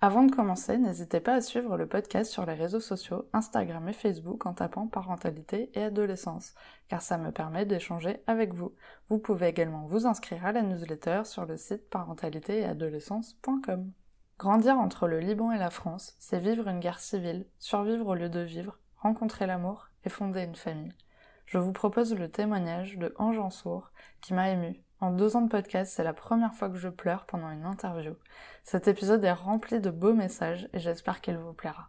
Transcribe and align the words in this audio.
Avant 0.00 0.22
de 0.22 0.30
commencer, 0.30 0.78
n'hésitez 0.78 1.18
pas 1.18 1.34
à 1.34 1.40
suivre 1.40 1.76
le 1.76 1.88
podcast 1.88 2.30
sur 2.30 2.46
les 2.46 2.54
réseaux 2.54 2.78
sociaux, 2.78 3.28
Instagram 3.32 3.88
et 3.88 3.92
Facebook 3.92 4.46
en 4.46 4.54
tapant 4.54 4.86
parentalité 4.86 5.72
et 5.74 5.82
adolescence, 5.82 6.54
car 6.86 7.02
ça 7.02 7.18
me 7.18 7.32
permet 7.32 7.66
d'échanger 7.66 8.22
avec 8.28 8.54
vous. 8.54 8.72
Vous 9.08 9.18
pouvez 9.18 9.48
également 9.48 9.86
vous 9.86 10.06
inscrire 10.06 10.46
à 10.46 10.52
la 10.52 10.62
newsletter 10.62 11.22
sur 11.24 11.46
le 11.46 11.56
site 11.56 11.90
parentalité-et-adolescence.com. 11.90 13.90
Grandir 14.38 14.78
entre 14.78 15.08
le 15.08 15.18
Liban 15.18 15.50
et 15.50 15.58
la 15.58 15.70
France, 15.70 16.14
c'est 16.20 16.38
vivre 16.38 16.68
une 16.68 16.78
guerre 16.78 17.00
civile, 17.00 17.46
survivre 17.58 18.06
au 18.06 18.14
lieu 18.14 18.28
de 18.28 18.38
vivre, 18.38 18.78
rencontrer 18.98 19.48
l'amour 19.48 19.88
et 20.04 20.10
fonder 20.10 20.44
une 20.44 20.54
famille. 20.54 20.94
Je 21.44 21.58
vous 21.58 21.72
propose 21.72 22.14
le 22.14 22.30
témoignage 22.30 22.98
de 22.98 23.12
Ange 23.18 23.40
Ansour, 23.40 23.90
qui 24.20 24.32
m'a 24.32 24.50
ému 24.50 24.80
en 25.00 25.12
deux 25.12 25.36
ans 25.36 25.42
de 25.42 25.48
podcast, 25.48 25.92
c'est 25.94 26.04
la 26.04 26.12
première 26.12 26.54
fois 26.54 26.68
que 26.68 26.76
je 26.76 26.88
pleure 26.88 27.26
pendant 27.26 27.50
une 27.50 27.64
interview. 27.64 28.14
Cet 28.64 28.88
épisode 28.88 29.24
est 29.24 29.32
rempli 29.32 29.80
de 29.80 29.90
beaux 29.90 30.14
messages 30.14 30.68
et 30.72 30.78
j'espère 30.78 31.20
qu'il 31.20 31.36
vous 31.36 31.52
plaira. 31.52 31.88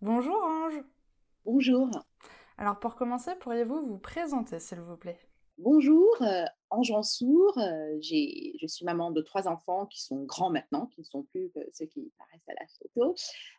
Bonjour 0.00 0.36
Ange 0.42 0.82
Bonjour 1.44 1.90
Alors 2.56 2.78
pour 2.78 2.94
commencer, 2.94 3.32
pourriez-vous 3.40 3.86
vous 3.86 3.98
présenter 3.98 4.58
s'il 4.60 4.80
vous 4.80 4.96
plaît? 4.96 5.18
Bonjour, 5.58 6.08
euh, 6.20 6.44
Ange 6.70 6.90
Ansour, 6.90 7.56
euh, 7.58 7.98
je 8.00 8.66
suis 8.66 8.84
maman 8.84 9.12
de 9.12 9.20
trois 9.20 9.46
enfants 9.46 9.86
qui 9.86 10.02
sont 10.02 10.24
grands 10.24 10.50
maintenant, 10.50 10.86
qui 10.86 11.02
ne 11.02 11.04
sont 11.04 11.22
plus 11.22 11.50
que 11.54 11.60
ceux 11.72 11.86
qui 11.86 12.12
paraissent 12.18 12.48
à 12.48 12.54
la 12.54 12.66
photo. 12.78 13.14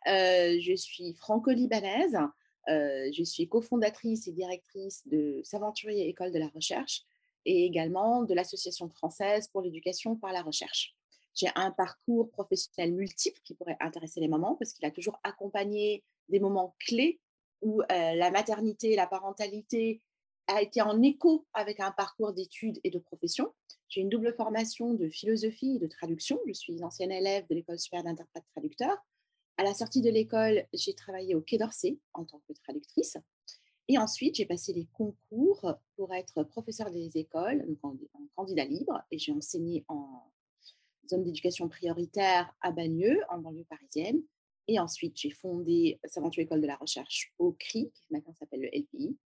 Euh, 0.08 0.60
je 0.60 0.74
suis 0.76 1.14
franco-libanaise, 1.14 2.18
je 2.68 3.22
suis 3.24 3.48
cofondatrice 3.48 4.28
et 4.28 4.32
directrice 4.32 5.06
de 5.08 5.40
Saventurier 5.42 6.08
École 6.08 6.32
de 6.32 6.38
la 6.38 6.48
Recherche, 6.48 7.02
et 7.46 7.64
également 7.64 8.22
de 8.24 8.34
l'Association 8.34 8.88
française 8.88 9.48
pour 9.48 9.62
l'éducation 9.62 10.16
par 10.16 10.32
la 10.32 10.42
recherche. 10.42 10.94
J'ai 11.34 11.48
un 11.54 11.70
parcours 11.70 12.30
professionnel 12.30 12.92
multiple 12.92 13.40
qui 13.44 13.54
pourrait 13.54 13.76
intéresser 13.80 14.20
les 14.20 14.28
mamans 14.28 14.56
parce 14.56 14.72
qu'il 14.72 14.84
a 14.84 14.90
toujours 14.90 15.18
accompagné 15.22 16.02
des 16.28 16.40
moments 16.40 16.74
clés 16.80 17.20
où 17.62 17.80
euh, 17.80 17.84
la 17.90 18.30
maternité, 18.30 18.96
la 18.96 19.06
parentalité 19.06 20.02
a 20.48 20.62
été 20.62 20.82
en 20.82 21.02
écho 21.02 21.46
avec 21.54 21.80
un 21.80 21.90
parcours 21.90 22.32
d'études 22.32 22.80
et 22.84 22.90
de 22.90 22.98
profession. 22.98 23.52
J'ai 23.88 24.00
une 24.00 24.08
double 24.08 24.34
formation 24.34 24.94
de 24.94 25.08
philosophie 25.08 25.76
et 25.76 25.78
de 25.78 25.86
traduction. 25.86 26.40
Je 26.46 26.52
suis 26.52 26.82
ancienne 26.82 27.12
élève 27.12 27.46
de 27.48 27.54
l'école 27.54 27.78
supérieure 27.78 28.04
d'interprète 28.04 28.44
traducteur. 28.52 28.96
À 29.58 29.64
la 29.64 29.74
sortie 29.74 30.02
de 30.02 30.10
l'école, 30.10 30.66
j'ai 30.72 30.94
travaillé 30.94 31.34
au 31.34 31.40
Quai 31.40 31.58
d'Orsay 31.58 31.98
en 32.14 32.24
tant 32.24 32.40
que 32.46 32.52
traductrice. 32.52 33.16
Et 33.88 33.98
ensuite, 33.98 34.34
j'ai 34.36 34.46
passé 34.46 34.72
les 34.72 34.86
concours 34.92 35.74
pour 35.94 36.12
être 36.12 36.42
professeur 36.42 36.90
des 36.90 37.16
écoles, 37.16 37.64
en, 37.82 37.96
candidat 38.34 38.64
libre, 38.64 39.00
et 39.10 39.18
j'ai 39.18 39.32
enseigné 39.32 39.84
en 39.88 40.32
zone 41.08 41.22
d'éducation 41.22 41.68
prioritaire 41.68 42.52
à 42.60 42.72
Bagneux, 42.72 43.20
en 43.30 43.38
banlieue 43.38 43.64
parisienne. 43.64 44.22
Et 44.66 44.80
ensuite, 44.80 45.16
j'ai 45.16 45.30
fondé 45.30 46.00
Saventure 46.04 46.42
École 46.42 46.60
de 46.60 46.66
la 46.66 46.74
Recherche 46.76 47.32
au 47.38 47.52
CRI, 47.52 47.92
qui 47.92 48.06
maintenant 48.10 48.34
s'appelle 48.34 48.62
le 48.62 48.68
LPI. 48.76 49.16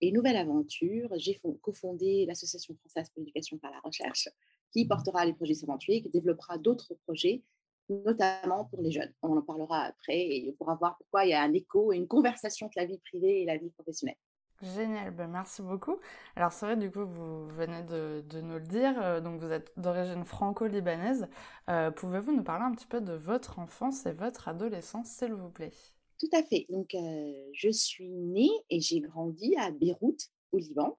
Et 0.00 0.12
nouvelle 0.12 0.36
aventure, 0.36 1.12
j'ai 1.16 1.40
cofondé 1.60 2.24
l'Association 2.26 2.74
française 2.74 3.10
pour 3.10 3.20
l'éducation 3.20 3.58
par 3.58 3.70
la 3.70 3.80
recherche, 3.80 4.28
qui 4.72 4.86
portera 4.86 5.24
les 5.24 5.32
projets 5.32 5.54
Saventuer, 5.54 6.02
qui 6.02 6.08
développera 6.08 6.58
d'autres 6.58 6.94
projets 7.06 7.42
notamment 7.88 8.66
pour 8.66 8.82
les 8.82 8.90
jeunes. 8.90 9.12
On 9.22 9.36
en 9.36 9.42
parlera 9.42 9.82
après 9.84 10.18
et 10.18 10.50
on 10.50 10.52
pourra 10.56 10.74
voir 10.74 10.96
pourquoi 10.98 11.24
il 11.24 11.30
y 11.30 11.34
a 11.34 11.42
un 11.42 11.52
écho 11.52 11.92
et 11.92 11.96
une 11.96 12.08
conversation 12.08 12.66
entre 12.66 12.78
la 12.78 12.86
vie 12.86 12.98
privée 12.98 13.42
et 13.42 13.44
la 13.44 13.56
vie 13.56 13.70
professionnelle. 13.70 14.16
Génial, 14.60 15.12
ben 15.12 15.28
merci 15.28 15.62
beaucoup. 15.62 15.98
Alors 16.34 16.52
c'est 16.52 16.66
vrai, 16.66 16.76
du 16.76 16.90
coup, 16.90 17.06
vous 17.06 17.46
venez 17.46 17.84
de, 17.84 18.24
nous 18.40 18.54
le 18.54 18.66
dire, 18.66 19.00
euh, 19.00 19.20
donc 19.20 19.40
vous 19.40 19.52
êtes 19.52 19.70
d'origine 19.76 20.24
franco-libanaise. 20.24 21.28
Euh, 21.70 21.92
pouvez-vous 21.92 22.32
nous 22.32 22.42
parler 22.42 22.64
un 22.64 22.72
petit 22.72 22.86
peu 22.86 23.00
de 23.00 23.12
votre 23.12 23.60
enfance 23.60 24.04
et 24.06 24.12
votre 24.12 24.48
adolescence, 24.48 25.10
s'il 25.10 25.32
vous 25.32 25.50
plaît? 25.50 25.70
Tout 26.18 26.30
à 26.32 26.42
fait. 26.42 26.66
Donc 26.70 26.92
euh, 26.96 27.32
je 27.52 27.70
suis 27.70 28.10
née 28.10 28.50
et 28.68 28.80
j'ai 28.80 28.98
grandi 28.98 29.54
à 29.56 29.70
Beyrouth, 29.70 30.26
au 30.50 30.58
Liban, 30.58 30.98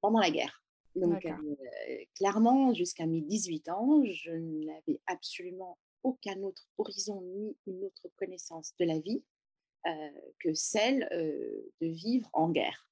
pendant 0.00 0.18
la 0.18 0.30
guerre. 0.30 0.64
Donc 0.96 1.24
clairement, 2.16 2.74
jusqu'à 2.74 3.06
mes 3.06 3.20
18 3.20 3.68
ans, 3.68 4.02
je 4.04 4.32
n'avais 4.32 4.98
absolument 5.06 5.76
aucun 6.06 6.40
autre 6.42 6.68
horizon 6.78 7.20
ni 7.20 7.56
une 7.66 7.84
autre 7.84 8.08
connaissance 8.14 8.72
de 8.78 8.84
la 8.84 9.00
vie 9.00 9.24
euh, 9.86 10.10
que 10.38 10.54
celle 10.54 11.08
euh, 11.12 11.72
de 11.80 11.88
vivre 11.88 12.30
en 12.32 12.50
guerre. 12.50 12.88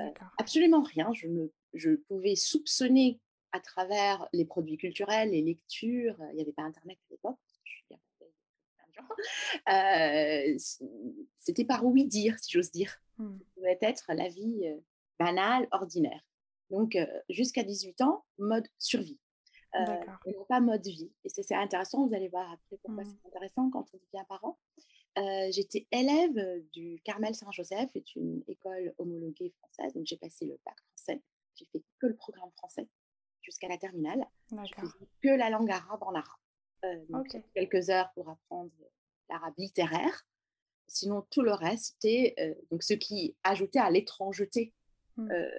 Euh, 0.00 0.10
absolument 0.38 0.82
rien. 0.82 1.12
Je, 1.14 1.28
me, 1.28 1.52
je 1.72 1.92
pouvais 1.92 2.34
soupçonner 2.34 3.20
à 3.52 3.60
travers 3.60 4.28
les 4.32 4.44
produits 4.44 4.76
culturels, 4.76 5.30
les 5.30 5.42
lectures, 5.42 6.16
il 6.30 6.34
n'y 6.34 6.42
avait 6.42 6.52
pas 6.52 6.62
Internet 6.62 6.98
à 6.98 7.12
l'époque, 7.12 7.38
c'était 11.38 11.64
par 11.64 11.86
oui 11.86 12.06
dire, 12.06 12.36
si 12.40 12.50
j'ose 12.50 12.72
dire. 12.72 13.00
Mmh. 13.18 13.38
Ça 13.38 13.44
pouvait 13.54 13.78
être 13.80 14.12
la 14.14 14.28
vie 14.28 14.68
banale, 15.18 15.68
ordinaire. 15.70 16.20
Donc, 16.70 16.98
jusqu'à 17.30 17.62
18 17.62 18.02
ans, 18.02 18.26
mode 18.36 18.66
survie 18.78 19.18
et 19.74 20.32
non 20.32 20.44
pas 20.48 20.60
mode 20.60 20.86
vie. 20.86 21.12
Et 21.24 21.28
c'est 21.28 21.54
intéressant, 21.54 22.06
vous 22.06 22.14
allez 22.14 22.28
voir 22.28 22.50
après 22.52 22.76
pourquoi 22.82 23.04
mmh. 23.04 23.06
c'est 23.06 23.28
intéressant 23.28 23.70
quand 23.70 23.86
on 23.92 23.98
devient 23.98 24.24
parent. 24.28 24.58
Euh, 25.18 25.48
J'étais 25.50 25.86
élève 25.90 26.62
du 26.72 27.00
Carmel 27.04 27.34
Saint-Joseph, 27.34 27.90
c'est 27.92 28.16
une 28.16 28.42
école 28.46 28.94
homologuée 28.98 29.52
française, 29.58 29.94
donc 29.94 30.06
j'ai 30.06 30.16
passé 30.16 30.46
le 30.46 30.58
bac 30.64 30.76
français. 30.94 31.22
J'ai 31.54 31.66
fait 31.66 31.82
que 31.98 32.06
le 32.06 32.14
programme 32.14 32.50
français 32.56 32.88
jusqu'à 33.42 33.68
la 33.68 33.78
terminale. 33.78 34.26
Je 34.50 34.74
faisais 34.74 35.08
que 35.22 35.28
la 35.28 35.50
langue 35.50 35.70
arabe 35.70 36.02
en 36.02 36.14
arabe. 36.14 36.40
Euh, 36.84 37.04
donc 37.08 37.36
quelques 37.54 37.90
heures 37.90 38.10
pour 38.14 38.28
apprendre 38.28 38.70
l'arabe 39.28 39.54
littéraire. 39.58 40.26
Sinon, 40.86 41.22
tout 41.30 41.42
le 41.42 41.52
reste, 41.52 41.96
c'était 42.00 42.34
euh, 42.38 42.54
donc 42.70 42.82
ce 42.82 42.94
qui 42.94 43.36
ajoutait 43.42 43.78
à 43.78 43.90
l'étrangeté 43.90 44.72
euh, 45.18 45.50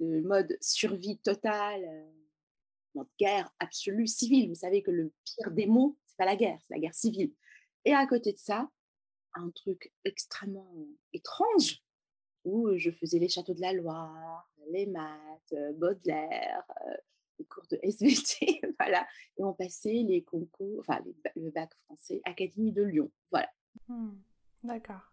de 0.00 0.20
mode 0.22 0.56
survie 0.60 1.18
totale 1.18 1.84
notre 2.94 3.10
guerre 3.18 3.50
absolue 3.58 4.06
civile. 4.06 4.48
Vous 4.48 4.54
savez 4.54 4.82
que 4.82 4.90
le 4.90 5.12
pire 5.24 5.50
des 5.50 5.66
mots, 5.66 5.96
c'est 6.06 6.16
pas 6.16 6.24
la 6.24 6.36
guerre, 6.36 6.58
c'est 6.62 6.74
la 6.74 6.80
guerre 6.80 6.94
civile. 6.94 7.32
Et 7.84 7.94
à 7.94 8.06
côté 8.06 8.32
de 8.32 8.38
ça, 8.38 8.68
un 9.34 9.50
truc 9.50 9.92
extrêmement 10.04 10.86
étrange 11.12 11.82
où 12.44 12.76
je 12.76 12.90
faisais 12.90 13.18
les 13.18 13.28
châteaux 13.28 13.54
de 13.54 13.60
la 13.60 13.72
Loire, 13.72 14.50
les 14.70 14.86
maths, 14.86 15.52
euh, 15.52 15.72
Baudelaire, 15.74 16.62
euh, 16.86 16.94
les 17.38 17.44
cours 17.46 17.66
de 17.70 17.78
SVT, 17.82 18.60
voilà. 18.78 19.06
Et 19.38 19.44
on 19.44 19.54
passait 19.54 20.04
les 20.06 20.22
concours, 20.22 20.80
enfin 20.80 21.00
le 21.36 21.50
bac 21.50 21.72
français, 21.84 22.20
Académie 22.24 22.72
de 22.72 22.82
Lyon, 22.82 23.10
voilà. 23.30 23.48
Mmh, 23.88 24.10
d'accord. 24.64 25.11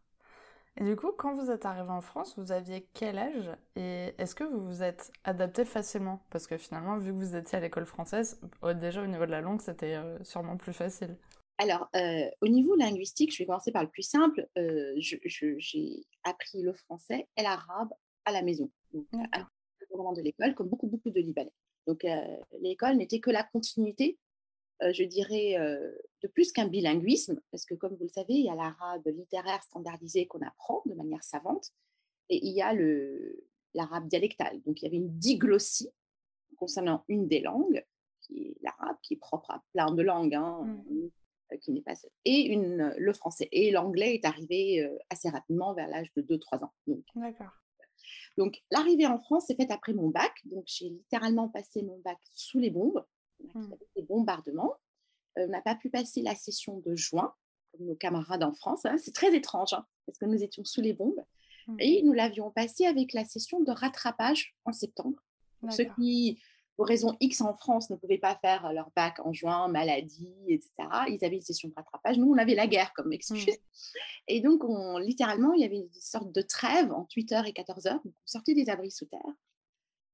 Et 0.77 0.83
du 0.83 0.95
coup, 0.95 1.11
quand 1.11 1.33
vous 1.35 1.51
êtes 1.51 1.65
arrivé 1.65 1.89
en 1.89 2.01
France, 2.01 2.37
vous 2.37 2.51
aviez 2.51 2.87
quel 2.93 3.17
âge 3.17 3.51
Et 3.75 4.13
est-ce 4.17 4.33
que 4.33 4.43
vous 4.43 4.65
vous 4.65 4.83
êtes 4.83 5.11
adapté 5.23 5.65
facilement? 5.65 6.25
Parce 6.29 6.47
que 6.47 6.57
finalement, 6.57 6.97
vu 6.97 7.11
que 7.11 7.17
vous 7.17 7.35
étiez 7.35 7.57
à 7.57 7.61
l'école 7.61 7.85
française, 7.85 8.39
déjà 8.79 9.03
au 9.03 9.07
niveau 9.07 9.25
de 9.25 9.31
la 9.31 9.41
langue, 9.41 9.61
c'était 9.61 9.95
euh, 9.95 10.23
sûrement 10.23 10.57
plus 10.57 10.73
facile. 10.73 11.17
Alors, 11.57 11.89
euh, 11.95 12.29
au 12.41 12.47
niveau 12.47 12.75
linguistique, 12.75 13.33
je 13.33 13.39
vais 13.39 13.45
commencer 13.45 13.73
par 13.73 13.83
le 13.83 13.89
plus 13.89 14.03
simple. 14.03 14.47
Euh, 14.57 14.93
j'ai 14.97 16.05
appris 16.23 16.61
le 16.61 16.71
français 16.71 17.27
et 17.35 17.43
l'arabe 17.43 17.89
à 18.23 18.31
la 18.31 18.41
maison, 18.41 18.71
donc 18.93 19.07
au 19.91 19.97
moment 19.97 20.13
de 20.13 20.21
l'école, 20.21 20.55
comme 20.55 20.69
beaucoup, 20.69 20.87
beaucoup 20.87 21.09
de 21.09 21.19
Libanais. 21.19 21.51
Donc, 21.87 22.05
l'école 22.61 22.95
n'était 22.97 23.19
que 23.19 23.31
la 23.31 23.43
continuité 23.43 24.19
je 24.81 25.03
dirais, 25.03 25.57
euh, 25.57 25.91
de 26.23 26.27
plus 26.27 26.51
qu'un 26.51 26.67
bilinguisme, 26.67 27.39
parce 27.51 27.65
que 27.65 27.73
comme 27.73 27.95
vous 27.95 28.03
le 28.03 28.09
savez, 28.09 28.33
il 28.33 28.45
y 28.45 28.49
a 28.49 28.55
l'arabe 28.55 29.05
littéraire 29.07 29.61
standardisé 29.63 30.27
qu'on 30.27 30.41
apprend 30.41 30.81
de 30.85 30.93
manière 30.93 31.23
savante, 31.23 31.71
et 32.29 32.45
il 32.45 32.53
y 32.53 32.61
a 32.61 32.73
l'arabe 33.73 34.07
dialectal. 34.07 34.61
Donc 34.63 34.81
il 34.81 34.85
y 34.85 34.87
avait 34.87 34.97
une 34.97 35.17
diglossie 35.17 35.89
concernant 36.57 37.03
une 37.07 37.27
des 37.27 37.41
langues, 37.41 37.83
qui 38.21 38.49
est 38.49 38.57
l'arabe, 38.61 38.97
qui 39.01 39.15
est 39.15 39.17
propre 39.17 39.51
à 39.51 39.63
plein 39.73 39.91
de 39.91 40.01
langues, 40.01 40.35
hein, 40.35 40.63
mmh. 40.63 41.09
euh, 41.53 41.57
qui 41.57 41.71
n'est 41.71 41.81
pas 41.81 41.93
et 42.25 42.41
une, 42.41 42.93
le 42.97 43.13
français. 43.13 43.49
Et 43.51 43.71
l'anglais 43.71 44.15
est 44.15 44.25
arrivé 44.25 44.87
assez 45.09 45.29
rapidement, 45.29 45.73
vers 45.73 45.87
l'âge 45.87 46.11
de 46.15 46.21
2-3 46.21 46.63
ans. 46.63 46.73
D'accord. 47.15 47.51
Donc 48.37 48.61
l'arrivée 48.71 49.07
en 49.07 49.19
France 49.19 49.47
s'est 49.47 49.55
faite 49.55 49.71
après 49.71 49.93
mon 49.93 50.09
bac, 50.09 50.31
donc 50.45 50.63
j'ai 50.67 50.89
littéralement 50.89 51.49
passé 51.49 51.81
mon 51.81 51.97
bac 51.99 52.17
sous 52.35 52.59
les 52.59 52.69
bombes 52.69 53.03
Mmh. 53.53 53.73
des 53.95 54.03
bombardements. 54.03 54.75
Euh, 55.37 55.45
on 55.47 55.49
n'a 55.49 55.61
pas 55.61 55.75
pu 55.75 55.89
passer 55.89 56.21
la 56.21 56.35
session 56.35 56.79
de 56.79 56.95
juin, 56.95 57.33
comme 57.71 57.87
nos 57.87 57.95
camarades 57.95 58.43
en 58.43 58.53
France. 58.53 58.85
Hein. 58.85 58.97
C'est 58.97 59.13
très 59.13 59.35
étrange, 59.35 59.73
hein, 59.73 59.85
parce 60.05 60.17
que 60.17 60.25
nous 60.25 60.43
étions 60.43 60.63
sous 60.65 60.81
les 60.81 60.93
bombes. 60.93 61.23
Mmh. 61.67 61.75
Et 61.79 62.03
nous 62.03 62.13
l'avions 62.13 62.51
passé 62.51 62.85
avec 62.85 63.13
la 63.13 63.25
session 63.25 63.61
de 63.61 63.71
rattrapage 63.71 64.55
en 64.65 64.71
septembre. 64.71 65.21
Ceux 65.71 65.83
qui, 65.95 66.41
pour 66.77 66.87
raison 66.87 67.17
X 67.19 67.41
en 67.41 67.53
France, 67.53 67.89
ne 67.89 67.97
pouvaient 67.97 68.17
pas 68.17 68.37
faire 68.37 68.71
leur 68.71 68.91
bac 68.95 69.19
en 69.19 69.33
juin, 69.33 69.67
maladie, 69.67 70.33
etc., 70.47 70.69
ils 71.09 71.19
avaient 71.25 71.35
une 71.35 71.41
session 71.41 71.67
de 71.67 71.73
rattrapage. 71.73 72.17
Nous, 72.17 72.31
on 72.31 72.37
avait 72.37 72.55
la 72.55 72.65
guerre 72.65 72.93
comme 72.93 73.11
excuse. 73.11 73.45
Mmh. 73.45 73.97
Et 74.29 74.39
donc, 74.39 74.63
on, 74.63 74.97
littéralement, 74.97 75.51
il 75.51 75.61
y 75.61 75.65
avait 75.65 75.79
une 75.79 75.91
sorte 75.91 76.31
de 76.31 76.41
trêve 76.41 76.93
entre 76.93 77.13
8h 77.17 77.45
et 77.45 77.51
14h. 77.51 77.91
Donc, 77.91 78.05
on 78.05 78.13
sortait 78.25 78.53
des 78.53 78.69
abris 78.69 78.91
sous 78.91 79.05
terre, 79.05 79.19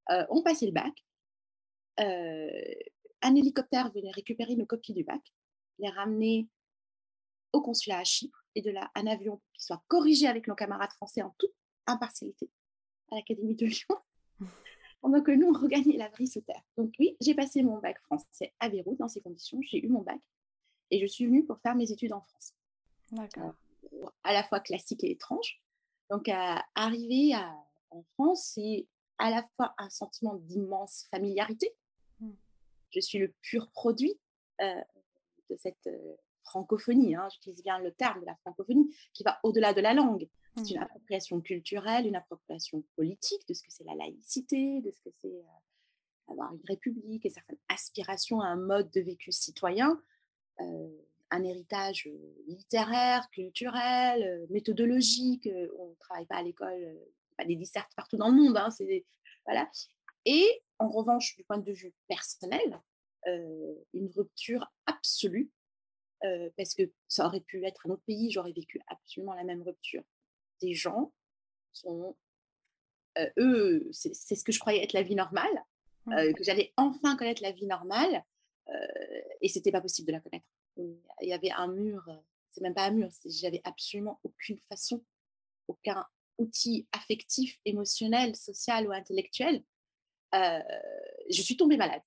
euh, 0.09 0.25
on 0.29 0.41
passait 0.41 0.65
le 0.65 0.71
bac. 0.71 0.93
Euh, 1.99 2.49
un 3.25 3.35
hélicoptère 3.35 3.91
venait 3.91 4.11
récupérer 4.11 4.55
nos 4.55 4.67
copies 4.67 4.93
du 4.93 5.03
bac, 5.03 5.21
les 5.79 5.89
ramener 5.89 6.47
au 7.53 7.61
consulat 7.61 7.97
à 7.97 8.03
Chypre 8.03 8.45
et 8.53 8.61
de 8.61 8.69
là 8.69 8.91
un 8.93 9.07
avion 9.07 9.41
qui 9.53 9.63
soit 9.63 9.83
corrigé 9.87 10.27
avec 10.27 10.47
nos 10.47 10.53
camarades 10.53 10.91
français 10.93 11.23
en 11.23 11.33
toute 11.39 11.53
impartialité 11.87 12.51
à 13.11 13.15
l'Académie 13.15 13.55
de 13.55 13.65
Lyon 13.65 13.97
pendant 15.01 15.23
que 15.23 15.31
nous, 15.31 15.47
on 15.47 15.59
regagnait 15.59 15.97
la 15.97 16.09
brise 16.09 16.33
sous 16.33 16.41
terre. 16.41 16.61
Donc 16.77 16.93
oui, 16.99 17.17
j'ai 17.19 17.33
passé 17.33 17.63
mon 17.63 17.79
bac 17.79 17.99
français 18.03 18.53
à 18.59 18.69
Beyrouth 18.69 18.99
dans 18.99 19.07
ces 19.07 19.21
conditions. 19.21 19.59
J'ai 19.63 19.83
eu 19.83 19.89
mon 19.89 20.01
bac 20.01 20.21
et 20.91 20.99
je 20.99 21.07
suis 21.07 21.25
venue 21.25 21.45
pour 21.45 21.59
faire 21.61 21.75
mes 21.75 21.91
études 21.91 22.13
en 22.13 22.21
France. 22.21 22.53
D'accord. 23.11 23.55
Euh, 23.91 24.05
à 24.23 24.33
la 24.33 24.43
fois 24.43 24.59
classique 24.59 25.03
et 25.03 25.11
étrange. 25.11 25.63
Donc, 26.11 26.29
arriver 26.75 27.33
en 27.89 28.03
France, 28.13 28.51
c'est 28.53 28.85
à 29.17 29.31
la 29.31 29.41
fois 29.55 29.73
un 29.79 29.89
sentiment 29.89 30.35
d'immense 30.35 31.07
familiarité. 31.09 31.73
Je 32.95 33.01
suis 33.01 33.17
le 33.17 33.33
pur 33.41 33.69
produit 33.71 34.17
euh, 34.61 34.81
de 35.49 35.57
cette 35.57 35.87
euh, 35.87 36.15
francophonie, 36.43 37.15
hein, 37.15 37.27
j'utilise 37.33 37.61
bien 37.61 37.77
le 37.79 37.91
terme 37.91 38.21
de 38.21 38.25
la 38.25 38.35
francophonie, 38.37 38.95
qui 39.13 39.23
va 39.23 39.39
au-delà 39.43 39.73
de 39.73 39.81
la 39.81 39.93
langue. 39.93 40.29
C'est 40.57 40.71
une 40.71 40.79
mmh. 40.79 40.83
appropriation 40.83 41.41
culturelle, 41.41 42.07
une 42.07 42.15
appropriation 42.15 42.83
politique 42.95 43.45
de 43.49 43.53
ce 43.53 43.61
que 43.61 43.69
c'est 43.69 43.83
la 43.83 43.95
laïcité, 43.95 44.81
de 44.81 44.91
ce 44.91 45.01
que 45.01 45.09
c'est 45.17 45.27
euh, 45.27 46.31
avoir 46.31 46.53
une 46.53 46.61
république 46.65 47.25
et 47.25 47.29
certaines 47.29 47.59
aspirations 47.67 48.39
à 48.39 48.47
un 48.47 48.55
mode 48.55 48.89
de 48.91 49.01
vécu 49.01 49.31
citoyen, 49.31 50.01
un 50.57 51.43
héritage 51.43 52.09
littéraire, 52.47 53.29
culturel, 53.29 54.47
méthodologique. 54.49 55.47
on 55.77 55.89
ne 55.89 55.95
travaille 55.99 56.25
pas 56.25 56.37
à 56.37 56.41
l'école, 56.41 56.97
pas 57.37 57.45
des 57.45 57.55
dissertes 57.55 57.91
partout 57.95 58.17
dans 58.17 58.29
le 58.29 58.41
monde. 58.41 58.57
Hein, 58.57 58.69
voilà. 59.45 59.69
Et 60.25 60.63
en 60.79 60.89
revanche, 60.89 61.35
du 61.35 61.43
point 61.43 61.57
de 61.57 61.71
vue 61.71 61.93
personnel, 62.07 62.81
une 63.93 64.11
rupture 64.15 64.71
absolue 64.85 65.51
parce 66.57 66.73
que 66.73 66.91
ça 67.07 67.25
aurait 67.27 67.41
pu 67.41 67.65
être 67.65 67.85
un 67.85 67.91
autre 67.91 68.03
pays, 68.05 68.31
j'aurais 68.31 68.51
vécu 68.51 68.81
absolument 68.87 69.33
la 69.33 69.43
même 69.43 69.61
rupture. 69.61 70.03
Des 70.61 70.73
gens 70.73 71.13
sont, 71.73 72.15
eux, 73.37 73.87
c'est 73.91 74.13
ce 74.13 74.43
que 74.43 74.51
je 74.51 74.59
croyais 74.59 74.83
être 74.83 74.93
la 74.93 75.03
vie 75.03 75.15
normale, 75.15 75.63
mmh. 76.05 76.33
que 76.33 76.43
j'allais 76.43 76.73
enfin 76.77 77.15
connaître 77.15 77.43
la 77.43 77.51
vie 77.51 77.67
normale, 77.67 78.23
et 79.41 79.49
c'était 79.49 79.71
pas 79.71 79.81
possible 79.81 80.07
de 80.07 80.13
la 80.13 80.19
connaître. 80.19 80.47
Il 80.77 81.27
y 81.27 81.33
avait 81.33 81.51
un 81.51 81.67
mur, 81.67 82.03
c'est 82.49 82.61
même 82.61 82.73
pas 82.73 82.85
un 82.85 82.91
mur, 82.91 83.09
j'avais 83.25 83.61
absolument 83.63 84.19
aucune 84.23 84.59
façon, 84.69 85.03
aucun 85.67 86.05
outil 86.37 86.87
affectif, 86.91 87.59
émotionnel, 87.65 88.35
social 88.35 88.87
ou 88.87 88.91
intellectuel. 88.91 89.63
Je 91.29 91.41
suis 91.41 91.57
tombée 91.57 91.77
malade 91.77 92.01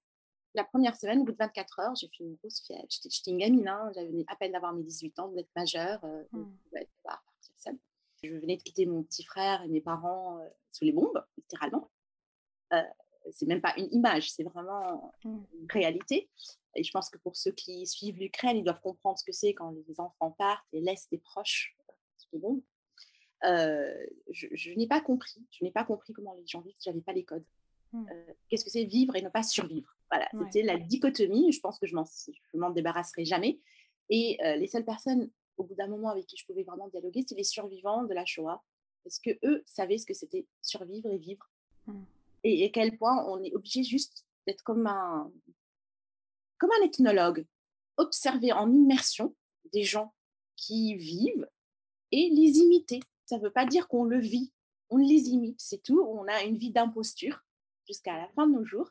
la 0.55 0.65
première 0.65 0.97
semaine, 0.97 1.21
au 1.21 1.25
bout 1.25 1.33
de 1.33 1.37
24 1.37 1.81
heures, 1.81 1.95
j'ai 1.95 2.09
fait 2.09 2.25
une 2.25 2.35
grosse 2.35 2.61
fièvre. 2.67 2.87
J'étais 2.89 3.31
une 3.31 3.39
gamine, 3.39 3.69
hein, 3.69 3.91
j'avais 3.95 4.25
à 4.27 4.37
peine 4.37 4.53
d'avoir 4.53 4.73
mes 4.73 4.83
18 4.83 5.19
ans, 5.21 5.29
d'être 5.29 5.51
majeure, 5.55 6.01
euh, 6.05 6.25
mmh. 6.33 6.45
partir 7.05 7.55
seule. 7.57 7.79
Je 8.23 8.35
venais 8.35 8.57
de 8.57 8.63
quitter 8.63 8.87
mon 8.87 9.03
petit 9.03 9.25
frère 9.25 9.63
et 9.63 9.69
mes 9.69 9.81
parents 9.81 10.39
euh, 10.39 10.49
sous 10.71 10.85
les 10.85 10.93
bombes, 10.93 11.25
littéralement. 11.37 11.91
Euh, 12.73 12.83
c'est 13.33 13.47
même 13.47 13.61
pas 13.61 13.75
une 13.77 13.93
image, 13.93 14.33
c'est 14.33 14.43
vraiment 14.43 15.13
mmh. 15.25 15.39
une 15.61 15.67
réalité. 15.71 16.29
Et 16.75 16.83
je 16.83 16.91
pense 16.91 17.11
que 17.11 17.19
pour 17.19 17.37
ceux 17.37 17.53
qui 17.53 17.87
suivent 17.87 18.19
l'Ukraine, 18.19 18.57
ils 18.57 18.65
doivent 18.65 18.81
comprendre 18.81 19.19
ce 19.19 19.25
que 19.25 19.33
c'est 19.33 19.55
quand 19.55 19.71
les 19.71 20.01
enfants 20.01 20.33
partent 20.33 20.67
et 20.73 20.81
laissent 20.81 21.09
des 21.11 21.19
proches 21.19 21.77
sous 22.17 22.29
les 22.33 22.39
bombes. 22.39 22.63
je, 23.43 24.47
je 24.53 24.73
n'ai 24.73 24.87
pas 24.87 25.01
compris, 25.01 25.47
je 25.51 25.63
n'ai 25.65 25.71
pas 25.71 25.85
compris 25.85 26.13
comment 26.13 26.35
les 26.35 26.47
gens 26.47 26.63
vivent, 26.63 26.75
j'avais 26.81 27.01
pas 27.01 27.13
les 27.13 27.25
codes. 27.25 27.45
Mmh. 27.93 28.07
Qu'est-ce 28.49 28.65
que 28.65 28.71
c'est 28.71 28.85
vivre 28.85 29.17
et 29.17 29.23
ne 29.23 29.29
pas 29.29 29.43
survivre? 29.43 29.95
Voilà, 30.11 30.29
c'était 30.33 30.63
la 30.63 30.79
dichotomie. 30.79 31.53
Je 31.53 31.61
pense 31.61 31.79
que 31.79 31.87
je 31.87 31.95
m'en 31.95 32.71
débarrasserai 32.71 33.25
jamais. 33.25 33.61
Et 34.11 34.39
les 34.41 34.67
seules 34.67 34.85
personnes, 34.85 35.31
au 35.57 35.65
bout 35.65 35.75
d'un 35.75 35.89
moment, 35.89 36.11
avec 36.11 36.27
qui 36.27 36.37
je 36.37 36.47
pouvais 36.47 36.63
vraiment 36.63 36.89
dialoguer, 36.89 37.21
c'était 37.21 37.37
les 37.37 37.45
survivants 37.45 38.05
de 38.05 38.15
la 38.15 38.25
Shoah. 38.25 38.63
Parce 39.05 39.19
que 39.19 39.31
eux 39.45 39.63
savaient 39.67 39.99
ce 39.99 40.07
que 40.07 40.15
c'était 40.15 40.47
survivre 40.63 41.11
et 41.11 41.19
vivre. 41.19 41.49
Mmh. 41.87 42.03
Et, 42.45 42.65
à 42.65 42.69
quel 42.71 42.97
point 42.97 43.25
on 43.27 43.43
est 43.43 43.55
obligé 43.55 43.83
juste 43.83 44.25
d'être 44.47 44.63
comme 44.63 44.87
un, 44.87 45.31
comme 46.59 46.71
un 46.81 46.85
ethnologue, 46.85 47.47
observer 47.97 48.53
en 48.53 48.73
immersion 48.73 49.35
des 49.73 49.83
gens 49.83 50.15
qui 50.57 50.95
vivent 50.97 51.49
et 52.13 52.31
les 52.31 52.59
imiter. 52.59 53.01
Ça 53.27 53.37
ne 53.37 53.43
veut 53.43 53.51
pas 53.51 53.67
dire 53.67 53.89
qu'on 53.89 54.05
le 54.05 54.19
vit, 54.19 54.53
on 54.91 54.97
les 54.97 55.29
imite, 55.31 55.61
c'est 55.61 55.83
tout. 55.83 56.01
On 56.01 56.27
a 56.27 56.45
une 56.45 56.57
vie 56.57 56.71
d'imposture 56.71 57.45
jusqu'à 57.89 58.17
la 58.17 58.29
fin 58.29 58.47
de 58.47 58.53
nos 58.53 58.65
jours. 58.65 58.91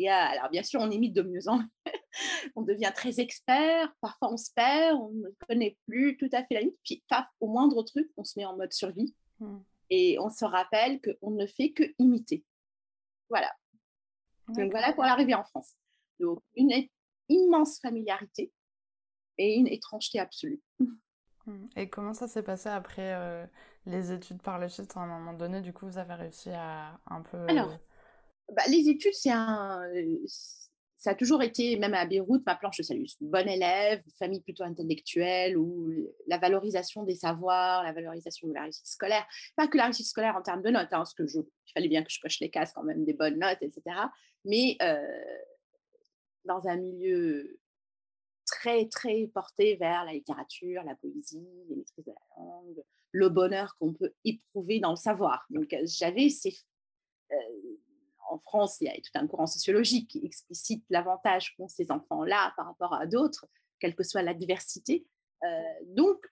Et 0.00 0.08
alors, 0.08 0.48
bien 0.48 0.62
sûr, 0.62 0.80
on 0.80 0.90
imite 0.90 1.12
de 1.12 1.20
mieux 1.20 1.46
en 1.46 1.58
mieux. 1.58 1.68
on 2.56 2.62
devient 2.62 2.90
très 2.94 3.20
expert. 3.20 3.94
Parfois, 4.00 4.32
on 4.32 4.38
se 4.38 4.50
perd. 4.54 4.98
On 4.98 5.10
ne 5.10 5.28
connaît 5.46 5.76
plus 5.86 6.16
tout 6.16 6.28
à 6.32 6.42
fait 6.42 6.54
la 6.54 6.62
lutte. 6.62 6.78
Puis, 6.82 7.04
paf, 7.06 7.26
au 7.38 7.48
moindre 7.48 7.82
truc, 7.82 8.10
on 8.16 8.24
se 8.24 8.38
met 8.38 8.46
en 8.46 8.56
mode 8.56 8.72
survie. 8.72 9.14
Mmh. 9.40 9.58
Et 9.90 10.18
on 10.18 10.30
se 10.30 10.46
rappelle 10.46 11.02
qu'on 11.02 11.32
ne 11.32 11.46
fait 11.46 11.72
que 11.72 11.82
imiter. 11.98 12.44
Voilà. 13.28 13.52
Donc, 14.48 14.70
voilà 14.70 14.94
pour 14.94 15.04
l'arrivée 15.04 15.34
en 15.34 15.44
France. 15.44 15.74
Donc, 16.18 16.40
une 16.56 16.72
immense 17.28 17.78
familiarité 17.78 18.50
et 19.36 19.54
une 19.54 19.68
étrangeté 19.68 20.18
absolue. 20.18 20.62
Mmh. 21.46 21.66
Et 21.76 21.88
comment 21.88 22.12
ça 22.12 22.28
s'est 22.28 22.42
passé 22.42 22.68
après 22.68 23.14
euh, 23.14 23.46
les 23.86 24.12
études 24.12 24.42
par 24.42 24.58
le 24.58 24.68
suite? 24.68 24.94
À 24.94 25.00
un 25.00 25.06
moment 25.06 25.32
donné, 25.32 25.62
du 25.62 25.72
coup, 25.72 25.86
vous 25.86 25.96
avez 25.96 26.12
réussi 26.12 26.50
à 26.50 27.00
un 27.06 27.22
peu. 27.22 27.38
Alors, 27.48 27.78
bah, 28.54 28.62
les 28.68 28.88
études, 28.88 29.14
c'est 29.14 29.30
un, 29.30 29.80
ça 31.00 31.10
a 31.10 31.14
toujours 31.14 31.42
été, 31.42 31.78
même 31.78 31.94
à 31.94 32.04
Beyrouth, 32.04 32.42
ma 32.44 32.54
planche 32.54 32.76
de 32.76 32.82
salut. 32.82 33.06
Bonne 33.22 33.48
élève, 33.48 34.02
famille 34.18 34.42
plutôt 34.42 34.64
intellectuelle, 34.64 35.56
où 35.56 35.90
la 36.26 36.36
valorisation 36.36 37.04
des 37.04 37.14
savoirs, 37.14 37.82
la 37.82 37.92
valorisation 37.94 38.48
de 38.48 38.52
la 38.52 38.64
réussite 38.64 38.86
scolaire, 38.86 39.26
pas 39.56 39.66
que 39.66 39.78
la 39.78 39.84
réussite 39.84 40.06
scolaire 40.06 40.36
en 40.36 40.42
termes 40.42 40.60
de 40.60 40.68
notes, 40.68 40.92
hein, 40.92 40.98
parce 40.98 41.14
que 41.14 41.26
je, 41.26 41.40
fallait 41.72 41.88
bien 41.88 42.02
que 42.04 42.10
je 42.10 42.20
coche 42.20 42.38
les 42.40 42.50
cases 42.50 42.74
quand 42.74 42.82
même 42.82 43.06
des 43.06 43.14
bonnes 43.14 43.38
notes, 43.38 43.62
etc. 43.62 43.82
Mais 44.44 44.76
dans 46.44 46.66
un 46.68 46.76
milieu 46.76 47.58
très, 48.44 48.86
très 48.88 49.26
porté 49.32 49.76
vers 49.76 50.04
la 50.04 50.12
littérature, 50.12 50.82
la 50.84 50.96
poésie, 50.96 51.46
les 51.70 51.76
maîtrises 51.76 52.04
de 52.04 52.12
la 52.12 52.42
langue, 52.42 52.82
le 53.12 53.28
bonheur 53.30 53.74
qu'on 53.78 53.94
peut 53.94 54.12
éprouver 54.24 54.80
dans 54.80 54.90
le 54.90 54.96
savoir. 54.96 55.46
Donc, 55.48 55.74
j'avais 55.84 56.28
ces, 56.28 56.54
en 58.30 58.38
France, 58.38 58.78
il 58.80 58.86
y 58.86 58.88
a 58.88 58.94
tout 58.94 59.10
un 59.14 59.26
courant 59.26 59.46
sociologique 59.46 60.08
qui 60.08 60.24
explicite 60.24 60.84
l'avantage 60.88 61.54
qu'ont 61.56 61.68
ces 61.68 61.90
enfants-là 61.90 62.52
par 62.56 62.66
rapport 62.66 62.94
à 62.94 63.06
d'autres, 63.06 63.46
quelle 63.78 63.94
que 63.94 64.04
soit 64.04 64.22
l'adversité. 64.22 65.06
Euh, 65.44 65.62
donc, 65.86 66.24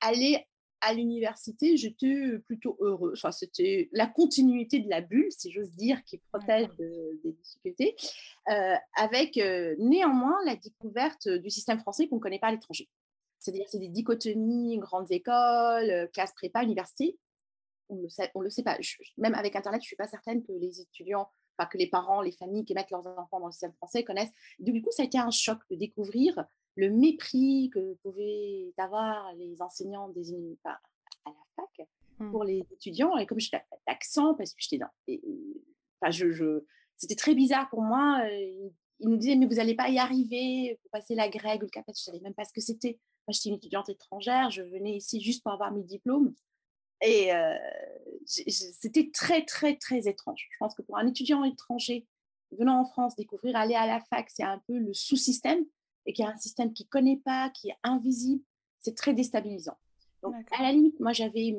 aller 0.00 0.46
à 0.80 0.94
l'université, 0.94 1.76
j'étais 1.76 2.38
plutôt 2.46 2.76
heureuse. 2.80 3.18
Enfin, 3.18 3.30
c'était 3.30 3.88
la 3.92 4.06
continuité 4.06 4.80
de 4.80 4.90
la 4.90 5.00
bulle, 5.00 5.30
si 5.30 5.50
j'ose 5.52 5.72
dire, 5.72 6.02
qui 6.04 6.18
protège 6.32 6.68
des 6.76 7.32
difficultés, 7.32 7.96
euh, 8.50 8.74
avec 8.96 9.38
euh, 9.38 9.76
néanmoins 9.78 10.36
la 10.44 10.56
découverte 10.56 11.28
du 11.28 11.50
système 11.50 11.78
français 11.78 12.08
qu'on 12.08 12.16
ne 12.16 12.20
connaît 12.20 12.40
pas 12.40 12.48
à 12.48 12.52
l'étranger. 12.52 12.88
C'est-à-dire, 13.38 13.66
c'est 13.68 13.78
des 13.78 13.88
dichotomies, 13.88 14.78
grandes 14.78 15.10
écoles, 15.10 16.10
classes 16.12 16.32
prépa, 16.34 16.62
université, 16.64 17.16
on 17.88 17.96
ne 17.96 18.02
le 18.02 18.08
sait, 18.08 18.30
le 18.34 18.50
sait 18.50 18.62
pas. 18.62 18.78
même 19.18 19.34
avec 19.34 19.56
Internet, 19.56 19.80
je 19.80 19.86
ne 19.86 19.88
suis 19.88 19.96
pas 19.96 20.08
certaine 20.08 20.42
que 20.42 20.52
les 20.52 20.80
étudiants, 20.80 21.28
enfin 21.56 21.68
que 21.68 21.78
les 21.78 21.88
parents, 21.88 22.20
les 22.20 22.32
familles 22.32 22.64
qui 22.64 22.74
mettent 22.74 22.90
leurs 22.90 23.06
enfants 23.06 23.40
dans 23.40 23.46
le 23.46 23.52
système 23.52 23.72
français 23.74 24.04
connaissent. 24.04 24.32
Du 24.58 24.80
coup, 24.82 24.90
ça 24.90 25.02
a 25.02 25.06
été 25.06 25.18
un 25.18 25.30
choc 25.30 25.58
de 25.70 25.76
découvrir 25.76 26.44
le 26.76 26.90
mépris 26.90 27.70
que 27.72 27.94
pouvaient 28.02 28.72
avoir 28.78 29.32
les 29.34 29.60
enseignants 29.60 30.08
des 30.08 30.32
à 30.64 30.78
la 31.26 31.32
fac 31.56 31.88
mmh. 32.18 32.30
pour 32.30 32.44
les 32.44 32.64
étudiants. 32.72 33.16
Et 33.18 33.26
comme 33.26 33.38
je 33.38 33.48
suis 33.48 33.58
d'accent, 33.86 34.34
parce 34.34 34.54
que 34.54 34.62
j'étais 34.62 34.78
dans. 34.78 34.90
enfin, 36.00 36.10
je, 36.10 36.62
c'était 36.96 37.16
très 37.16 37.34
bizarre 37.34 37.68
pour 37.68 37.82
moi. 37.82 38.22
Euh, 38.24 38.70
ils 39.00 39.08
nous 39.08 39.16
disaient, 39.16 39.34
mais 39.34 39.46
vous 39.46 39.56
n'allez 39.56 39.74
pas 39.74 39.88
y 39.88 39.98
arriver, 39.98 40.78
pour 40.80 40.90
passer 40.92 41.14
la 41.14 41.28
grecque 41.28 41.62
ou 41.62 41.64
le 41.64 41.70
capet. 41.70 41.92
Je 41.94 42.00
ne 42.00 42.14
savais 42.14 42.20
même 42.20 42.34
pas 42.34 42.44
ce 42.44 42.52
que 42.52 42.60
c'était. 42.60 43.00
Moi, 43.26 43.32
j'étais 43.32 43.48
une 43.48 43.56
étudiante 43.56 43.88
étrangère, 43.88 44.50
je 44.50 44.62
venais 44.62 44.96
ici 44.96 45.20
juste 45.20 45.42
pour 45.42 45.52
avoir 45.52 45.72
mes 45.72 45.82
diplômes. 45.82 46.34
Et 47.02 47.34
euh, 47.34 47.56
c'était 48.24 49.10
très, 49.12 49.44
très, 49.44 49.76
très 49.76 50.08
étrange. 50.08 50.48
Je 50.50 50.56
pense 50.58 50.74
que 50.74 50.82
pour 50.82 50.96
un 50.96 51.06
étudiant 51.06 51.44
étranger 51.44 52.06
venant 52.52 52.80
en 52.80 52.84
France, 52.84 53.16
découvrir 53.16 53.56
aller 53.56 53.74
à 53.74 53.86
la 53.86 54.00
fac, 54.00 54.28
c'est 54.30 54.44
un 54.44 54.62
peu 54.66 54.78
le 54.78 54.94
sous-système 54.94 55.64
et 56.06 56.12
qu'il 56.12 56.24
y 56.24 56.28
a 56.28 56.30
un 56.30 56.38
système 56.38 56.72
qui 56.72 56.84
ne 56.84 56.88
connaît 56.88 57.20
pas, 57.24 57.50
qui 57.50 57.70
est 57.70 57.76
invisible, 57.82 58.42
c'est 58.80 58.96
très 58.96 59.14
déstabilisant. 59.14 59.76
Donc, 60.22 60.34
à 60.52 60.62
la 60.62 60.72
limite, 60.72 60.98
moi, 61.00 61.12
j'avais 61.12 61.56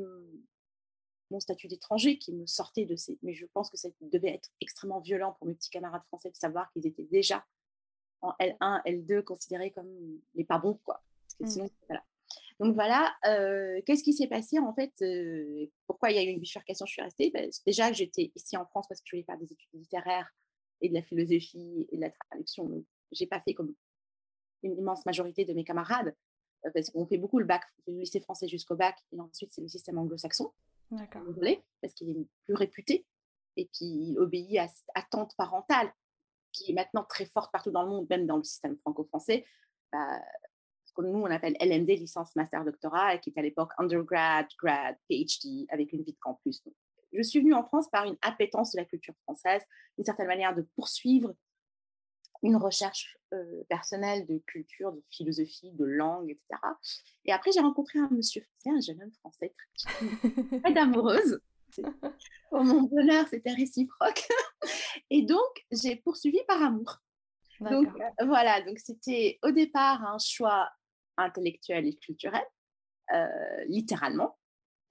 mon 1.30 1.40
statut 1.40 1.68
d'étranger 1.68 2.18
qui 2.18 2.34
me 2.34 2.46
sortait 2.46 2.86
de 2.86 2.96
ces. 2.96 3.18
Mais 3.24 3.34
je 3.34 3.46
pense 3.48 3.70
que 3.70 3.78
ça 3.78 3.90
devait 4.02 4.36
être 4.36 4.50
extrêmement 4.62 5.00
violent 5.00 5.34
pour 5.34 5.48
mes 5.48 5.56
petits 5.56 5.70
camarades 5.70 6.04
français 6.08 6.30
de 6.30 6.36
savoir 6.36 6.72
qu'ils 6.72 6.88
étaient 6.88 7.08
déjà 7.12 7.46
en 8.22 8.34
L1, 8.40 8.84
L2 8.86 9.24
considérés 9.24 9.72
comme 9.72 9.90
les 10.36 10.46
pas 10.46 10.60
bons, 10.60 10.80
quoi. 10.86 11.04
Parce 11.22 11.36
que 11.36 11.44
mmh. 11.44 11.48
sinon, 11.48 11.70
voilà. 11.88 12.04
Donc 12.60 12.76
voilà, 12.76 13.14
euh, 13.26 13.82
qu'est-ce 13.86 14.04
qui 14.04 14.14
s'est 14.14 14.28
passé 14.28 14.60
en 14.60 14.74
fait 14.74 14.94
euh, 15.02 15.66
Pourquoi 15.88 16.12
il 16.12 16.16
y 16.16 16.20
a 16.20 16.24
eu 16.24 16.28
une 16.28 16.40
bifurcation? 16.40 16.86
Je 16.86 16.94
suis 16.94 17.02
restée 17.02 17.32
ben, 17.32 17.50
Déjà 17.66 17.90
que 17.90 17.96
j'étais 17.96 18.32
ici 18.36 18.58
en 18.58 18.66
France 18.66 18.86
parce 18.88 19.02
que 19.02 19.08
je 19.08 19.16
voulais 19.16 19.26
faire 19.26 19.38
des 19.38 19.52
études 19.52 19.70
littéraires 19.74 20.30
et 20.82 20.90
de 20.90 20.94
la 20.94 21.02
philosophie 21.02 21.88
et 21.92 21.96
de 21.96 22.02
la 22.02 22.12
traduction. 22.12 22.66
Donc, 22.66 22.86
j'ai 23.12 23.28
pas 23.28 23.42
fait 23.42 23.54
comme 23.54 23.74
une 24.64 24.78
immense 24.78 25.06
majorité 25.06 25.46
de 25.46 25.54
mes 25.54 25.64
camarades 25.64 26.16
euh, 26.66 26.72
parce 26.74 26.90
qu'on 26.90 27.06
fait 27.06 27.18
beaucoup 27.18 27.40
le 27.40 27.46
bac, 27.46 27.64
le 27.88 28.00
lycée 28.00 28.20
français 28.20 28.48
jusqu'au 28.48 28.76
bac 28.76 28.98
et 29.12 29.20
ensuite 29.20 29.52
c'est 29.52 29.62
le 29.62 29.68
système 29.68 29.98
anglo-saxon. 29.98 30.52
D'accord. 30.92 31.24
Parce 31.82 31.94
qu'il 31.94 32.10
est 32.10 32.28
plus 32.46 32.54
réputé 32.54 33.06
et 33.58 33.66
puis 33.66 33.86
il 33.86 34.18
obéit 34.20 34.58
à 34.58 34.68
cette 34.68 34.90
attente 34.96 35.36
parentale 35.38 35.92
qui 36.52 36.72
est 36.72 36.74
maintenant 36.74 37.04
très 37.04 37.26
forte 37.26 37.52
partout 37.52 37.72
dans 37.72 37.84
le 37.84 37.90
monde, 37.90 38.08
même 38.10 38.28
dans 38.28 38.38
le 38.38 38.44
système 38.44 38.78
franco-français. 38.78 39.46
Bah, 39.92 40.22
que 40.94 41.02
nous, 41.02 41.20
on 41.20 41.26
appelle 41.26 41.56
LMD, 41.60 41.90
licence, 41.90 42.36
master, 42.36 42.64
doctorat, 42.64 43.16
et 43.16 43.20
qui 43.20 43.30
est 43.30 43.40
à 43.40 43.42
l'époque 43.42 43.72
undergrad, 43.78 44.48
grad, 44.58 44.96
PhD, 45.10 45.66
avec 45.70 45.92
une 45.94 46.04
vie 46.04 46.14
de 46.14 46.20
campus. 46.20 46.62
je 47.12 47.22
suis 47.22 47.40
venue 47.40 47.54
en 47.54 47.64
France 47.64 47.90
par 47.90 48.06
une 48.06 48.18
appétence 48.22 48.72
de 48.72 48.80
la 48.80 48.86
culture 48.86 49.16
française, 49.24 49.62
une 49.98 50.04
certaine 50.04 50.28
manière 50.28 50.56
de 50.56 50.62
poursuivre 50.76 51.34
une 52.44 52.58
recherche 52.58 53.18
euh, 53.34 53.64
personnelle 53.70 54.26
de 54.28 54.38
culture, 54.46 54.92
de 54.92 55.02
philosophie, 55.10 55.72
de 55.72 55.86
langue, 55.86 56.30
etc. 56.30 56.62
Et 57.26 57.32
après, 57.32 57.52
j'ai 57.52 57.62
rencontré 57.62 58.00
un 58.00 58.10
monsieur 58.12 58.42
français, 58.42 58.78
un 58.78 58.82
jeune 58.82 59.02
homme 59.02 59.14
français, 59.14 59.54
très 60.62 60.78
amoureuse. 60.78 61.40
Pour 62.50 62.64
mon 62.64 62.84
bonheur, 62.84 63.26
c'était 63.30 63.54
réciproque. 63.54 64.28
Et 65.10 65.24
donc, 65.24 65.66
j'ai 65.72 65.96
poursuivi 65.96 66.40
par 66.48 66.62
amour. 66.62 67.00
Donc, 67.62 67.88
euh, 67.88 68.26
voilà, 68.26 68.62
donc 68.62 68.78
c'était 68.78 69.40
au 69.42 69.52
départ 69.52 70.04
un 70.04 70.18
choix 70.18 70.70
intellectuel 71.18 71.88
et 71.88 71.96
culturel, 71.96 72.44
euh, 73.14 73.28
littéralement. 73.68 74.38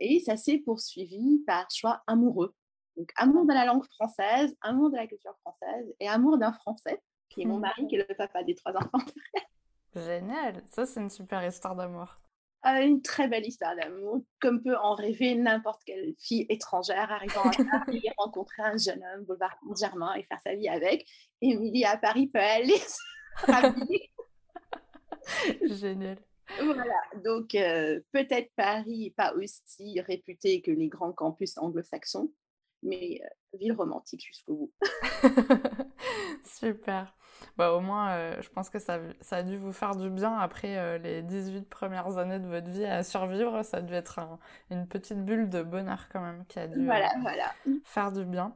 Et 0.00 0.20
ça 0.20 0.36
s'est 0.36 0.58
poursuivi 0.58 1.40
par 1.46 1.70
choix 1.70 2.02
amoureux. 2.06 2.54
Donc, 2.96 3.10
amour 3.16 3.46
de 3.46 3.54
la 3.54 3.64
langue 3.64 3.84
française, 3.84 4.54
amour 4.60 4.90
de 4.90 4.96
la 4.96 5.06
culture 5.06 5.36
française 5.40 5.94
et 6.00 6.08
amour 6.08 6.38
d'un 6.38 6.52
Français, 6.52 7.00
qui 7.30 7.42
est 7.42 7.46
mon 7.46 7.58
mari, 7.58 7.86
qui 7.88 7.96
est 7.96 8.06
le 8.08 8.14
papa 8.14 8.42
des 8.42 8.54
trois 8.54 8.72
enfants. 8.76 8.98
Génial, 9.94 10.62
ça 10.70 10.86
c'est 10.86 11.00
une 11.00 11.10
super 11.10 11.44
histoire 11.46 11.76
d'amour. 11.76 12.18
Ah, 12.64 12.82
une 12.82 13.02
très 13.02 13.26
belle 13.26 13.44
histoire 13.44 13.74
d'amour, 13.74 14.22
comme 14.40 14.62
peut 14.62 14.76
en 14.76 14.94
rêver 14.94 15.34
n'importe 15.34 15.82
quelle 15.84 16.14
fille 16.20 16.46
étrangère 16.48 17.10
arrivant 17.10 17.42
à 17.42 17.64
Paris, 17.64 18.02
rencontrer 18.18 18.62
un 18.62 18.76
jeune 18.76 19.02
homme, 19.02 19.24
boulevard 19.24 19.58
Germain 19.76 20.14
et 20.14 20.22
faire 20.22 20.40
sa 20.40 20.54
vie 20.54 20.68
avec. 20.68 21.04
Émilie 21.40 21.84
à 21.84 21.96
Paris 21.96 22.28
peut 22.28 22.38
aller 22.38 22.80
Génial. 25.62 26.18
Voilà, 26.60 27.00
donc 27.24 27.54
euh, 27.54 28.00
peut-être 28.12 28.50
Paris 28.56 29.14
pas 29.16 29.32
aussi 29.34 30.00
réputé 30.00 30.60
que 30.60 30.70
les 30.70 30.88
grands 30.88 31.12
campus 31.12 31.56
anglo-saxons, 31.56 32.30
mais 32.82 33.20
euh, 33.24 33.58
ville 33.58 33.72
romantique 33.72 34.24
jusqu'au 34.26 34.54
bout. 34.54 34.72
Super. 36.44 37.14
Bah, 37.56 37.72
au 37.72 37.80
moins, 37.80 38.12
euh, 38.12 38.42
je 38.42 38.48
pense 38.50 38.68
que 38.70 38.78
ça, 38.78 39.00
ça, 39.20 39.36
a 39.36 39.42
dû 39.42 39.56
vous 39.56 39.72
faire 39.72 39.96
du 39.96 40.10
bien 40.10 40.36
après 40.36 40.98
les 40.98 41.22
18 41.22 41.68
premières 41.68 42.18
années 42.18 42.38
de 42.38 42.46
votre 42.46 42.68
vie 42.68 42.84
à 42.84 43.02
survivre. 43.02 43.62
Ça 43.62 43.78
a 43.78 43.82
dû 43.82 43.94
être 43.94 44.20
une 44.70 44.86
petite 44.86 45.24
bulle 45.24 45.48
de 45.48 45.62
bonheur 45.62 46.08
quand 46.12 46.20
même 46.20 46.44
qui 46.46 46.58
a 46.58 46.68
dû 46.68 46.84
voilà, 46.84 47.10
voilà. 47.22 47.52
faire 47.84 48.12
du 48.12 48.24
bien. 48.24 48.54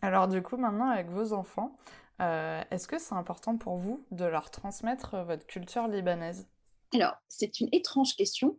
Alors 0.00 0.28
du 0.28 0.42
coup, 0.42 0.56
maintenant, 0.56 0.90
avec 0.90 1.08
vos 1.08 1.32
enfants, 1.32 1.76
euh, 2.20 2.62
est-ce 2.70 2.88
que 2.88 2.98
c'est 2.98 3.14
important 3.14 3.56
pour 3.56 3.76
vous 3.76 4.04
de 4.10 4.24
leur 4.24 4.50
transmettre 4.50 5.14
euh, 5.14 5.24
votre 5.24 5.46
culture 5.46 5.86
libanaise? 5.86 6.48
Alors, 6.92 7.16
c'est 7.28 7.60
une 7.60 7.68
étrange 7.72 8.16
question. 8.16 8.58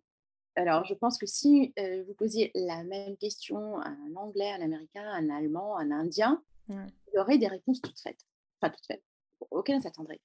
Alors, 0.55 0.85
je 0.85 0.93
pense 0.93 1.17
que 1.17 1.25
si 1.25 1.73
euh, 1.79 2.03
vous 2.07 2.13
posiez 2.13 2.51
la 2.55 2.83
même 2.83 3.17
question 3.17 3.79
à 3.79 3.89
un 3.89 4.15
Anglais, 4.15 4.51
un 4.51 4.61
Américain, 4.61 5.03
un 5.03 5.29
Allemand, 5.29 5.77
un 5.77 5.91
Indien, 5.91 6.43
il 6.69 7.15
y 7.15 7.17
aurait 7.17 7.39
des 7.39 7.47
réponses 7.47 7.81
toutes 7.81 7.99
faites. 7.99 8.21
Enfin, 8.61 8.71
toutes 8.71 8.85
faites, 8.85 9.03
auxquelles 9.49 9.77
on 9.77 9.81
s'attendrait. 9.81 10.21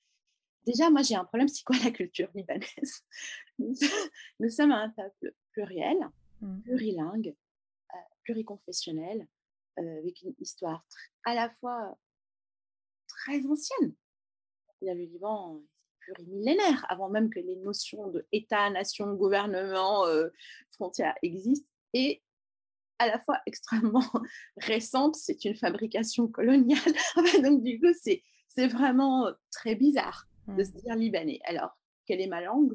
Déjà, 0.67 0.91
moi, 0.91 1.03
j'ai 1.03 1.15
un 1.15 1.25
problème, 1.25 1.49
c'est 1.49 1.65
quoi 1.65 1.77
la 1.83 1.91
culture 1.91 2.29
libanaise? 2.35 3.03
Nous 3.59 4.51
sommes 4.51 4.73
un 4.73 4.91
peuple 4.91 5.35
pluriel, 5.53 5.97
mmh. 6.41 6.61
plurilingue, 6.63 7.35
pluriconfessionnel, 8.25 9.27
avec 9.77 10.23
une 10.23 10.35
histoire 10.39 10.85
à 11.25 11.35
la 11.35 11.51
fois 11.61 11.97
très 13.25 13.47
ancienne. 13.47 13.95
Il 14.81 14.89
y 14.89 14.91
a 14.91 14.95
le 14.95 15.05
Liban 15.05 15.63
plurimillénaire, 16.01 16.85
avant 16.91 17.09
même 17.09 17.31
que 17.31 17.41
les 17.41 17.57
notions 17.57 18.09
de 18.09 18.27
État, 18.33 18.69
nation, 18.71 19.15
gouvernement, 19.15 20.07
euh, 20.07 20.29
frontières 20.73 21.15
existent, 21.23 21.69
et 21.95 22.23
à 22.99 23.07
la 23.07 23.19
fois 23.19 23.41
extrêmement 23.47 24.11
récente, 24.59 25.17
c'est 25.17 25.45
une 25.45 25.57
fabrication 25.57 26.29
coloniale. 26.29 26.81
Donc 27.43 27.63
du 27.63 27.81
coup, 27.81 27.93
c'est, 27.99 28.23
c'est 28.49 28.69
vraiment 28.69 29.31
très 29.51 29.75
bizarre 29.75 30.27
de 30.49 30.63
mmh. 30.63 30.65
se 30.65 30.71
dire 30.73 30.95
libanais. 30.95 31.41
Alors, 31.45 31.79
quelle 32.07 32.21
est 32.21 32.27
ma 32.27 32.43
langue? 32.43 32.75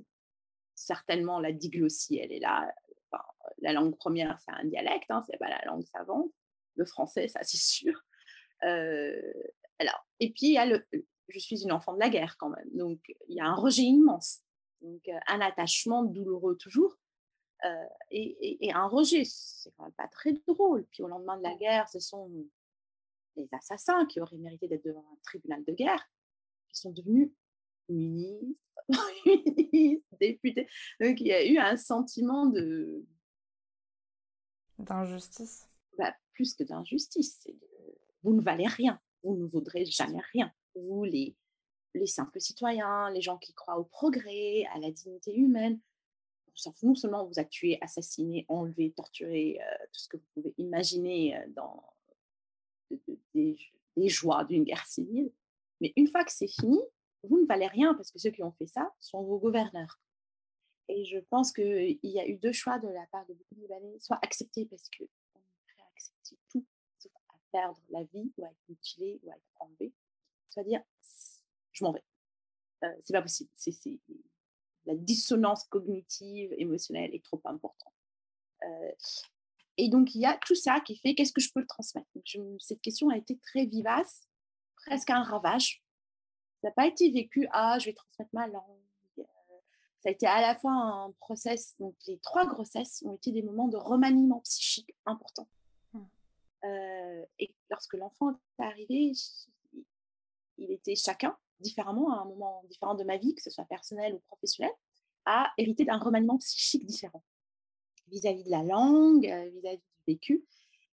Certainement 0.76 1.40
la 1.40 1.52
diglossie, 1.52 2.18
elle 2.18 2.32
est 2.32 2.40
là. 2.40 2.72
la 3.60 3.74
langue 3.74 3.96
première, 3.96 4.40
c'est 4.40 4.52
un 4.52 4.66
dialecte, 4.66 5.12
hein, 5.12 5.24
c'est 5.30 5.38
pas 5.38 5.50
la 5.50 5.64
langue 5.66 5.86
savante. 5.86 6.32
Le 6.76 6.86
français, 6.86 7.28
ça 7.28 7.42
c'est 7.44 7.58
sûr. 7.58 8.04
Euh, 8.64 9.22
alors, 9.80 10.06
et 10.20 10.32
puis, 10.32 10.48
il 10.48 10.54
y 10.54 10.58
a 10.58 10.66
le, 10.66 10.86
je 11.30 11.40
suis 11.40 11.64
une 11.64 11.72
enfant 11.72 11.94
de 11.94 12.00
la 12.00 12.10
guerre 12.10 12.38
quand 12.38 12.50
même, 12.50 12.70
donc 12.74 13.00
il 13.28 13.36
y 13.36 13.40
a 13.40 13.46
un 13.46 13.56
rejet 13.56 13.84
immense, 13.84 14.42
donc 14.82 15.08
euh, 15.08 15.20
un 15.28 15.42
attachement 15.42 16.04
douloureux 16.04 16.58
toujours, 16.58 16.98
euh, 17.66 17.86
et, 18.12 18.72
un 18.74 18.88
rejet, 18.88 19.24
c'est 19.26 19.72
quand 19.76 19.84
même 19.84 19.94
pas 19.94 20.08
très 20.08 20.34
drôle. 20.48 20.86
Puis 20.92 21.04
au 21.04 21.08
lendemain 21.08 21.38
de 21.38 21.44
la 21.44 21.56
guerre, 21.56 21.90
ce 21.90 22.00
sont 22.00 22.32
les 23.36 23.50
assassins 23.52 24.06
qui 24.06 24.22
auraient 24.22 24.38
mérité 24.38 24.68
d'être 24.68 24.86
devant 24.86 25.06
un 25.12 25.18
tribunal 25.24 25.64
de 25.66 25.74
guerre, 25.74 26.10
qui 26.70 26.80
sont 26.80 26.92
devenus 26.92 27.32
ministres, 27.90 28.64
députés. 30.20 30.70
Donc 31.02 31.20
il 31.20 31.28
y 31.28 31.34
a 31.34 31.46
eu 31.46 31.58
un 31.58 31.76
sentiment 31.76 32.46
de 32.46 33.06
d'injustice. 34.78 35.68
Bah, 35.98 36.16
plus 36.32 36.54
que 36.54 36.64
d'injustice, 36.64 37.46
vous 38.24 38.34
ne 38.34 38.42
valez 38.42 38.68
rien 38.68 39.02
vous 39.24 39.36
ne 39.36 39.48
vaudrez 39.48 39.86
jamais 39.86 40.22
rien. 40.34 40.52
Vous, 40.76 41.04
les, 41.04 41.36
les 41.94 42.08
simples 42.08 42.40
citoyens, 42.40 43.10
les 43.12 43.22
gens 43.22 43.38
qui 43.38 43.54
croient 43.54 43.80
au 43.80 43.86
progrès, 43.86 44.66
à 44.74 44.80
la 44.80 44.92
dignité 44.92 45.36
humaine, 45.36 45.80
non 46.84 46.96
seulement 46.96 47.26
vous 47.26 47.40
a 47.40 47.46
tué, 47.46 47.78
assassiné, 47.82 48.46
enlevé, 48.48 48.92
torturé, 48.92 49.60
euh, 49.62 49.86
tout 49.94 50.00
ce 50.00 50.08
que 50.10 50.18
vous 50.18 50.26
pouvez 50.34 50.54
imaginer 50.58 51.38
euh, 51.38 51.46
dans 51.50 51.84
des, 53.34 53.58
joies 54.08 54.46
d'une 54.46 54.64
guerre 54.64 54.86
civile, 54.86 55.32
mais 55.82 55.94
une 55.98 56.08
fois 56.08 56.24
que 56.24 56.32
c'est 56.32 56.48
fini, 56.48 56.80
vous 57.24 57.40
ne 57.40 57.46
valez 57.46 57.68
rien 57.68 57.94
parce 57.96 58.12
que 58.12 58.20
ceux 58.20 58.32
qui 58.32 58.44
ont 58.44 58.54
fait 58.54 58.66
ça 58.66 58.94
sont 59.00 59.24
vos 59.24 59.40
gouverneurs. 59.40 60.00
Et 60.88 61.04
je 61.06 61.20
pense 61.30 61.52
qu'il 61.52 62.00
y 62.02 62.20
a 62.20 62.28
eu 62.28 62.38
deux 62.38 62.54
choix 62.54 62.80
de 62.80 62.88
la 62.88 63.06
part 63.12 63.26
de 63.28 63.34
beaucoup 63.34 63.56
de 63.56 63.62
Libanais, 63.62 64.00
soit 64.00 64.20
accepter 64.22 64.66
parce 64.66 64.90
qu'on 64.90 65.04
est 65.04 65.66
prêt 65.68 65.84
accepter 65.94 66.38
tout 66.50 66.66
perdre 67.52 67.80
la 67.90 68.04
vie 68.04 68.32
ou 68.38 68.46
à 68.46 68.50
être 68.50 68.64
mutilé 68.68 69.20
ou 69.24 69.32
à 69.32 69.36
être 69.36 69.62
enlevé, 69.62 69.94
soit 70.50 70.64
dire 70.64 70.82
je 71.72 71.84
m'en 71.84 71.92
vais. 71.92 72.04
Euh, 72.84 72.96
c'est 73.02 73.14
pas 73.14 73.22
possible. 73.22 73.50
C'est, 73.56 73.74
la 74.86 74.96
dissonance 74.96 75.66
cognitive, 75.66 76.54
émotionnelle 76.58 77.14
est 77.14 77.24
trop 77.24 77.42
importante. 77.46 77.94
Euh, 78.64 78.92
et 79.78 79.90
donc, 79.90 80.16
il 80.16 80.22
y 80.22 80.26
a 80.26 80.38
tout 80.38 80.56
ça 80.56 80.80
qui 80.82 80.98
fait 80.98 81.16
qu'est-ce 81.16 81.32
que 81.32 81.42
je 81.42 81.52
peux 81.54 81.60
le 81.60 81.68
transmettre. 81.68 82.10
cette 82.60 82.82
question 82.82 83.10
a 83.10 83.18
été 83.18 83.38
très 83.38 83.66
vivace, 83.66 84.22
presque 84.76 85.10
un 85.10 85.24
ravage. 85.24 85.84
Ça 86.62 86.68
n'a 86.68 86.74
pas 86.74 86.88
été 86.88 87.10
vécu, 87.12 87.48
ah, 87.52 87.78
je 87.80 87.86
vais 87.86 87.94
transmettre 87.94 88.32
ma 88.34 88.48
langue. 88.48 88.82
Euh, 89.20 89.24
ça 90.00 90.10
a 90.10 90.12
été 90.12 90.26
à 90.26 90.42
la 90.42 90.56
fois 90.56 90.72
un 90.72 91.12
process, 91.20 91.76
donc 91.80 91.96
les 92.08 92.20
trois 92.20 92.46
grossesses 92.46 93.04
ont 93.06 93.16
été 93.16 93.32
des 93.32 93.42
moments 93.42 93.68
de 93.68 93.78
remaniement 93.78 94.42
psychique 94.42 94.94
importants. 95.06 95.48
Euh, 96.66 97.26
et 97.40 97.54
lorsque 97.70 97.94
l'enfant 97.94 98.32
est 98.32 98.64
arrivé, 98.64 99.14
il 100.58 100.72
était 100.72 100.96
chacun 100.96 101.38
différemment, 101.60 102.14
à 102.14 102.22
un 102.22 102.26
moment 102.26 102.64
différent 102.70 102.96
de 102.96 103.04
ma 103.04 103.18
vie, 103.18 103.36
que 103.36 103.42
ce 103.42 103.50
soit 103.50 103.66
personnel 103.66 104.14
ou 104.14 104.20
professionnel, 104.28 104.72
à 105.26 105.52
hériter 105.58 105.86
d'un 105.86 105.98
remaniement 105.98 106.38
psychique 106.38 106.86
différent 106.86 107.24
vis-à-vis 108.08 108.44
de 108.44 108.50
la 108.50 108.64
langue, 108.64 109.28
euh, 109.28 109.50
vis-à-vis 109.50 109.78
du 109.78 110.04
vécu. 110.08 110.44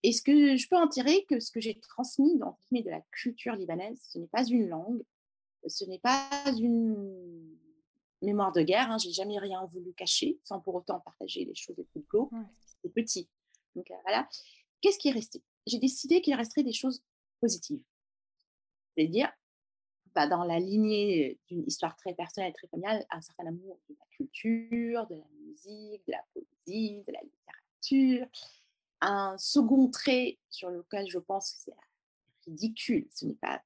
Et 0.02 0.12
ce 0.12 0.22
que 0.22 0.56
je 0.56 0.68
peux 0.68 0.76
en 0.76 0.88
tirer, 0.88 1.24
que 1.24 1.40
ce 1.40 1.50
que 1.50 1.60
j'ai 1.60 1.78
transmis 1.80 2.36
dans 2.38 2.58
de 2.70 2.90
la 2.90 3.00
culture 3.10 3.54
libanaise, 3.54 3.98
ce 4.08 4.18
n'est 4.18 4.28
pas 4.28 4.44
une 4.44 4.68
langue, 4.68 5.02
ce 5.66 5.84
n'est 5.84 5.98
pas 5.98 6.28
une 6.58 7.56
mémoire 8.22 8.52
de 8.52 8.62
guerre. 8.62 8.90
Hein, 8.90 8.98
j'ai 8.98 9.12
jamais 9.12 9.38
rien 9.38 9.64
voulu 9.66 9.92
cacher, 9.94 10.38
sans 10.44 10.60
pour 10.60 10.74
autant 10.74 11.00
partager 11.00 11.44
les 11.44 11.54
choses 11.54 11.76
de 11.76 11.82
plus 11.82 12.02
clos. 12.04 12.30
C'est 12.82 12.92
petit 12.92 13.28
Donc 13.74 13.90
voilà. 14.04 14.28
Qu'est-ce 14.80 14.98
qui 14.98 15.08
est 15.08 15.12
resté? 15.12 15.42
J'ai 15.66 15.78
décidé 15.78 16.20
qu'il 16.20 16.34
resterait 16.34 16.62
des 16.62 16.72
choses 16.72 17.02
positives. 17.40 17.82
C'est-à-dire, 18.96 19.30
bah, 20.14 20.26
dans 20.26 20.44
la 20.44 20.58
lignée 20.58 21.38
d'une 21.48 21.64
histoire 21.66 21.96
très 21.96 22.14
personnelle, 22.14 22.52
très 22.54 22.68
familiale, 22.68 23.04
un 23.10 23.20
certain 23.20 23.46
amour 23.46 23.78
de 23.88 23.94
la 23.98 24.06
culture, 24.10 25.06
de 25.08 25.16
la 25.16 25.28
musique, 25.44 26.02
de 26.06 26.12
la 26.12 26.24
poésie, 26.32 27.04
de 27.06 27.12
la 27.12 27.20
littérature. 27.22 28.26
Un 29.02 29.36
second 29.36 29.90
trait 29.90 30.38
sur 30.48 30.70
lequel 30.70 31.06
je 31.10 31.18
pense 31.18 31.52
que 31.52 31.58
c'est 31.58 31.74
ridicule, 32.46 33.06
ce 33.12 33.26
n'est 33.26 33.34
pas 33.34 33.62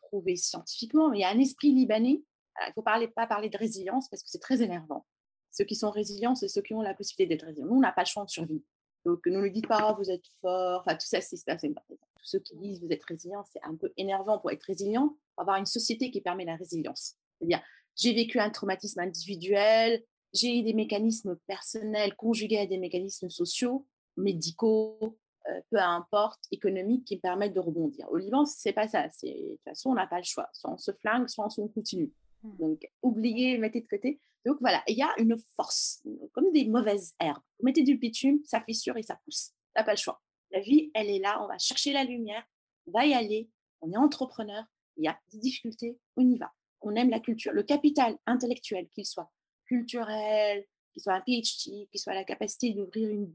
prouvé 0.00 0.36
scientifiquement, 0.36 1.10
mais 1.10 1.18
il 1.18 1.20
y 1.20 1.24
a 1.24 1.30
un 1.30 1.38
esprit 1.38 1.72
libanais. 1.72 2.22
il 2.60 2.68
ne 2.68 2.72
faut 2.72 2.82
parler, 2.82 3.08
pas 3.08 3.26
parler 3.26 3.48
de 3.48 3.58
résilience 3.58 4.08
parce 4.08 4.22
que 4.22 4.28
c'est 4.28 4.40
très 4.40 4.62
énervant. 4.62 5.06
Ceux 5.52 5.64
qui 5.64 5.76
sont 5.76 5.90
résilients, 5.90 6.34
c'est 6.34 6.48
ceux 6.48 6.62
qui 6.62 6.74
ont 6.74 6.82
la 6.82 6.94
possibilité 6.94 7.26
d'être 7.34 7.46
résilients. 7.46 7.68
Nous, 7.68 7.76
on 7.76 7.80
n'a 7.80 7.92
pas 7.92 8.02
le 8.02 8.08
choix 8.08 8.24
de 8.24 8.30
survie. 8.30 8.62
Donc, 9.06 9.24
ne 9.26 9.38
nous 9.38 9.48
dites 9.48 9.68
pas, 9.68 9.88
oh, 9.90 9.96
vous 10.02 10.10
êtes 10.10 10.26
fort. 10.40 10.80
Enfin, 10.80 10.96
tout 10.96 11.06
ça, 11.06 11.20
c'est 11.20 11.36
Tous 11.36 11.96
ceux 12.22 12.40
qui 12.40 12.56
disent, 12.56 12.82
vous 12.82 12.90
êtes 12.90 13.04
résilient, 13.04 13.44
c'est 13.52 13.62
un 13.62 13.76
peu 13.76 13.92
énervant 13.96 14.38
pour 14.38 14.50
être 14.50 14.64
résilient 14.64 15.16
avoir 15.36 15.56
une 15.56 15.66
société 15.66 16.10
qui 16.10 16.20
permet 16.20 16.44
la 16.44 16.56
résilience. 16.56 17.14
C'est-à-dire, 17.38 17.62
j'ai 17.94 18.12
vécu 18.12 18.38
un 18.38 18.50
traumatisme 18.50 19.00
individuel, 19.00 20.02
j'ai 20.32 20.62
des 20.62 20.74
mécanismes 20.74 21.36
personnels 21.46 22.14
conjugués 22.16 22.58
à 22.58 22.66
des 22.66 22.78
mécanismes 22.78 23.30
sociaux, 23.30 23.86
médicaux, 24.16 25.18
euh, 25.48 25.60
peu 25.70 25.78
importe, 25.78 26.40
économiques, 26.50 27.04
qui 27.04 27.16
me 27.16 27.20
permettent 27.20 27.54
de 27.54 27.60
rebondir. 27.60 28.10
Au 28.10 28.16
Liban, 28.16 28.44
c'est 28.44 28.72
pas 28.72 28.88
ça. 28.88 29.06
De 29.06 29.52
toute 29.52 29.62
façon, 29.64 29.90
on 29.90 29.94
n'a 29.94 30.06
pas 30.06 30.18
le 30.18 30.24
choix. 30.24 30.48
Soit 30.52 30.72
on 30.72 30.78
se 30.78 30.92
flingue, 30.92 31.28
soit 31.28 31.46
on 31.58 31.68
continue. 31.68 32.12
Mmh. 32.46 32.56
Donc, 32.58 32.88
oubliez, 33.02 33.58
mettez 33.58 33.80
de 33.80 33.88
côté. 33.88 34.20
Donc 34.44 34.58
voilà, 34.60 34.82
il 34.86 34.96
y 34.96 35.02
a 35.02 35.12
une 35.18 35.36
force, 35.56 36.06
comme 36.32 36.52
des 36.52 36.66
mauvaises 36.66 37.14
herbes. 37.20 37.42
Vous 37.58 37.66
mettez 37.66 37.82
du 37.82 37.96
bitume, 37.96 38.38
ça 38.44 38.60
fissure 38.60 38.96
et 38.96 39.02
ça 39.02 39.18
pousse. 39.24 39.52
N'a 39.74 39.82
pas 39.82 39.92
le 39.92 39.98
choix. 39.98 40.22
La 40.52 40.60
vie, 40.60 40.90
elle 40.94 41.10
est 41.10 41.18
là, 41.18 41.42
on 41.42 41.48
va 41.48 41.58
chercher 41.58 41.92
la 41.92 42.04
lumière, 42.04 42.44
on 42.86 42.92
va 42.92 43.04
y 43.04 43.14
aller, 43.14 43.50
on 43.80 43.92
est 43.92 43.96
entrepreneur, 43.96 44.64
il 44.96 45.04
y 45.04 45.08
a 45.08 45.18
des 45.32 45.38
difficultés, 45.38 45.98
on 46.16 46.28
y 46.28 46.38
va. 46.38 46.52
On 46.80 46.94
aime 46.94 47.10
la 47.10 47.18
culture, 47.18 47.52
le 47.52 47.64
capital 47.64 48.16
intellectuel, 48.26 48.88
qu'il 48.90 49.04
soit 49.04 49.32
culturel, 49.66 50.64
qu'il 50.92 51.02
soit 51.02 51.14
un 51.14 51.22
PhD, 51.22 51.88
qu'il 51.90 52.00
soit 52.00 52.14
la 52.14 52.24
capacité 52.24 52.72
d'ouvrir 52.72 53.26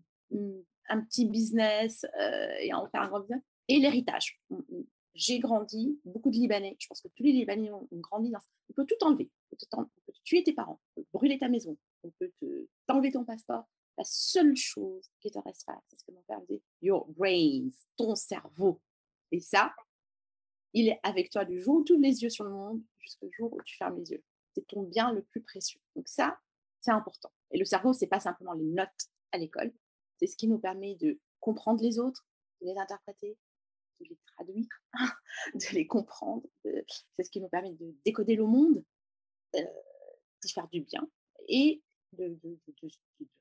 un 0.87 1.01
petit 1.01 1.25
business 1.25 2.05
euh, 2.19 2.53
et 2.61 2.73
en 2.73 2.87
faire 2.87 3.01
un 3.01 3.07
grand 3.09 3.25
et 3.67 3.79
l'héritage. 3.79 4.39
J'ai 5.13 5.39
grandi, 5.39 5.99
beaucoup 6.05 6.31
de 6.31 6.37
Libanais, 6.37 6.77
je 6.79 6.87
pense 6.87 7.01
que 7.01 7.09
tous 7.09 7.23
les 7.23 7.33
Libanais 7.33 7.71
ont, 7.71 7.87
grandi 7.91 8.29
dans 8.29 8.39
ça. 8.39 8.47
On 8.69 8.73
peut 8.73 8.85
tout 8.85 9.03
enlever, 9.05 9.29
on 9.51 9.57
peut, 9.57 10.13
tuer 10.23 10.43
tes 10.43 10.53
parents, 10.53 10.79
on 10.95 11.01
peut 11.01 11.07
brûler 11.13 11.37
ta 11.37 11.49
maison, 11.49 11.77
on 12.03 12.11
peut 12.11 12.31
t'enlever 12.87 13.11
ton 13.11 13.25
passeport. 13.25 13.67
La 13.97 14.05
seule 14.05 14.55
chose 14.55 15.09
qui 15.19 15.29
te 15.29 15.39
restera, 15.39 15.81
c'est 15.87 15.99
ce 15.99 16.03
que 16.05 16.11
mon 16.11 16.21
père 16.21 16.39
disait, 16.41 16.61
your 16.81 17.05
brains, 17.09 17.69
ton 17.97 18.15
cerveau. 18.15 18.81
Et 19.31 19.41
ça, 19.41 19.73
il 20.73 20.87
est 20.87 20.99
avec 21.03 21.29
toi 21.29 21.43
du 21.43 21.61
jour 21.61 21.75
où 21.75 21.83
tu 21.83 21.93
ouvres 21.93 22.01
les 22.01 22.23
yeux 22.23 22.29
sur 22.29 22.45
le 22.45 22.51
monde 22.51 22.81
jusqu'au 22.99 23.29
jour 23.33 23.51
où 23.51 23.61
tu 23.63 23.75
fermes 23.75 23.97
les 23.97 24.11
yeux. 24.11 24.23
C'est 24.55 24.65
ton 24.67 24.83
bien 24.83 25.11
le 25.11 25.23
plus 25.23 25.41
précieux. 25.41 25.81
Donc 25.95 26.07
ça, 26.07 26.39
c'est 26.79 26.91
important. 26.91 27.31
Et 27.51 27.57
le 27.57 27.65
cerveau, 27.65 27.91
c'est 27.93 28.07
pas 28.07 28.19
simplement 28.21 28.53
les 28.53 28.65
notes 28.65 29.09
à 29.33 29.37
l'école, 29.37 29.73
c'est 30.17 30.27
ce 30.27 30.35
qui 30.35 30.47
nous 30.47 30.59
permet 30.59 30.95
de 30.95 31.19
comprendre 31.39 31.81
les 31.81 31.99
autres, 31.99 32.25
de 32.61 32.67
les 32.67 32.77
interpréter, 32.77 33.37
de 34.03 34.09
les 34.09 34.19
traduire, 34.35 34.67
de 35.53 35.75
les 35.75 35.87
comprendre. 35.87 36.43
C'est 36.63 37.23
ce 37.23 37.29
qui 37.29 37.41
nous 37.41 37.49
permet 37.49 37.71
de 37.71 37.95
décoder 38.05 38.35
le 38.35 38.45
monde, 38.45 38.83
euh, 39.55 39.61
d'y 40.43 40.51
faire 40.51 40.67
du 40.67 40.81
bien 40.81 41.07
et 41.47 41.81
de, 42.13 42.37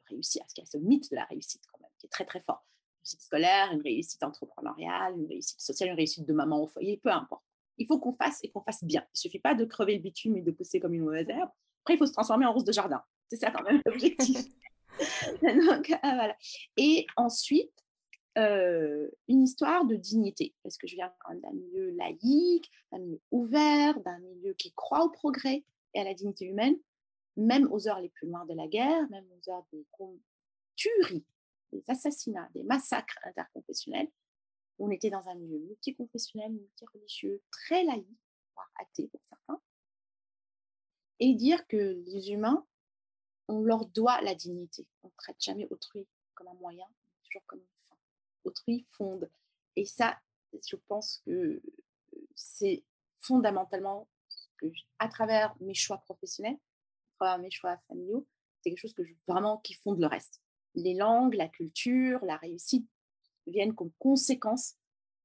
réussir. 0.08 0.42
Parce 0.42 0.52
qu'il 0.52 0.62
y 0.62 0.66
a 0.66 0.70
ce 0.70 0.78
mythe 0.78 1.10
de 1.10 1.16
la 1.16 1.24
réussite 1.24 1.62
quand 1.70 1.80
même, 1.80 1.90
qui 1.98 2.06
est 2.06 2.10
très 2.10 2.24
très 2.24 2.40
fort 2.40 2.64
réussite 3.00 3.22
scolaire, 3.22 3.72
une 3.72 3.82
réussite 3.82 4.22
entrepreneuriale, 4.22 5.14
une 5.16 5.26
réussite 5.26 5.60
sociale, 5.60 5.90
une 5.90 5.96
réussite 5.96 6.26
de 6.26 6.32
maman 6.32 6.62
au 6.62 6.66
foyer, 6.66 6.98
peu 7.02 7.10
importe. 7.10 7.42
Il 7.78 7.86
faut 7.86 7.98
qu'on 7.98 8.12
fasse 8.12 8.40
et 8.42 8.50
qu'on 8.50 8.60
fasse 8.60 8.84
bien. 8.84 9.00
Il 9.00 9.16
ne 9.16 9.18
suffit 9.18 9.38
pas 9.38 9.54
de 9.54 9.64
crever 9.64 9.94
le 9.94 10.02
bitume 10.02 10.36
et 10.36 10.42
de 10.42 10.50
pousser 10.50 10.80
comme 10.80 10.92
une 10.92 11.04
mauvaise 11.04 11.28
herbe. 11.30 11.48
Après, 11.82 11.94
il 11.94 11.98
faut 11.98 12.06
se 12.06 12.12
transformer 12.12 12.44
en 12.44 12.52
rose 12.52 12.64
de 12.64 12.72
jardin. 12.72 13.02
C'est 13.28 13.36
ça 13.36 13.50
quand 13.50 13.62
même 13.62 13.80
l'objectif. 13.86 14.36
Donc, 15.42 15.90
ah, 16.02 16.14
voilà. 16.14 16.36
Et 16.76 17.06
ensuite, 17.16 17.72
euh, 18.40 19.10
une 19.28 19.42
histoire 19.42 19.84
de 19.84 19.96
dignité, 19.96 20.54
parce 20.62 20.76
que 20.76 20.86
je 20.86 20.96
viens 20.96 21.12
d'un 21.42 21.52
milieu 21.52 21.90
laïque, 21.90 22.70
d'un 22.92 22.98
milieu 22.98 23.20
ouvert, 23.30 24.00
d'un 24.00 24.18
milieu 24.18 24.54
qui 24.54 24.72
croit 24.72 25.04
au 25.04 25.10
progrès 25.10 25.64
et 25.94 26.00
à 26.00 26.04
la 26.04 26.14
dignité 26.14 26.46
humaine, 26.46 26.76
même 27.36 27.70
aux 27.72 27.88
heures 27.88 28.00
les 28.00 28.08
plus 28.08 28.28
loin 28.28 28.44
de 28.46 28.54
la 28.54 28.66
guerre, 28.66 29.08
même 29.10 29.26
aux 29.32 29.50
heures 29.50 29.64
des 29.72 29.86
tueries 30.76 31.24
des 31.72 31.82
assassinats, 31.88 32.48
des 32.54 32.62
massacres 32.62 33.18
interconfessionnels. 33.24 34.10
On 34.78 34.90
était 34.90 35.10
dans 35.10 35.28
un 35.28 35.34
milieu 35.34 35.58
multiconfessionnel, 35.58 36.52
multireligieux, 36.52 37.42
très 37.50 37.84
laïque, 37.84 38.18
voire 38.54 38.70
athée 38.80 39.08
pour 39.08 39.20
certains. 39.24 39.60
Et 41.18 41.34
dire 41.34 41.66
que 41.66 42.02
les 42.06 42.30
humains, 42.30 42.66
on 43.48 43.60
leur 43.60 43.86
doit 43.86 44.20
la 44.22 44.34
dignité. 44.34 44.86
On 45.02 45.08
ne 45.08 45.12
traite 45.16 45.40
jamais 45.40 45.68
autrui 45.70 46.06
comme 46.34 46.48
un 46.48 46.54
moyen, 46.54 46.86
toujours 47.24 47.44
comme 47.46 47.60
une. 47.60 47.79
Autrui 48.44 48.86
fonde. 48.92 49.30
Et 49.76 49.84
ça, 49.84 50.18
je 50.52 50.76
pense 50.88 51.22
que 51.26 51.62
c'est 52.34 52.82
fondamentalement 53.18 54.08
que, 54.58 54.66
à 54.98 55.08
travers 55.08 55.54
mes 55.60 55.74
choix 55.74 55.98
professionnels, 55.98 56.56
à 56.56 57.16
travers 57.16 57.38
mes 57.38 57.50
choix 57.50 57.76
familiaux, 57.88 58.26
c'est 58.62 58.70
quelque 58.70 58.80
chose 58.80 58.94
que 58.94 59.04
je, 59.04 59.14
vraiment 59.26 59.58
qui 59.58 59.74
fonde 59.74 60.00
le 60.00 60.06
reste 60.06 60.40
les 60.74 60.94
langues, 60.94 61.34
la 61.34 61.48
culture, 61.48 62.24
la 62.24 62.36
réussite 62.36 62.88
viennent 63.46 63.74
comme 63.74 63.92
conséquence 63.98 64.74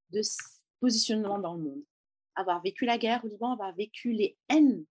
de 0.10 0.22
ce 0.22 0.38
positionnement 0.80 1.40
dans 1.40 1.54
le 1.54 1.64
monde. 1.64 1.84
Avoir 2.36 2.62
vécu 2.62 2.86
la 2.86 2.98
guerre 2.98 3.24
au 3.24 3.28
Liban, 3.28 3.52
avoir 3.52 3.74
vécu 3.76 4.12
les 4.12 4.38
haines 4.50 4.86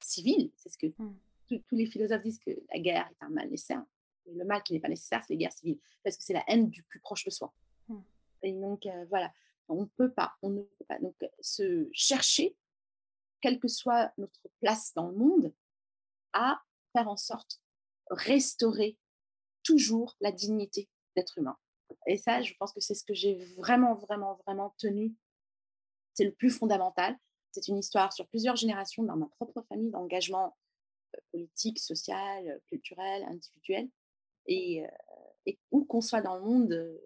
civiles, 0.00 0.50
c'est 0.56 0.70
ce 0.70 0.78
que 0.78 0.86
mmh. 0.86 1.58
tous 1.68 1.76
les 1.76 1.86
philosophes 1.86 2.22
disent 2.22 2.40
que 2.40 2.50
la 2.72 2.80
guerre 2.80 3.08
est 3.10 3.24
un 3.24 3.28
mal 3.28 3.48
nécessaire. 3.48 3.84
Et 4.26 4.34
le 4.34 4.44
mal 4.44 4.62
qui 4.62 4.72
n'est 4.72 4.80
pas 4.80 4.88
nécessaire, 4.88 5.22
c'est 5.26 5.34
les 5.34 5.38
guerres 5.38 5.52
civiles, 5.52 5.80
parce 6.02 6.16
que 6.16 6.22
c'est 6.22 6.32
la 6.32 6.44
haine 6.48 6.68
du 6.70 6.82
plus 6.82 7.00
proche 7.00 7.24
de 7.24 7.30
soi. 7.30 7.52
Mmh. 7.88 7.98
Et 8.42 8.52
donc, 8.52 8.86
euh, 8.86 9.04
voilà, 9.08 9.32
on 9.68 9.82
ne 9.82 9.86
peut 9.86 10.12
pas, 10.12 10.34
on 10.42 10.50
ne 10.50 10.62
peut 10.62 10.84
pas. 10.86 10.98
Donc, 10.98 11.14
se 11.40 11.88
chercher, 11.92 12.56
quelle 13.40 13.58
que 13.58 13.68
soit 13.68 14.12
notre 14.18 14.48
place 14.60 14.92
dans 14.94 15.08
le 15.08 15.16
monde, 15.16 15.54
à 16.32 16.62
faire 16.92 17.08
en 17.08 17.16
sorte 17.16 17.60
restaurer 18.10 18.98
toujours 19.62 20.16
la 20.20 20.32
dignité 20.32 20.88
d'être 21.16 21.38
humain. 21.38 21.56
Et 22.06 22.16
ça, 22.16 22.42
je 22.42 22.54
pense 22.54 22.72
que 22.72 22.80
c'est 22.80 22.94
ce 22.94 23.04
que 23.04 23.14
j'ai 23.14 23.36
vraiment, 23.56 23.94
vraiment, 23.94 24.34
vraiment 24.46 24.74
tenu. 24.78 25.14
C'est 26.14 26.24
le 26.24 26.32
plus 26.32 26.50
fondamental. 26.50 27.16
C'est 27.52 27.68
une 27.68 27.78
histoire 27.78 28.12
sur 28.12 28.26
plusieurs 28.28 28.56
générations 28.56 29.02
dans 29.02 29.16
ma 29.16 29.26
propre 29.26 29.62
famille 29.68 29.90
d'engagement 29.90 30.56
euh, 31.14 31.20
politique, 31.30 31.78
social, 31.78 32.60
culturel, 32.66 33.24
individuel. 33.24 33.88
Et, 34.46 34.84
où 35.70 35.84
qu'on 35.84 36.00
soit 36.00 36.20
dans 36.20 36.36
le 36.36 36.42
monde, 36.42 37.00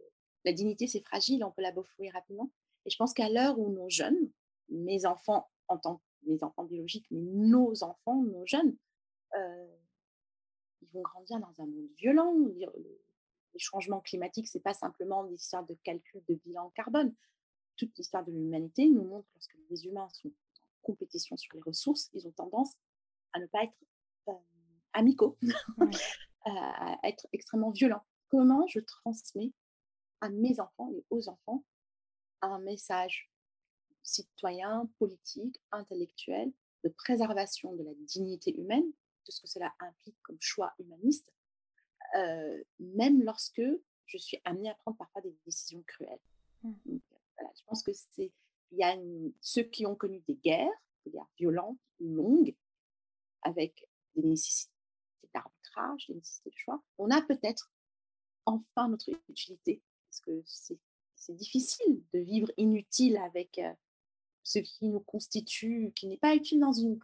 la 0.44 0.52
dignité, 0.52 0.86
c'est 0.86 1.00
fragile, 1.00 1.44
on 1.44 1.50
peut 1.50 1.62
la 1.62 1.72
bafouer 1.72 2.10
rapidement. 2.10 2.50
Et 2.84 2.90
je 2.90 2.96
pense 2.96 3.14
qu'à 3.14 3.28
l'heure 3.28 3.58
où 3.58 3.70
nos 3.70 3.88
jeunes, 3.88 4.30
mes 4.68 5.06
enfants 5.06 5.48
en 5.68 5.78
tant 5.78 5.96
que 5.96 6.30
mes 6.30 6.42
enfants 6.42 6.64
biologiques, 6.64 7.06
mais 7.10 7.22
nos 7.22 7.82
enfants, 7.82 8.22
nos 8.22 8.46
jeunes, 8.46 8.76
ils 9.34 10.88
vont 10.92 11.02
grandir 11.02 11.40
dans 11.40 11.62
un 11.62 11.66
monde 11.66 11.88
violent. 11.96 12.34
Les 13.54 13.58
changements 13.58 14.00
climatiques, 14.00 14.48
ce 14.48 14.58
n'est 14.58 14.62
pas 14.62 14.74
simplement 14.74 15.24
des 15.24 15.34
histoires 15.34 15.64
de 15.64 15.74
calcul 15.82 16.22
de 16.28 16.34
bilan 16.34 16.70
carbone. 16.70 17.14
Toute 17.76 17.96
l'histoire 17.96 18.24
de 18.24 18.32
l'humanité 18.32 18.88
nous 18.88 19.04
montre 19.04 19.26
que 19.28 19.34
lorsque 19.34 19.56
les 19.70 19.86
humains 19.86 20.08
sont 20.12 20.28
en 20.28 20.32
compétition 20.82 21.36
sur 21.36 21.54
les 21.54 21.62
ressources, 21.62 22.10
ils 22.12 22.26
ont 22.26 22.32
tendance 22.32 22.74
à 23.32 23.40
ne 23.40 23.46
pas 23.46 23.64
être 23.64 23.74
euh, 24.28 24.32
amicaux, 24.92 25.36
à 26.46 26.98
être 27.02 27.26
extrêmement 27.32 27.70
violents. 27.70 28.04
Comment 28.28 28.66
je 28.66 28.80
transmets 28.80 29.52
à 30.20 30.28
mes 30.30 30.60
enfants 30.60 30.90
et 30.94 31.04
aux 31.10 31.28
enfants 31.28 31.64
un 32.42 32.58
message 32.60 33.30
citoyen, 34.02 34.88
politique, 34.98 35.60
intellectuel, 35.72 36.52
de 36.84 36.88
préservation 36.90 37.74
de 37.74 37.82
la 37.82 37.92
dignité 37.94 38.56
humaine, 38.56 38.84
tout 39.24 39.32
ce 39.32 39.40
que 39.40 39.48
cela 39.48 39.72
implique 39.80 40.16
comme 40.22 40.36
choix 40.40 40.72
humaniste, 40.78 41.32
euh, 42.16 42.62
même 42.78 43.22
lorsque 43.24 43.62
je 44.06 44.18
suis 44.18 44.38
amenée 44.44 44.70
à 44.70 44.74
prendre 44.74 44.96
parfois 44.96 45.22
des 45.22 45.36
décisions 45.44 45.82
cruelles. 45.86 46.20
Mmh. 46.62 46.98
je 47.38 47.62
pense 47.66 47.82
que 47.82 47.92
c'est 47.92 48.32
il 48.72 48.78
y 48.78 48.82
a 48.82 48.96
ceux 49.40 49.62
qui 49.62 49.86
ont 49.86 49.94
connu 49.94 50.20
des 50.26 50.34
guerres, 50.34 50.68
des 51.04 51.12
guerres 51.12 51.30
violentes, 51.38 51.78
longues, 52.00 52.54
avec 53.42 53.88
des 54.14 54.22
nécessités 54.22 54.75
choix. 56.56 56.82
On 56.98 57.10
a 57.10 57.22
peut-être 57.22 57.70
enfin 58.44 58.88
notre 58.88 59.10
utilité, 59.28 59.82
parce 60.08 60.20
que 60.20 60.42
c'est 61.14 61.34
difficile 61.34 62.02
de 62.12 62.20
vivre 62.20 62.50
inutile 62.56 63.16
avec 63.18 63.58
euh, 63.58 63.72
ce 64.42 64.60
qui 64.60 64.86
nous 64.86 65.00
constitue, 65.00 65.92
qui 65.94 66.06
n'est 66.06 66.18
pas 66.18 66.34
utile 66.34 66.60
dans 66.60 66.72
une, 66.72 66.98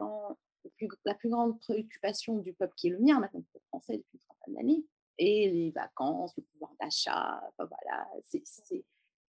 la 1.04 1.14
plus 1.14 1.28
grande 1.28 1.58
préoccupation 1.58 2.38
du 2.38 2.52
peuple 2.52 2.74
qui 2.76 2.88
est 2.88 2.90
le 2.90 3.00
mien, 3.00 3.18
maintenant, 3.18 3.42
le 3.54 3.60
français 3.68 3.96
depuis 3.96 4.14
une 4.14 4.20
trentaine 4.20 4.54
d'années, 4.54 4.84
et 5.18 5.50
les 5.50 5.70
vacances, 5.70 6.32
le 6.36 6.42
pouvoir 6.44 6.72
d'achat, 6.80 7.42
voilà, 7.58 8.08
c'est 8.24 8.42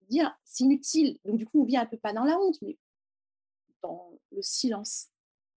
dire, 0.09 0.37
c'est 0.45 0.65
inutile. 0.65 1.19
Donc 1.25 1.37
du 1.37 1.47
coup, 1.47 1.63
on 1.63 1.65
vit 1.65 1.77
un 1.77 1.87
peu 1.87 1.97
pas 1.97 2.13
dans 2.13 2.25
la 2.25 2.39
honte, 2.39 2.61
mais 2.63 2.79
dans 3.83 4.19
le 4.31 4.43
silence. 4.43 5.09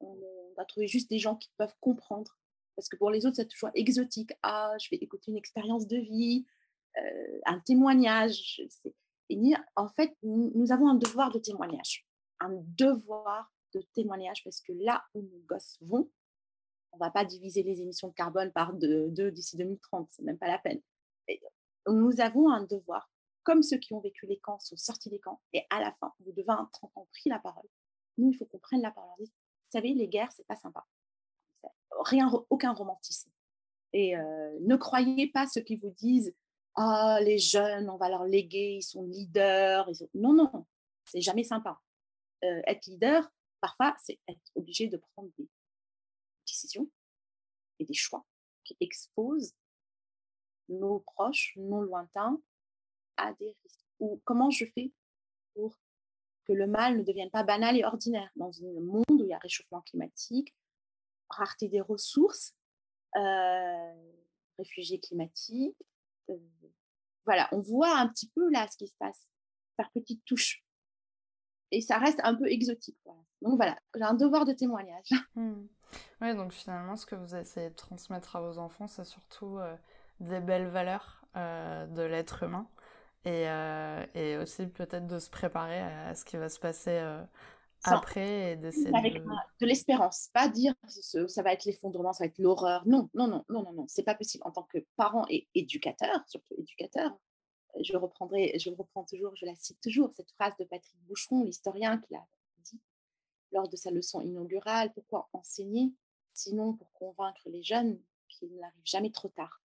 On, 0.01 0.17
va 0.57 0.65
trouver 0.65 0.87
juste 0.87 1.11
des 1.11 1.19
gens 1.19 1.35
qui 1.35 1.51
peuvent 1.57 1.75
comprendre. 1.81 2.39
Parce 2.77 2.89
que 2.89 2.97
pour 2.97 3.11
les 3.11 3.27
autres, 3.27 3.37
c'est 3.37 3.49
toujours 3.49 3.71
exotique. 3.75 4.33
Ah, 4.43 4.73
je 4.81 4.89
vais 4.91 4.97
écouter 4.97 5.31
une 5.31 5.37
expérience 5.37 5.87
de 5.87 5.97
vie, 5.97 6.45
euh, 6.99 7.41
un 7.47 7.61
témoignage. 7.61 8.63
En 9.77 9.89
fait, 9.89 10.17
nous 10.23 10.73
avons 10.73 10.89
un 10.89 10.97
devoir 10.97 11.31
de 11.31 11.39
témoignage. 11.39 12.07
Un 12.41 12.51
devoir 12.77 13.53
de 13.75 13.83
témoignage 13.95 14.43
parce 14.45 14.61
que 14.61 14.73
là 14.73 15.05
où 15.15 15.23
nos 15.23 15.41
gosses 15.47 15.79
vont, 15.83 16.11
on 16.93 16.97
ne 16.97 17.01
va 17.01 17.11
pas 17.11 17.25
diviser 17.25 17.63
les 17.63 17.81
émissions 17.81 18.09
de 18.09 18.15
carbone 18.15 18.53
par 18.53 18.73
deux, 18.73 19.31
d'ici 19.33 19.57
2030, 19.57 20.09
c'est 20.11 20.23
même 20.23 20.39
pas 20.39 20.47
la 20.47 20.59
peine. 20.59 20.81
nous 21.89 22.21
avons 22.21 22.51
un 22.51 22.65
devoir, 22.65 23.11
comme 23.43 23.63
ceux 23.63 23.79
qui 23.79 23.95
ont 23.95 24.01
vécu 24.01 24.27
les 24.27 24.39
camps 24.39 24.61
sont 24.61 24.77
sortis 24.77 25.11
des 25.11 25.19
camps, 25.19 25.41
et 25.53 25.63
à 25.71 25.81
la 25.81 25.93
fin, 26.01 26.13
vous 26.21 26.33
de 26.33 26.43
20 26.43 26.71
30 26.73 26.93
ans, 26.97 27.09
pris 27.13 27.31
la 27.31 27.39
parole. 27.41 27.69
Nous, 28.17 28.31
il 28.31 28.37
faut 28.37 28.45
qu'on 28.45 28.59
prenne 28.59 28.81
la 28.81 28.93
parole. 28.93 29.19
Vous 29.19 29.71
savez, 29.71 29.93
les 29.93 30.09
guerres, 30.09 30.31
c'est 30.33 30.47
pas 30.47 30.57
sympa. 30.57 30.87
Rien, 32.05 32.31
aucun 32.51 32.73
romantisme. 32.73 33.31
Et 33.93 34.17
euh, 34.17 34.59
ne 34.61 34.77
croyez 34.77 35.29
pas 35.29 35.47
ceux 35.47 35.61
qui 35.63 35.77
vous 35.77 35.91
disent 35.91 36.35
Ah, 36.75 37.19
les 37.23 37.39
jeunes, 37.39 37.89
on 37.89 37.97
va 37.97 38.09
leur 38.09 38.25
léguer, 38.25 38.77
ils 38.79 38.83
sont 38.83 39.05
leaders. 39.05 39.91
Non, 40.15 40.33
non, 40.33 40.67
c'est 41.05 41.21
jamais 41.21 41.45
sympa. 41.45 41.81
Euh, 42.45 42.63
être 42.67 42.87
leader, 42.87 43.31
parfois, 43.61 43.97
c'est 44.03 44.19
être 44.29 44.51
obligé 44.55 44.89
de 44.89 44.97
prendre 44.97 45.31
des 45.39 45.49
décisions 46.47 46.91
et 47.79 47.85
des 47.85 47.95
choix 47.95 48.25
qui 48.65 48.77
exposent 48.81 49.55
nos 50.69 51.01
proches, 51.01 51.55
nos 51.57 51.83
lointains 51.83 52.41
à 53.17 53.33
des 53.35 53.57
risques. 53.63 53.87
Ou 54.01 54.21
comment 54.25 54.51
je 54.51 54.65
fais 54.75 54.93
pour 55.55 55.79
que 56.47 56.53
le 56.53 56.67
mal 56.67 56.99
ne 56.99 57.03
devienne 57.03 57.31
pas 57.31 57.45
banal 57.45 57.77
et 57.77 57.85
ordinaire? 57.85 58.31
Dans 58.37 58.53
un 58.63 58.81
monde 58.81 59.05
où 59.09 59.25
il 59.25 59.29
y 59.29 59.33
a 59.33 59.39
réchauffement 59.39 59.83
climatique, 59.83 60.55
rareté 61.29 61.69
des 61.69 61.81
ressources, 61.81 62.55
euh, 63.17 64.13
réfugiés 64.59 65.01
climatiques. 65.01 65.77
Euh, 66.31 66.37
voilà, 67.25 67.49
on 67.53 67.61
voit 67.61 67.97
un 67.97 68.09
petit 68.09 68.31
peu 68.35 68.51
là 68.51 68.67
ce 68.71 68.77
qui 68.77 68.89
se 68.89 68.97
passe 68.99 69.29
par 69.77 69.91
petites 69.93 70.25
touches. 70.25 70.65
Et 71.71 71.81
ça 71.81 71.99
reste 71.99 72.21
un 72.23 72.35
peu 72.35 72.47
exotique. 72.47 72.99
Donc 73.43 73.57
voilà, 73.57 73.77
j'ai 73.95 74.03
un 74.03 74.15
devoir 74.15 74.45
de 74.45 74.53
témoignage. 74.53 75.11
Hmm. 75.35 75.67
Oui, 76.21 76.35
donc 76.35 76.53
finalement, 76.53 76.97
ce 76.97 77.07
que 77.07 77.15
vous 77.15 77.37
essayez 77.37 77.71
de 77.71 77.75
transmettre 77.75 78.35
à 78.35 78.41
vos 78.41 78.59
enfants, 78.59 78.89
c'est 78.89 79.05
surtout 79.05 79.59
euh, 79.59 79.77
des 80.19 80.41
belles 80.41 80.67
valeurs 80.67 81.25
de 81.37 82.03
l'être 82.03 82.45
humain 82.45 82.69
et 83.25 84.37
aussi 84.37 84.67
peut-être 84.67 85.07
de 85.07 85.19
se 85.19 85.31
préparer 85.31 85.81
à 85.81 86.15
ce 86.15 86.25
qui 86.25 86.37
va 86.37 86.49
se 86.49 86.59
passer 86.59 87.01
après 87.85 88.57
de... 88.57 88.71
de 88.71 89.67
l'espérance, 89.67 90.29
pas 90.33 90.49
dire 90.49 90.75
ça 90.89 91.43
va 91.43 91.53
être 91.53 91.65
l'effondrement, 91.65 92.13
ça 92.13 92.25
va 92.25 92.29
être 92.29 92.39
l'horreur. 92.39 92.87
Non, 92.87 93.09
non, 93.15 93.29
non, 93.29 93.45
non, 93.49 93.63
non, 93.63 93.73
non, 93.73 93.85
c'est 93.89 94.03
pas 94.03 94.15
possible. 94.15 94.43
En 94.47 94.51
tant 94.51 94.65
que 94.65 94.79
parent 94.97 95.27
et 95.29 95.49
éducateur, 95.55 96.25
surtout 96.27 96.55
éducateur, 96.57 97.17
je 97.81 97.97
reprendrai, 97.97 98.57
je 98.59 98.71
reprends 98.71 99.05
toujours, 99.05 99.35
je 99.37 99.47
la 99.47 99.55
cite 99.57 99.81
toujours, 99.81 100.13
cette 100.15 100.31
phrase 100.33 100.57
de 100.59 100.65
Patrick 100.65 100.97
Boucheron, 101.07 101.45
l'historien, 101.45 101.99
qui 101.99 102.15
l'a 102.15 102.25
dit 102.65 102.81
lors 103.53 103.69
de 103.69 103.77
sa 103.77 103.91
leçon 103.91 104.21
inaugurale, 104.21 104.93
pourquoi 104.95 105.29
enseigner 105.33 105.93
sinon 106.33 106.75
pour 106.75 106.93
convaincre 106.93 107.43
les 107.47 107.63
jeunes 107.63 108.01
qu'ils 108.29 108.55
n'arrivent 108.57 108.81
jamais 108.85 109.11
trop 109.11 109.29
tard? 109.29 109.61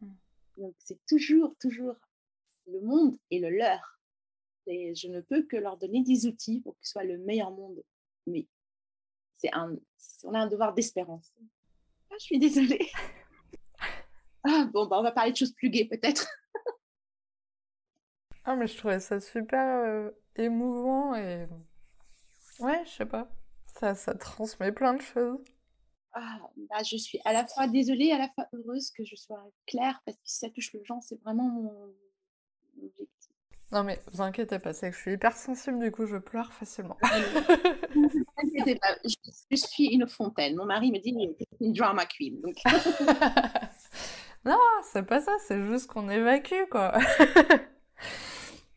Mmh. 0.00 0.08
Donc 0.58 0.74
c'est 0.78 1.04
toujours, 1.06 1.54
toujours 1.58 1.96
le 2.66 2.80
monde 2.80 3.16
et 3.30 3.38
le 3.38 3.50
leur. 3.50 3.98
Et 4.66 4.94
je 4.94 5.08
ne 5.08 5.20
peux 5.20 5.42
que 5.42 5.56
leur 5.56 5.76
donner 5.76 6.02
des 6.02 6.26
outils 6.26 6.60
pour 6.60 6.74
que 6.74 6.86
ce 6.86 6.92
soit 6.92 7.04
le 7.04 7.18
meilleur 7.18 7.50
monde. 7.50 7.82
Mais 8.26 8.46
c'est 9.34 9.52
un, 9.52 9.76
on 10.24 10.34
a 10.34 10.40
un 10.40 10.46
devoir 10.46 10.74
d'espérance. 10.74 11.32
Ah, 12.10 12.14
je 12.18 12.24
suis 12.24 12.38
désolée. 12.38 12.90
Ah, 14.46 14.68
bon, 14.70 14.86
bah, 14.86 14.98
on 14.98 15.02
va 15.02 15.10
parler 15.10 15.32
de 15.32 15.38
choses 15.38 15.54
plus 15.54 15.70
gaies 15.70 15.86
peut-être. 15.86 16.28
Ah, 18.44 18.56
mais 18.56 18.66
je 18.66 18.76
trouvais 18.76 19.00
ça 19.00 19.18
super 19.18 19.78
euh, 19.86 20.10
émouvant 20.36 21.14
et. 21.14 21.46
Ouais, 22.60 22.84
je 22.84 22.90
sais 22.90 23.06
pas. 23.06 23.30
Ça, 23.66 23.94
ça 23.94 24.14
transmet 24.14 24.70
plein 24.70 24.92
de 24.92 25.00
choses. 25.00 25.42
Ah, 26.12 26.38
bah, 26.68 26.82
je 26.84 26.96
suis 26.96 27.18
à 27.24 27.32
la 27.32 27.46
fois 27.46 27.66
désolée 27.66 28.06
et 28.06 28.12
à 28.12 28.18
la 28.18 28.28
fois 28.28 28.46
heureuse 28.52 28.90
que 28.90 29.04
je 29.04 29.16
sois 29.16 29.50
claire 29.66 30.00
parce 30.04 30.16
que 30.18 30.22
si 30.26 30.38
ça 30.38 30.50
touche 30.50 30.72
le 30.72 30.84
gens, 30.84 31.00
c'est 31.00 31.20
vraiment 31.22 31.48
mon 31.48 31.94
objectif. 32.84 33.33
Non, 33.72 33.82
mais 33.82 34.00
vous 34.12 34.22
inquiétez 34.22 34.58
pas, 34.58 34.72
c'est 34.72 34.90
que 34.90 34.96
je 34.96 35.00
suis 35.00 35.12
hyper 35.12 35.36
sensible, 35.36 35.78
du 35.80 35.90
coup, 35.90 36.06
je 36.06 36.16
pleure 36.16 36.52
facilement. 36.52 36.96
inquiétez 37.02 38.76
pas, 38.76 38.96
je, 39.04 39.56
suis 39.56 39.86
une 39.86 40.06
fontaine. 40.06 40.56
Mon 40.56 40.66
mari 40.66 40.92
me 40.92 40.98
dit 40.98 41.14
une 41.60 41.72
drama 41.72 42.06
queen. 42.06 42.40
Donc... 42.40 42.54
non, 44.44 44.58
c'est 44.92 45.04
pas 45.04 45.20
ça, 45.20 45.32
c'est 45.46 45.62
juste 45.62 45.88
qu'on 45.88 46.08
évacue, 46.08 46.68
quoi. 46.70 46.92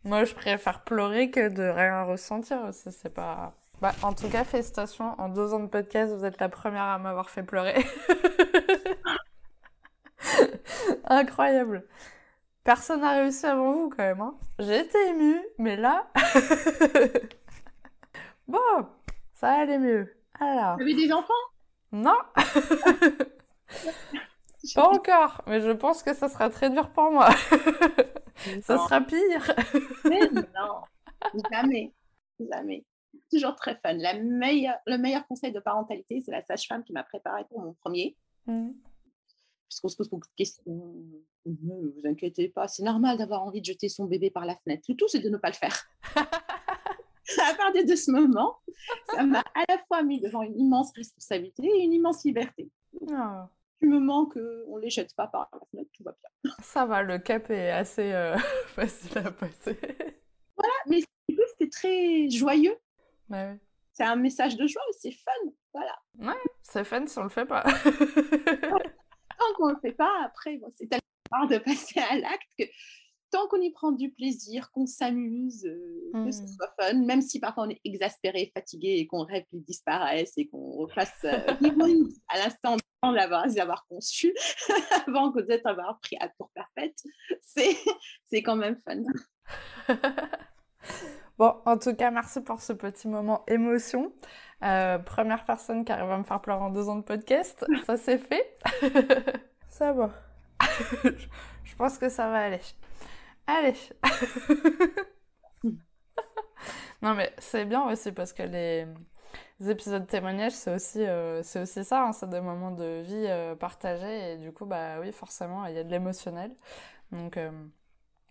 Moi, 0.08 0.24
je 0.24 0.34
préfère 0.34 0.84
pleurer 0.86 1.30
que 1.32 1.50
de 1.50 1.64
rien 1.64 2.04
ressentir 2.04 2.62
aussi. 2.62 2.92
C'est 2.94 3.14
pas. 3.14 3.54
Bah, 3.82 3.94
en 4.04 4.14
tout 4.14 4.30
cas, 4.30 4.46
félicitations. 4.46 5.20
En 5.20 5.28
deux 5.28 5.54
ans 5.54 5.60
de 5.60 5.68
podcast, 5.68 6.14
vous 6.14 6.24
êtes 6.24 6.40
la 6.40 6.48
première 6.48 6.84
à 6.84 6.98
m'avoir 6.98 7.30
fait 7.30 7.44
pleurer. 7.44 7.86
Incroyable. 11.04 11.86
Personne 12.68 13.00
n'a 13.00 13.22
réussi 13.22 13.46
avant 13.46 13.72
vous 13.72 13.90
quand 13.90 14.04
même. 14.04 14.20
Hein. 14.20 14.38
J'ai 14.60 14.82
été 14.82 14.98
émue, 15.08 15.42
mais 15.58 15.78
là. 15.78 16.12
bon, 18.46 18.60
ça 19.32 19.54
allait 19.54 19.80
mieux. 19.80 20.14
Alors. 20.38 20.76
Vous 20.76 20.82
avez 20.82 20.94
des 20.94 21.14
enfants? 21.14 21.32
Non 21.94 22.18
Pas 24.76 24.90
encore, 24.90 25.44
mais 25.48 25.62
je 25.62 25.72
pense 25.72 26.04
que 26.04 26.14
ça 26.14 26.28
sera 26.28 26.50
très 26.50 26.70
dur 26.70 26.90
pour 26.90 27.10
moi. 27.10 27.30
ça 28.64 28.78
sera 28.80 29.00
pire. 29.00 29.56
mais 30.04 30.30
non, 30.30 30.82
jamais, 31.50 31.94
jamais. 32.38 32.84
Toujours 33.32 33.56
très 33.56 33.78
fun. 33.78 33.94
La 33.94 34.16
meilleure, 34.16 34.80
le 34.86 34.98
meilleur 34.98 35.26
conseil 35.26 35.54
de 35.54 35.62
parentalité, 35.62 36.20
c'est 36.20 36.32
la 36.32 36.42
sage-femme 36.42 36.84
qui 36.84 36.92
m'a 36.92 37.06
préparé 37.06 37.46
pour 37.46 37.62
mon 37.62 37.76
premier. 37.76 38.18
Mmh. 39.68 39.70
Puisqu'on 39.70 39.88
se 39.90 39.98
pose 39.98 40.10
beaucoup 40.10 40.28
de 40.28 40.36
questions. 40.36 40.64
Ne 41.46 41.90
vous 41.90 42.08
inquiétez 42.08 42.50
pas, 42.50 42.68
c'est 42.68 42.84
normal 42.84 43.18
d'avoir 43.18 43.44
envie 43.44 43.62
de 43.62 43.66
jeter 43.66 43.90
son 43.90 44.06
bébé 44.06 44.30
par 44.30 44.46
la 44.46 44.56
fenêtre. 44.56 44.84
Le 44.90 44.96
tout, 44.96 45.08
c'est 45.08 45.20
de 45.20 45.30
ne 45.30 45.38
pas 45.38 45.50
le 45.50 45.56
faire. 45.56 45.88
à 46.16 47.54
partir 47.56 47.86
de 47.86 47.96
ce 47.96 48.12
moment, 48.12 48.58
ça 49.14 49.24
m'a 49.24 49.40
à 49.40 49.66
la 49.70 49.78
fois 49.88 50.04
mis 50.04 50.22
devant 50.22 50.42
une 50.42 50.58
immense 50.58 50.92
responsabilité 50.96 51.64
et 51.66 51.84
une 51.84 51.94
immense 51.94 52.24
liberté. 52.24 52.70
Oh 53.02 53.48
du 53.82 53.88
moment 53.88 54.26
qu'on 54.26 54.40
ne 54.40 54.82
les 54.82 54.90
jette 54.90 55.16
pas 55.16 55.28
par 55.28 55.50
la 55.54 55.60
fenêtre, 55.72 55.90
tout 55.94 56.04
va 56.04 56.12
bien. 56.12 56.52
Ça 56.62 56.86
va, 56.86 57.04
le 57.04 57.20
cap 57.20 57.50
est 57.50 57.70
assez 57.70 58.12
euh, 58.12 58.36
facile 58.68 59.18
à 59.20 59.32
passer. 59.32 59.78
Voilà, 60.56 60.74
mais 60.88 61.00
c'est 61.58 61.72
très 61.72 62.30
joyeux. 62.30 62.76
Ouais. 63.30 63.60
C'est 63.94 64.04
un 64.04 64.16
message 64.16 64.56
de 64.58 64.66
joie, 64.68 64.82
c'est 65.00 65.12
fun. 65.12 65.52
Voilà. 65.74 65.96
Ouais, 66.20 66.42
c'est 66.62 66.84
fun 66.84 67.06
si 67.06 67.18
on 67.20 67.24
le 67.24 67.30
fait 67.30 67.46
pas. 67.46 67.64
Tant 69.38 69.54
qu'on 69.56 69.70
le 69.70 69.78
fait 69.82 69.94
pas, 69.94 70.12
après, 70.26 70.60
c'est 70.76 70.88
tellement 70.88 71.02
rare 71.32 71.48
de 71.48 71.58
passer 71.58 72.00
à 72.00 72.18
l'acte 72.18 72.50
que 72.58 72.66
tant 73.32 73.48
qu'on 73.48 73.62
y 73.62 73.72
prend 73.72 73.92
du 73.92 74.12
plaisir, 74.12 74.72
qu'on 74.72 74.86
s'amuse, 74.86 75.66
euh, 75.66 76.26
que 76.26 76.32
ce 76.32 76.44
mmh. 76.44 76.48
soit 76.48 76.74
fun, 76.80 76.94
même 76.94 77.22
si 77.22 77.40
parfois 77.40 77.66
on 77.66 77.70
est 77.70 77.82
exaspéré, 77.84 78.52
fatigué 78.54 78.98
et 79.00 79.08
qu'on 79.08 79.24
rêve 79.24 79.44
qu'ils 79.50 79.64
disparaissent 79.64 80.38
et 80.38 80.48
qu'on 80.48 80.72
refasse 80.72 81.26
euh, 81.26 81.40
à 82.30 82.38
l'instant 82.38 82.78
de 82.78 83.56
l'avoir 83.56 83.86
conçu, 83.88 84.34
avant 85.08 85.32
que 85.32 85.42
peut-être 85.42 85.66
avoir 85.66 86.00
pris 86.00 86.18
à 86.20 86.30
tour 86.30 86.50
parfaite, 86.56 86.98
c'est 88.26 88.44
quand 88.44 88.56
même 88.56 88.80
fun. 88.86 89.04
bon, 91.38 91.54
en 91.66 91.78
tout 91.78 91.96
cas, 91.96 92.12
merci 92.12 92.42
pour 92.42 92.62
ce 92.62 92.74
petit 92.74 93.08
moment 93.08 93.44
émotion. 93.48 94.14
Euh, 94.64 94.98
première 94.98 95.46
personne 95.46 95.86
qui 95.86 95.92
arrive 95.92 96.10
à 96.10 96.18
me 96.18 96.24
faire 96.24 96.42
pleurer 96.42 96.62
en 96.62 96.72
deux 96.72 96.90
ans 96.90 96.96
de 96.96 97.04
podcast, 97.04 97.64
ça 97.86 97.98
c'est 97.98 98.18
fait. 98.18 98.58
ça 99.70 99.94
va. 99.94 100.12
Je 101.64 101.76
pense 101.76 101.98
que 101.98 102.10
ça 102.10 102.30
va 102.30 102.46
aller. 102.46 102.62
Allez. 103.46 103.76
non 107.02 107.14
mais 107.14 107.32
c'est 107.38 107.66
bien 107.66 107.88
aussi 107.90 108.12
parce 108.12 108.34
que 108.34 108.44
les, 108.44 108.88
épisodes 109.70 110.08
témoignages 110.08 110.54
c'est 110.54 110.74
aussi 110.74 111.06
euh, 111.06 111.44
c'est 111.44 111.62
aussi 111.62 111.86
ça, 111.86 112.06
hein, 112.08 112.12
c'est 112.12 112.30
des 112.30 112.42
moments 112.42 112.72
de 112.72 113.02
vie 113.04 113.26
euh, 113.28 113.56
partagés 113.56 114.34
et 114.34 114.38
du 114.38 114.52
coup 114.52 114.66
bah 114.66 115.00
oui 115.00 115.12
forcément 115.12 115.66
il 115.68 115.76
y 115.76 115.80
a 115.80 115.84
de 115.84 115.92
l'émotionnel. 115.92 116.56
Donc 117.12 117.40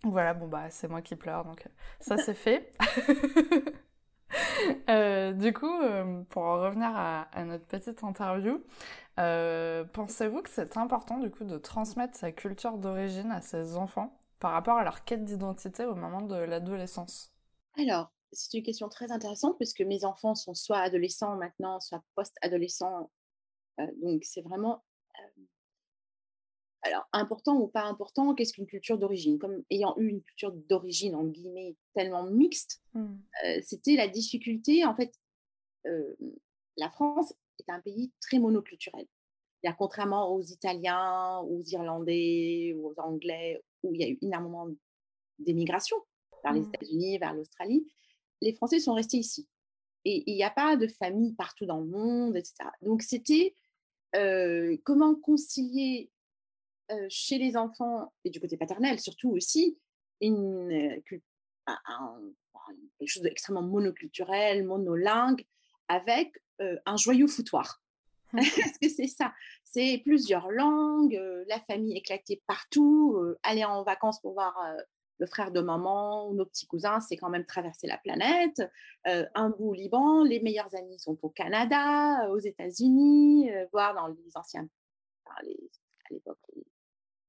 voilà 0.03 0.33
bon 0.33 0.47
bah 0.47 0.69
c'est 0.69 0.89
moi 0.89 1.01
qui 1.01 1.15
pleure 1.15 1.45
donc 1.45 1.65
ça 1.99 2.17
c'est 2.17 2.35
fait. 2.35 2.71
Euh, 4.89 5.33
du 5.33 5.53
coup, 5.53 5.81
euh, 5.81 6.23
pour 6.29 6.43
en 6.43 6.61
revenir 6.61 6.89
à, 6.93 7.27
notre 7.43 7.65
petite 7.65 8.03
interview, 8.03 8.63
euh, 9.19 9.83
pensez-vous 9.83 10.41
que 10.41 10.49
c'est 10.49 10.77
important 10.77 11.17
du 11.19 11.29
coup 11.29 11.43
de 11.43 11.57
transmettre 11.57 12.15
sa 12.17 12.31
culture 12.31 12.77
d'origine 12.77 13.31
à 13.31 13.41
ses 13.41 13.75
enfants 13.75 14.17
par 14.39 14.51
rapport 14.51 14.77
à 14.77 14.83
leur 14.83 15.03
quête 15.03 15.25
d'identité 15.25 15.85
au 15.85 15.95
moment 15.95 16.21
de 16.21 16.35
l'adolescence? 16.35 17.33
Alors, 17.77 18.11
c'est 18.31 18.57
une 18.57 18.63
question 18.63 18.87
très 18.89 19.11
intéressante 19.11 19.57
puisque 19.57 19.81
mes 19.81 20.05
enfants 20.05 20.35
sont 20.35 20.53
soit 20.53 20.79
adolescents 20.79 21.35
maintenant, 21.35 21.79
soit 21.79 22.03
post-adolescents. 22.15 23.09
donc, 24.01 24.23
c'est 24.23 24.41
vraiment 24.41 24.83
alors, 26.87 27.07
important 27.11 27.57
ou 27.59 27.67
pas 27.67 27.83
important, 27.83 28.33
qu'est-ce 28.33 28.53
qu'une 28.53 28.65
culture 28.65 28.97
d'origine? 28.97 29.37
Comme 29.39 29.63
ayant 29.69 29.95
eu 29.97 30.07
une 30.07 30.21
culture 30.21 30.51
d'origine, 30.51 31.15
en 31.15 31.25
guillemets, 31.25 31.75
tellement 31.93 32.23
mixte, 32.23 32.81
mmh. 32.93 33.05
euh, 33.45 33.59
c'était 33.63 33.95
la 33.95 34.07
difficulté. 34.07 34.85
En 34.85 34.95
fait, 34.95 35.13
euh, 35.85 36.15
la 36.77 36.89
France 36.89 37.33
est 37.59 37.71
un 37.71 37.81
pays 37.81 38.11
très 38.21 38.39
monoculturel. 38.39 39.05
Contrairement 39.77 40.33
aux 40.33 40.41
Italiens, 40.41 41.39
aux 41.39 41.61
Irlandais, 41.61 42.73
aux 42.81 42.93
Anglais, 42.97 43.61
où 43.83 43.93
il 43.93 43.99
y 43.99 44.05
a 44.05 44.07
eu 44.07 44.17
énormément 44.21 44.69
d'émigration 45.39 45.97
vers 46.41 46.53
les 46.53 46.61
mmh. 46.61 46.71
États-Unis, 46.73 47.17
vers 47.17 47.33
l'Australie, 47.33 47.85
les 48.41 48.53
Français 48.53 48.79
sont 48.79 48.93
restés 48.93 49.17
ici. 49.17 49.45
Et 50.05 50.23
il 50.25 50.35
n'y 50.35 50.43
a 50.43 50.51
pas 50.51 50.77
de 50.77 50.87
famille 50.87 51.33
partout 51.33 51.65
dans 51.65 51.81
le 51.81 51.87
monde, 51.87 52.37
etc. 52.37 52.69
Donc, 52.81 53.01
c'était 53.01 53.55
euh, 54.15 54.77
comment 54.85 55.15
concilier 55.15 56.09
chez 57.09 57.37
les 57.37 57.57
enfants 57.57 58.13
et 58.23 58.29
du 58.29 58.39
côté 58.39 58.57
paternel 58.57 58.99
surtout 58.99 59.31
aussi 59.31 59.77
une, 60.21 61.01
quelque 61.05 61.21
chose 63.05 63.23
d'extrêmement 63.23 63.61
monoculturel, 63.61 64.65
monolingue, 64.65 65.45
avec 65.87 66.31
un 66.59 66.97
joyeux 66.97 67.27
foutoir. 67.27 67.81
Mmh. 68.33 68.39
Parce 68.57 68.77
que 68.77 68.89
c'est 68.89 69.07
ça, 69.07 69.33
c'est 69.63 70.01
plusieurs 70.03 70.51
langues, 70.51 71.17
la 71.47 71.61
famille 71.61 71.95
éclatée 71.95 72.43
partout, 72.45 73.17
aller 73.41 73.63
en 73.63 73.83
vacances 73.83 74.19
pour 74.19 74.33
voir 74.33 74.53
le 75.17 75.25
frère 75.25 75.51
de 75.51 75.61
maman 75.61 76.27
ou 76.27 76.35
nos 76.35 76.45
petits 76.45 76.67
cousins, 76.67 76.99
c'est 76.99 77.15
quand 77.15 77.29
même 77.29 77.45
traverser 77.45 77.87
la 77.87 77.97
planète. 77.97 78.61
un 79.05 79.49
bout 79.49 79.69
au 79.69 79.73
Liban, 79.73 80.23
les 80.23 80.41
meilleurs 80.41 80.75
amis 80.75 80.99
sont 80.99 81.17
au 81.21 81.29
Canada, 81.29 82.29
aux 82.29 82.39
États-Unis, 82.39 83.49
voire 83.71 83.95
dans 83.95 84.07
les 84.07 84.35
anciens, 84.35 84.67
à 85.25 85.41
l'époque, 86.11 86.39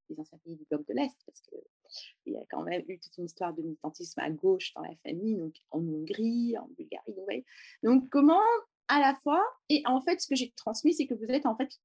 les 0.08 0.20
anciens 0.20 0.38
pays 0.38 0.56
du 0.56 0.64
bloc 0.70 0.86
de 0.86 0.94
l'Est, 0.94 1.16
parce 1.26 1.40
qu'il 1.40 2.32
y 2.32 2.36
a 2.36 2.44
quand 2.50 2.62
même 2.62 2.82
eu 2.88 2.98
toute 2.98 3.16
une 3.18 3.24
histoire 3.24 3.52
de 3.54 3.62
militantisme 3.62 4.20
à 4.20 4.30
gauche 4.30 4.72
dans 4.74 4.82
la 4.82 4.94
famille, 4.96 5.36
donc 5.36 5.54
en 5.70 5.80
Hongrie, 5.80 6.56
en 6.58 6.68
Bulgarie. 6.76 7.12
Donc, 7.14 7.44
donc 7.82 8.08
comment, 8.10 8.42
à 8.88 9.00
la 9.00 9.14
fois, 9.16 9.44
et 9.68 9.82
en 9.86 10.00
fait, 10.00 10.20
ce 10.20 10.26
que 10.26 10.36
j'ai 10.36 10.50
transmis, 10.52 10.94
c'est 10.94 11.06
que 11.06 11.14
vous 11.14 11.26
êtes 11.26 11.46
en 11.46 11.56
fait 11.56 11.78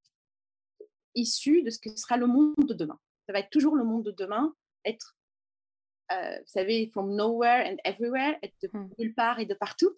issu 1.15 1.63
de 1.63 1.69
ce 1.69 1.79
que 1.79 1.95
sera 1.95 2.17
le 2.17 2.27
monde 2.27 2.55
de 2.57 2.73
demain. 2.73 2.99
Ça 3.27 3.33
va 3.33 3.39
être 3.39 3.49
toujours 3.49 3.75
le 3.75 3.83
monde 3.83 4.03
de 4.03 4.12
demain, 4.12 4.53
être, 4.86 5.17
euh, 6.12 6.38
vous 6.38 6.47
savez, 6.47 6.89
from 6.91 7.15
nowhere 7.15 7.65
and 7.65 7.77
everywhere, 7.86 8.38
être 8.41 8.55
de 8.62 8.69
mmh. 8.73 8.89
nulle 8.99 9.13
part 9.13 9.39
et 9.39 9.45
de 9.45 9.53
partout 9.53 9.93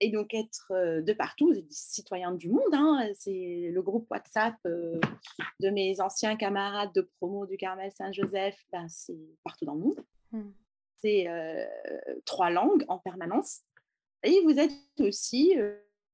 et 0.00 0.10
donc 0.10 0.34
être 0.34 0.72
de 1.00 1.12
partout, 1.12 1.52
des 1.52 1.66
citoyens 1.70 2.32
du 2.32 2.50
monde. 2.50 2.72
Hein, 2.72 3.08
c'est 3.14 3.70
le 3.72 3.82
groupe 3.82 4.10
WhatsApp 4.10 4.56
de 4.64 5.70
mes 5.70 6.00
anciens 6.00 6.36
camarades 6.36 6.92
de 6.94 7.00
promo 7.00 7.46
du 7.46 7.56
Carmel 7.56 7.92
Saint-Joseph, 7.92 8.56
ben, 8.72 8.86
c'est 8.88 9.18
partout 9.44 9.64
dans 9.64 9.74
le 9.74 9.80
monde. 9.80 10.04
Mmh. 10.32 10.50
C'est 11.00 11.26
trois 12.24 12.50
langues 12.50 12.84
en 12.88 12.98
permanence. 12.98 13.60
Et 14.22 14.40
vous 14.42 14.58
êtes 14.58 14.72
aussi 15.00 15.54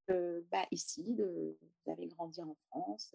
bah, 0.09 0.67
ici, 0.71 1.05
de, 1.15 1.57
vous 1.85 1.93
avez 1.93 2.07
grandi 2.09 2.41
en 2.43 2.55
France, 2.69 3.15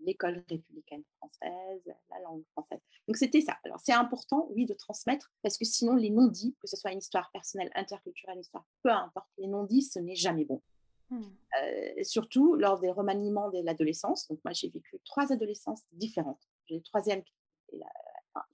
l'école 0.00 0.42
républicaine 0.48 1.04
française, 1.18 1.82
la 2.10 2.20
langue 2.20 2.44
française. 2.52 2.80
Donc 3.06 3.16
c'était 3.16 3.40
ça. 3.40 3.58
Alors 3.64 3.80
c'est 3.80 3.92
important, 3.92 4.48
oui, 4.50 4.66
de 4.66 4.74
transmettre, 4.74 5.32
parce 5.42 5.58
que 5.58 5.64
sinon 5.64 5.94
les 5.94 6.10
non-dits, 6.10 6.56
que 6.60 6.66
ce 6.66 6.76
soit 6.76 6.92
une 6.92 6.98
histoire 6.98 7.30
personnelle, 7.32 7.70
interculturelle, 7.74 8.38
histoire, 8.38 8.64
peu 8.82 8.90
importe, 8.90 9.28
les 9.38 9.46
non-dits, 9.46 9.82
ce 9.82 9.98
n'est 9.98 10.16
jamais 10.16 10.44
bon. 10.44 10.62
Mmh. 11.10 11.22
Euh, 11.62 12.04
surtout 12.04 12.54
lors 12.54 12.78
des 12.78 12.90
remaniements 12.90 13.50
de 13.50 13.60
l'adolescence. 13.60 14.28
Donc 14.28 14.40
moi 14.44 14.52
j'ai 14.52 14.68
vécu 14.68 15.00
trois 15.04 15.32
adolescences 15.32 15.82
différentes. 15.92 16.48
J'ai 16.66 16.76
le 16.76 16.82
troisième, 16.82 17.22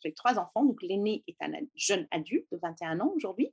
j'ai 0.03 0.13
trois 0.15 0.39
enfants. 0.39 0.65
Donc 0.65 0.83
l'aîné 0.83 1.23
est 1.27 1.37
un 1.41 1.53
jeune 1.75 2.09
adulte 2.11 2.51
de 2.51 2.57
21 2.57 3.01
ans 3.01 3.13
aujourd'hui, 3.15 3.53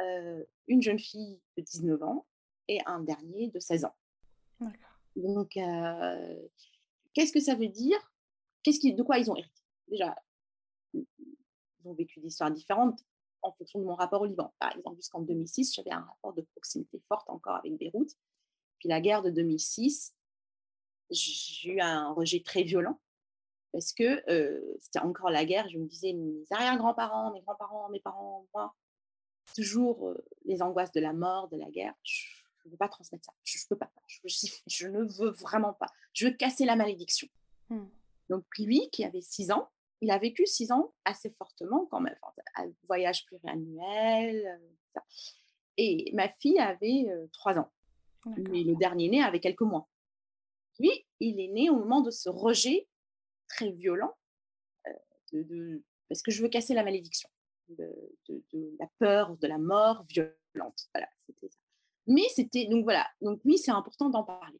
euh, 0.00 0.44
une 0.66 0.82
jeune 0.82 0.98
fille 0.98 1.40
de 1.56 1.62
19 1.62 2.02
ans 2.02 2.26
et 2.68 2.80
un 2.86 3.00
dernier 3.00 3.48
de 3.48 3.58
16 3.58 3.84
ans. 3.84 3.94
Donc, 5.16 5.56
euh, 5.56 6.48
qu'est-ce 7.12 7.32
que 7.32 7.40
ça 7.40 7.54
veut 7.54 7.68
dire? 7.68 7.98
Qu'est-ce 8.62 8.78
qui, 8.78 8.94
De 8.94 9.02
quoi 9.02 9.18
ils 9.18 9.30
ont 9.30 9.36
hérité? 9.36 9.62
Déjà, 9.88 10.14
ils 10.94 11.06
ont 11.84 11.94
vécu 11.94 12.20
des 12.20 12.28
histoires 12.28 12.50
différentes 12.50 13.04
en 13.42 13.52
fonction 13.52 13.78
de 13.80 13.84
mon 13.84 13.94
rapport 13.94 14.22
au 14.22 14.26
Liban. 14.26 14.52
Par 14.58 14.76
exemple, 14.76 14.96
jusqu'en 14.96 15.20
2006, 15.20 15.74
j'avais 15.74 15.92
un 15.92 16.00
rapport 16.00 16.32
de 16.34 16.42
proximité 16.42 17.00
forte 17.08 17.28
encore 17.30 17.56
avec 17.56 17.76
Beyrouth. 17.76 18.12
Puis 18.78 18.88
la 18.88 19.00
guerre 19.00 19.22
de 19.22 19.30
2006, 19.30 20.14
j'ai 21.10 21.72
eu 21.72 21.80
un 21.80 22.12
rejet 22.12 22.42
très 22.42 22.62
violent 22.62 23.00
parce 23.72 23.92
que 23.92 24.22
euh, 24.30 24.60
c'était 24.80 25.00
encore 25.00 25.30
la 25.30 25.44
guerre. 25.44 25.68
Je 25.68 25.78
me 25.78 25.86
disais, 25.86 26.12
mes 26.12 26.44
arrière-grands-parents, 26.50 27.32
mes 27.32 27.40
grands-parents, 27.40 27.88
mes 27.90 28.00
parents, 28.00 28.46
moi, 28.54 28.74
toujours 29.54 30.08
euh, 30.08 30.24
les 30.44 30.62
angoisses 30.62 30.92
de 30.92 31.00
la 31.00 31.12
mort, 31.12 31.48
de 31.48 31.56
la 31.56 31.70
guerre 31.70 31.94
ne 32.68 32.72
veux 32.72 32.76
pas 32.78 32.88
transmettre 32.88 33.24
ça. 33.24 33.32
Je, 33.44 33.58
ne 33.58 33.68
peux 33.68 33.78
pas. 33.78 33.90
Je, 34.66 34.86
ne 34.86 35.02
veux 35.02 35.30
vraiment 35.30 35.72
pas. 35.72 35.88
Je 36.12 36.26
veux 36.26 36.34
casser 36.34 36.64
la 36.64 36.76
malédiction. 36.76 37.28
Hmm. 37.68 37.86
Donc 38.28 38.44
lui, 38.58 38.88
qui 38.90 39.04
avait 39.04 39.20
six 39.20 39.50
ans, 39.50 39.70
il 40.00 40.10
a 40.10 40.18
vécu 40.18 40.46
six 40.46 40.70
ans 40.70 40.94
assez 41.04 41.30
fortement 41.30 41.86
quand 41.86 42.00
même. 42.00 42.16
voyage 42.86 43.26
pluriannuel. 43.26 44.46
Euh, 44.46 45.00
Et 45.76 46.10
ma 46.14 46.28
fille 46.28 46.58
avait 46.58 47.06
euh, 47.08 47.26
trois 47.32 47.58
ans. 47.58 47.70
Mais 48.26 48.62
le 48.62 48.76
dernier 48.76 49.08
né 49.08 49.22
avait 49.22 49.40
quelques 49.40 49.62
mois. 49.62 49.88
Lui, 50.78 50.90
il 51.20 51.40
est 51.40 51.48
né 51.48 51.70
au 51.70 51.76
moment 51.76 52.02
de 52.02 52.10
ce 52.10 52.28
rejet 52.28 52.86
très 53.48 53.70
violent, 53.70 54.14
euh, 54.86 54.92
de, 55.32 55.82
parce 56.08 56.22
que 56.22 56.30
je 56.30 56.42
veux 56.42 56.48
casser 56.48 56.74
la 56.74 56.84
malédiction, 56.84 57.28
de, 57.68 57.90
de, 58.28 58.76
la 58.78 58.86
peur, 58.98 59.36
de 59.36 59.46
la 59.46 59.58
mort 59.58 60.04
violente. 60.04 60.88
Voilà, 60.94 61.08
c'était 61.18 61.48
ça. 61.48 61.58
Mais 62.08 62.26
c'était, 62.34 62.66
donc 62.66 62.84
voilà, 62.84 63.06
donc 63.20 63.40
oui, 63.44 63.58
c'est 63.58 63.70
important 63.70 64.08
d'en 64.08 64.24
parler. 64.24 64.58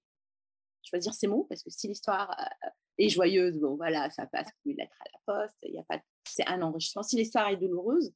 Choisir 0.82 1.14
ces 1.14 1.26
mots, 1.26 1.46
parce 1.48 1.62
que 1.62 1.70
si 1.70 1.88
l'histoire 1.88 2.30
euh, 2.38 2.68
est 2.98 3.08
joyeuse, 3.08 3.58
bon 3.58 3.74
voilà, 3.76 4.10
ça 4.10 4.26
passe 4.26 4.48
comme 4.52 4.72
une 4.72 4.76
lettre 4.76 4.96
à 5.00 5.04
la 5.12 5.18
poste, 5.24 5.56
il 5.62 5.72
y 5.74 5.78
a 5.78 5.82
pas, 5.82 5.98
c'est 6.24 6.46
un 6.46 6.60
enrichissement. 6.60 7.02
Si 7.02 7.16
l'histoire 7.16 7.48
est 7.48 7.56
douloureuse, 7.56 8.12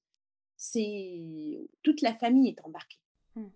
c'est 0.57 1.67
toute 1.83 2.03
la 2.03 2.15
famille 2.15 2.51
est 2.51 2.61
embarquée. 2.63 3.01
Mmh. 3.35 3.47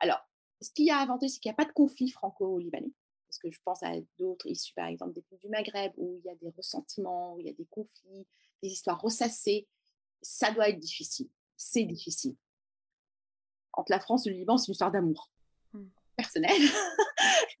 Alors, 0.00 0.18
ce 0.60 0.70
qu'il 0.72 0.86
y 0.86 0.90
a 0.90 0.98
à 0.98 1.02
inventer, 1.02 1.28
c'est 1.28 1.38
qu'il 1.38 1.50
n'y 1.50 1.54
a 1.54 1.56
pas 1.56 1.64
de 1.64 1.72
conflit 1.72 2.10
franco-libanais. 2.10 2.92
Parce 3.28 3.38
que 3.38 3.50
je 3.52 3.60
pense 3.64 3.84
à 3.84 3.92
d'autres 4.18 4.48
issus, 4.48 4.74
par 4.74 4.88
exemple, 4.88 5.12
des 5.12 5.22
pays 5.22 5.38
du 5.38 5.48
Maghreb, 5.48 5.92
où 5.96 6.18
il 6.18 6.24
y 6.24 6.28
a 6.28 6.34
des 6.34 6.50
ressentiments, 6.50 7.36
où 7.36 7.40
il 7.40 7.46
y 7.46 7.50
a 7.50 7.52
des 7.52 7.66
conflits, 7.66 8.26
des 8.60 8.68
histoires 8.68 9.00
ressassées. 9.00 9.68
Ça 10.20 10.50
doit 10.50 10.68
être 10.68 10.80
difficile. 10.80 11.28
C'est 11.56 11.84
difficile 11.84 12.34
entre 13.72 13.90
la 13.90 14.00
France 14.00 14.26
et 14.26 14.30
le 14.30 14.36
Liban, 14.36 14.56
c'est 14.58 14.68
une 14.68 14.72
histoire 14.72 14.90
d'amour 14.90 15.30
mmh. 15.72 15.84
personnel 16.16 16.60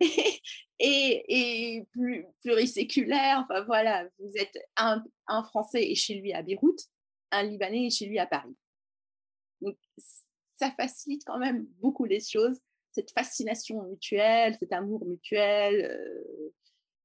et, 0.00 0.44
et, 0.78 1.84
plus, 1.92 2.26
pluriséculaire. 2.40 3.38
Enfin 3.40 3.62
voilà, 3.62 4.08
vous 4.18 4.32
êtes 4.36 4.58
un, 4.76 5.02
un, 5.26 5.42
Français 5.44 5.82
et 5.82 5.94
chez 5.94 6.14
lui 6.14 6.32
à 6.32 6.42
Beyrouth, 6.42 6.88
un 7.30 7.42
Libanais 7.42 7.86
et 7.86 7.90
chez 7.90 8.06
lui 8.06 8.18
à 8.18 8.26
Paris. 8.26 8.56
Donc 9.60 9.76
ça 10.56 10.70
facilite 10.72 11.22
quand 11.24 11.38
même 11.38 11.66
beaucoup 11.80 12.04
les 12.04 12.20
choses, 12.20 12.60
cette 12.90 13.12
fascination 13.12 13.82
mutuelle, 13.84 14.56
cet 14.58 14.72
amour 14.72 15.04
mutuel. 15.06 15.74
Il 15.74 15.84
euh, 15.84 16.50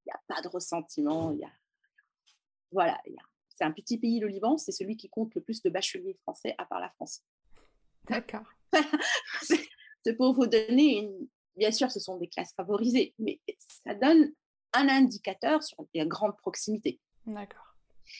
n'y 0.05 0.11
a 0.11 0.21
pas 0.27 0.41
de 0.41 0.47
ressentiment. 0.47 1.31
Y 1.31 1.43
a, 1.43 1.51
voilà, 2.71 2.99
c'est 3.49 3.63
un 3.63 3.71
petit 3.71 3.97
pays, 3.97 4.19
le 4.19 4.27
Liban, 4.27 4.57
c'est 4.57 4.71
celui 4.71 4.97
qui 4.97 5.09
compte 5.09 5.33
le 5.35 5.41
plus 5.41 5.61
de 5.61 5.69
bacheliers 5.69 6.17
français 6.23 6.55
à 6.57 6.65
part 6.65 6.79
la 6.79 6.89
France. 6.89 7.23
D'accord. 8.05 8.45
c'est 10.03 10.13
pour 10.15 10.33
vous 10.33 10.47
donner 10.47 10.99
une. 10.99 11.27
Bien 11.55 11.71
sûr, 11.71 11.89
ce 11.89 11.99
sont 11.99 12.17
des 12.17 12.27
classes 12.27 12.53
favorisées, 12.55 13.13
mais 13.17 13.39
ça 13.85 13.95
donne 13.95 14.33
un 14.73 14.89
indicateur 14.89 15.63
sur 15.63 15.85
les 15.93 16.05
grandes 16.05 16.35
proximités. 16.37 16.99
D'accord. 17.25 17.75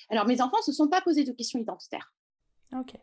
Alors, 0.10 0.26
mes 0.26 0.42
enfants 0.42 0.58
ne 0.58 0.64
se 0.64 0.72
sont 0.72 0.88
pas 0.88 1.02
posés 1.02 1.26
de 1.26 1.34
questions 1.34 1.60
identitaires. 1.60 2.14
Ok. 2.74 2.94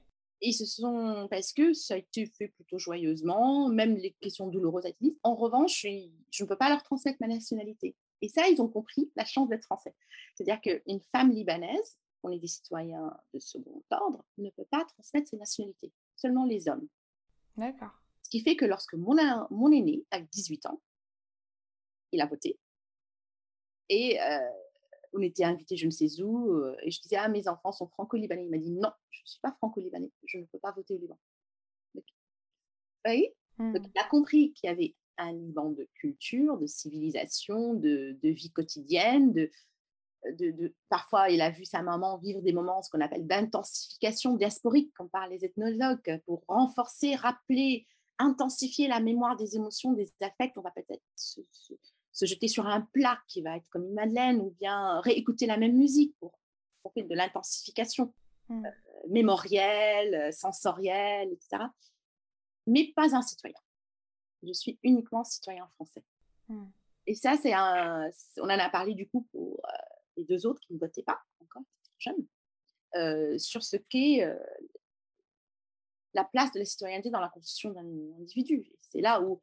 Ils 0.41 0.55
se 0.55 0.65
sont. 0.65 1.29
Parce 1.31 1.53
que 1.53 1.73
ça 1.75 1.95
a 1.95 1.97
été 1.99 2.27
fait 2.27 2.49
plutôt 2.49 2.79
joyeusement, 2.79 3.69
même 3.69 3.97
les 3.97 4.13
questions 4.21 4.49
douloureuses 4.49 4.87
à. 4.87 4.91
En 5.23 5.35
revanche, 5.35 5.87
je 6.31 6.43
ne 6.45 6.49
peux 6.49 6.57
pas 6.57 6.71
leur 6.71 6.83
transmettre 6.83 7.19
ma 7.21 7.29
nationalité. 7.29 7.95
Et 8.23 8.29
ça, 8.29 8.49
ils 8.49 8.61
ont 8.63 8.69
compris 8.69 9.11
la 9.17 9.25
chance 9.25 9.49
d'être 9.49 9.65
français. 9.65 9.95
C'est-à-dire 10.35 10.61
qu'une 10.61 11.01
femme 11.13 11.31
libanaise, 11.31 11.99
on 12.23 12.31
est 12.31 12.39
des 12.39 12.47
citoyens 12.47 13.17
de 13.35 13.39
second 13.41 13.83
ordre, 13.91 14.25
ne 14.39 14.51
peut 14.51 14.67
pas 14.71 14.85
transmettre 14.85 15.29
ses 15.29 15.37
nationalités. 15.37 15.93
Seulement 16.17 16.45
les 16.45 16.69
hommes. 16.69 16.87
D'accord. 17.57 17.91
Ce 18.23 18.31
qui 18.31 18.41
fait 18.41 18.57
que 18.57 18.65
lorsque 18.65 18.95
mon, 18.95 19.17
mon 19.51 19.71
aîné, 19.73 20.05
à 20.11 20.21
18 20.21 20.67
ans, 20.67 20.81
il 22.13 22.21
a 22.21 22.27
voté, 22.27 22.59
et 23.89 24.19
on 25.13 25.21
était 25.21 25.45
invité 25.45 25.77
je 25.77 25.87
ne 25.87 25.91
sais 25.91 26.23
où, 26.23 26.65
et 26.83 26.91
je 26.91 27.01
disais, 27.01 27.17
ah, 27.17 27.29
mes 27.29 27.49
enfants 27.49 27.73
sont 27.73 27.89
franco-libanais. 27.89 28.45
Il 28.45 28.51
m'a 28.51 28.59
dit, 28.59 28.71
non, 28.71 28.91
je 29.11 29.21
ne 29.21 29.27
suis 29.27 29.41
pas 29.41 29.53
franco-libanais, 29.53 30.11
je 30.27 30.39
ne 30.39 30.45
peux 30.45 30.59
pas 30.59 30.73
voter 30.73 30.95
au 30.95 30.99
Liban. 30.99 31.19
Vous 31.95 32.03
voyez? 33.05 33.35
Donc, 33.59 33.83
mmh. 33.83 33.91
il 33.95 34.01
a 34.01 34.05
compris 34.05 34.53
qu'il 34.53 34.69
y 34.69 34.73
avait 34.73 34.95
un 35.19 35.33
Liban 35.33 35.71
de 35.71 35.87
culture, 35.95 36.59
de 36.59 36.67
civilisation, 36.67 37.75
de, 37.75 38.17
vie 38.23 38.51
quotidienne, 38.51 39.33
de, 39.33 39.51
de, 40.31 40.75
parfois 40.89 41.31
il 41.31 41.41
a 41.41 41.51
vu 41.51 41.65
sa 41.65 41.83
maman 41.83 42.19
vivre 42.19 42.41
des 42.41 42.53
moments, 42.53 42.83
ce 42.83 42.91
qu'on 42.91 43.01
appelle 43.01 43.27
d'intensification 43.27 44.37
diasporique, 44.37 44.93
comme 44.95 45.11
par 45.11 45.29
les 45.29 45.45
ethnologues, 45.45 46.21
pour 46.27 46.45
renforcer, 46.49 47.15
rappeler, 47.15 47.87
intensifier 48.19 48.89
la 48.89 49.01
mémoire 49.01 49.37
des 49.37 49.57
émotions, 49.57 49.93
des 49.93 50.13
affects. 50.21 50.57
On 50.57 50.63
va 50.63 50.71
peut-être 50.71 51.03
se 51.17 52.27
jeter 52.27 52.49
sur 52.49 52.67
un 52.67 52.83
plat 52.93 53.19
qui 53.27 53.43
va 53.43 53.57
être 53.57 53.69
comme 53.71 53.85
une 53.85 53.95
madeleine 53.95 54.41
ou 54.41 54.51
bien 54.61 55.01
réécouter 55.01 55.47
la 55.47 55.57
même 55.57 55.77
musique 55.77 56.15
pour, 56.19 56.39
faire 56.95 57.07
de 57.07 57.15
l'intensification 57.15 58.13
mmh. 58.49 58.67
euh, 58.67 58.71
mémorielle, 59.09 60.33
sensorielle, 60.33 61.33
etc. 61.33 61.65
Mais 62.67 62.93
pas 62.95 63.15
un 63.15 63.23
citoyen. 63.23 63.57
Je 64.43 64.53
suis 64.53 64.79
uniquement 64.83 65.25
citoyen 65.25 65.67
français. 65.75 66.05
Mmh. 66.49 66.65
Et 67.07 67.15
ça, 67.15 67.37
c'est 67.41 67.53
un. 67.53 68.11
On 68.39 68.45
en 68.45 68.49
a 68.51 68.69
parlé 68.69 68.95
du 68.95 69.09
coup 69.09 69.27
pour 69.33 69.61
euh, 69.65 69.93
les 70.17 70.25
deux 70.25 70.47
autres 70.47 70.61
qui 70.61 70.75
ne 70.75 70.79
votaient 70.79 71.03
pas 71.03 71.21
encore, 71.41 71.63
jeunes, 71.99 72.27
sur 73.39 73.63
ce 73.63 73.77
qu'est 73.77 74.27
la 76.15 76.25
place 76.25 76.53
de 76.53 76.59
la 76.59 76.65
citoyenneté 76.65 77.11
dans 77.11 77.21
la 77.21 77.31
constitution 77.31 77.71
d'un 77.71 77.87
individu. 78.21 78.71
C'est 78.83 79.01
là 79.01 79.23
où, 79.23 79.41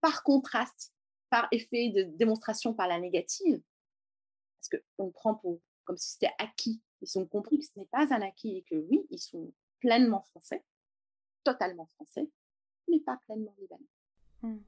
par 0.00 0.22
contraste, 0.22 0.94
par 1.28 1.48
effet 1.50 1.90
de 1.90 2.04
démonstration 2.04 2.72
par 2.72 2.88
la 2.88 2.98
négative, 2.98 3.62
parce 4.58 4.82
qu'on 4.96 5.10
prend 5.10 5.34
pour, 5.34 5.60
comme 5.84 5.98
si 5.98 6.12
c'était 6.12 6.32
acquis. 6.38 6.80
Ils 7.02 7.18
ont 7.18 7.26
compris 7.26 7.58
que 7.58 7.66
ce 7.66 7.78
n'est 7.78 7.86
pas 7.86 8.14
un 8.14 8.22
acquis 8.22 8.56
et 8.56 8.62
que 8.62 8.76
oui, 8.76 9.06
ils 9.10 9.18
sont 9.18 9.52
pleinement 9.80 10.22
français, 10.30 10.64
totalement 11.44 11.86
français, 11.86 12.30
mais 12.88 13.00
pas 13.00 13.18
pleinement 13.26 13.54
libanais. 13.58 13.84
Mmh. 14.42 14.58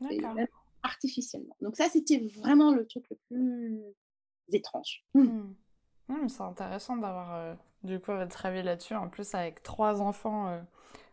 D'accord. 0.00 0.64
Artificiellement. 0.82 1.56
Donc 1.60 1.76
ça, 1.76 1.90
c'était 1.90 2.20
vraiment 2.20 2.72
le 2.72 2.86
truc 2.86 3.10
le 3.10 3.16
plus 3.28 3.82
étrange. 4.54 5.04
Mmh. 5.14 5.54
Mmh, 6.08 6.28
c'est 6.28 6.42
intéressant 6.42 6.96
d'avoir 6.96 7.34
euh, 7.34 7.54
du 7.82 8.00
coup 8.00 8.12
votre 8.12 8.46
avis 8.46 8.62
là-dessus. 8.62 8.94
En 8.94 9.08
plus, 9.08 9.34
avec 9.34 9.62
trois 9.62 10.00
enfants, 10.00 10.48
euh, 10.48 10.60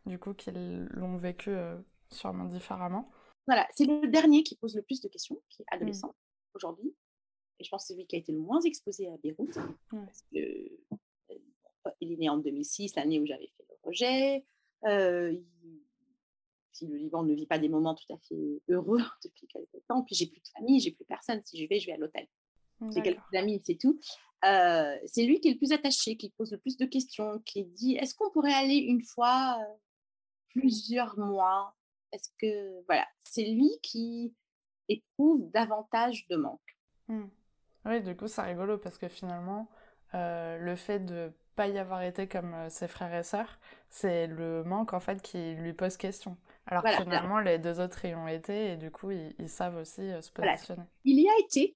du 0.06 0.18
coup, 0.18 0.34
qui 0.34 0.52
l'ont 0.52 1.18
vécu 1.18 1.52
euh, 1.52 1.78
sûrement 2.10 2.46
différemment. 2.46 3.10
Voilà, 3.46 3.68
c'est 3.74 3.86
le 3.86 4.08
dernier 4.08 4.44
qui 4.44 4.56
pose 4.56 4.76
le 4.76 4.82
plus 4.82 5.02
de 5.02 5.08
questions, 5.08 5.40
qui 5.50 5.62
est 5.62 5.66
mmh. 5.66 5.76
adolescent 5.76 6.16
aujourd'hui. 6.54 6.94
Et 7.60 7.64
je 7.64 7.70
pense 7.70 7.84
que 7.84 7.88
c'est 7.88 7.96
lui 7.96 8.06
qui 8.06 8.16
a 8.16 8.20
été 8.20 8.32
le 8.32 8.40
moins 8.40 8.62
exposé 8.62 9.08
à 9.08 9.18
Beyrouth. 9.18 9.58
Parce 9.90 10.24
que, 10.32 10.38
euh, 10.38 11.92
il 12.02 12.12
est 12.14 12.18
né 12.18 12.30
en 12.30 12.38
2006, 12.38 12.96
l'année 12.96 13.20
où 13.20 13.26
j'avais 13.26 13.48
fait 13.58 13.66
le 13.70 13.76
rejet. 13.84 14.46
Euh, 14.86 15.36
si 16.72 16.86
le 16.86 16.96
Liban 16.96 17.24
ne 17.24 17.34
vit 17.34 17.48
pas 17.48 17.58
des 17.58 17.70
moments 17.70 17.96
tout 17.96 18.14
à 18.14 18.18
fait 18.20 18.62
heureux 18.70 19.02
depuis 19.24 19.48
quelques 19.48 19.86
temps, 19.88 20.04
puis 20.04 20.16
j'ai 20.16 20.28
plus 20.28 20.42
de 20.42 20.48
famille, 20.50 20.80
j'ai 20.80 20.92
plus 20.92 21.06
personne. 21.06 21.42
Si 21.44 21.62
je 21.62 21.68
vais, 21.68 21.80
je 21.80 21.88
vais 21.88 21.94
à 21.94 21.98
l'hôtel. 21.98 22.28
J'ai 22.94 23.02
quelques 23.02 23.34
amis, 23.34 23.62
c'est 23.66 23.78
tout. 23.78 24.00
Euh, 24.46 24.96
c'est 25.06 25.24
lui 25.24 25.40
qui 25.40 25.50
est 25.50 25.54
le 25.54 25.58
plus 25.58 25.72
attaché, 25.72 26.16
qui 26.16 26.30
pose 26.30 26.52
le 26.52 26.60
plus 26.60 26.78
de 26.78 26.86
questions, 26.86 27.40
qui 27.40 27.64
dit 27.64 27.96
est-ce 27.96 28.14
qu'on 28.14 28.30
pourrait 28.30 28.54
aller 28.54 28.76
une 28.76 29.02
fois 29.02 29.58
plusieurs 30.50 31.18
mois? 31.18 31.76
Est-ce 32.12 32.30
que 32.40 32.86
voilà, 32.86 33.08
c'est 33.24 33.46
lui 33.46 33.72
qui 33.82 34.34
éprouve 34.90 35.50
davantage 35.52 36.28
de 36.28 36.36
manque. 36.36 36.78
Mmh. 37.08 37.26
Oui, 37.86 38.02
du 38.02 38.16
coup, 38.16 38.28
c'est 38.28 38.42
rigolo 38.42 38.78
parce 38.78 38.98
que 38.98 39.08
finalement, 39.08 39.70
euh, 40.14 40.58
le 40.58 40.76
fait 40.76 41.00
de 41.00 41.32
pas 41.56 41.68
y 41.68 41.80
avoir 41.80 42.04
été 42.04 42.28
comme 42.28 42.54
euh, 42.54 42.70
ses 42.70 42.88
frères 42.88 43.14
et 43.14 43.24
sœurs, 43.24 43.60
c'est 43.90 44.28
le 44.28 44.64
manque 44.64 44.94
en 44.94 45.00
fait 45.00 45.22
qui 45.22 45.56
lui 45.56 45.74
pose 45.74 45.98
question. 45.98 46.38
Alors 46.68 46.84
que 46.84 46.92
finalement, 46.92 47.40
les 47.40 47.60
deux 47.60 47.80
autres 47.80 48.06
y 48.06 48.14
ont 48.14 48.28
été 48.28 48.74
et 48.74 48.78
du 48.78 48.92
coup, 48.92 49.12
ils, 49.12 49.50
savent 49.50 49.78
aussi 49.78 50.02
euh, 50.02 50.22
se 50.22 50.32
positionner. 50.32 50.84
Il 51.06 51.20
y 51.20 51.28
a 51.28 51.34
été 51.46 51.76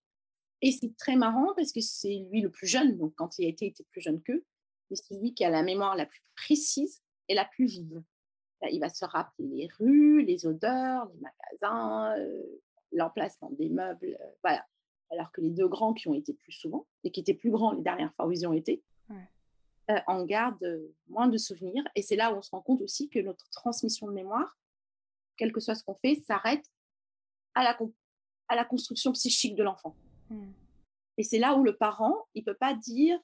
et 0.62 0.72
c'est 0.72 0.96
très 0.98 1.16
marrant 1.16 1.54
parce 1.56 1.72
que 1.72 1.82
c'est 1.82 2.26
lui 2.30 2.42
le 2.42 2.50
plus 2.50 2.68
jeune, 2.68 2.98
donc 2.98 3.14
quand 3.16 3.40
il 3.40 3.46
a 3.46 3.50
été, 3.50 3.66
il 3.66 3.70
était 3.70 3.86
plus 3.86 4.02
jeune 4.02 4.22
qu'eux, 4.22 4.46
mais 4.90 4.96
c'est 4.96 5.16
lui 5.16 5.34
qui 5.34 5.44
a 5.44 5.50
la 5.50 5.64
mémoire 5.64 5.96
la 5.96 6.06
plus 6.06 6.22
précise 6.36 7.02
et 7.28 7.34
la 7.34 7.46
plus 7.46 7.66
vive. 7.66 8.04
Il 8.70 8.80
va 8.80 8.90
se 8.90 9.06
rappeler 9.06 9.48
les 9.48 9.68
rues, 9.80 10.22
les 10.24 10.46
odeurs, 10.46 11.10
les 11.16 11.20
magasins, 11.20 12.16
euh, 12.20 12.44
l'emplacement 12.92 13.50
des 13.52 13.70
meubles, 13.70 14.18
euh, 14.22 14.32
voilà. 14.44 14.68
Alors 15.10 15.32
que 15.32 15.42
les 15.42 15.50
deux 15.50 15.68
grands 15.68 15.94
qui 15.94 16.08
ont 16.08 16.14
été 16.14 16.34
plus 16.34 16.52
souvent, 16.52 16.86
et 17.04 17.12
qui 17.12 17.20
étaient 17.22 17.34
plus 17.34 17.50
grands 17.50 17.72
les 17.72 17.82
dernières 17.82 18.14
fois 18.14 18.28
où 18.28 18.32
ils 18.32 18.48
ont 18.48 18.54
été, 18.54 18.84
euh, 19.90 20.00
en 20.08 20.24
gardent 20.26 20.80
moins 21.08 21.28
de 21.28 21.38
souvenirs. 21.38 21.84
Et 21.96 22.04
c'est 22.04 22.16
là 22.16 22.32
où 22.32 22.38
on 22.38 22.42
se 22.42 22.52
rend 22.52 22.62
compte 22.62 22.82
aussi 22.82 23.10
que 23.10 23.20
notre 23.20 23.50
transmission 23.50 24.08
de 24.08 24.14
mémoire, 24.14 24.58
quel 25.38 25.52
que 25.52 25.60
soit 25.60 25.74
ce 25.74 25.84
qu'on 25.84 25.96
fait, 25.96 26.16
s'arrête 26.16 26.64
à 27.56 27.64
la, 27.64 27.78
à 28.48 28.56
la 28.56 28.64
construction 28.64 29.12
psychique 29.12 29.56
de 29.56 29.64
l'enfant. 29.64 29.96
Mmh. 30.32 30.54
Et 31.18 31.24
c'est 31.24 31.40
là 31.40 31.56
où 31.56 31.64
le 31.64 31.78
parent, 31.78 32.28
il 32.34 32.42
ne 32.42 32.46
peut 32.46 32.58
pas 32.58 32.74
dire 32.74 33.20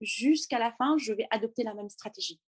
jusqu'à 0.00 0.58
la 0.58 0.72
fin, 0.72 0.96
je 0.98 1.12
vais 1.12 1.26
adopter 1.30 1.62
la 1.62 1.74
même 1.74 1.88
stratégie 1.88 2.40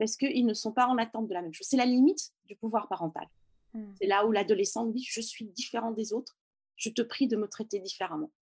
parce 0.00 0.16
qu'ils 0.16 0.46
ne 0.46 0.54
sont 0.54 0.72
pas 0.72 0.86
en 0.86 0.96
attente 0.96 1.28
de 1.28 1.34
la 1.34 1.42
même 1.42 1.52
chose. 1.52 1.66
C'est 1.68 1.76
la 1.76 1.84
limite 1.84 2.32
du 2.46 2.56
pouvoir 2.56 2.88
parental. 2.88 3.28
Hmm. 3.74 3.92
C'est 4.00 4.06
là 4.06 4.26
où 4.26 4.32
l'adolescent 4.32 4.86
dit 4.86 5.04
Je 5.04 5.20
suis 5.20 5.44
différent 5.44 5.92
des 5.92 6.14
autres, 6.14 6.38
je 6.76 6.88
te 6.88 7.02
prie 7.02 7.28
de 7.28 7.36
me 7.36 7.46
traiter 7.46 7.78
différemment. 7.80 8.32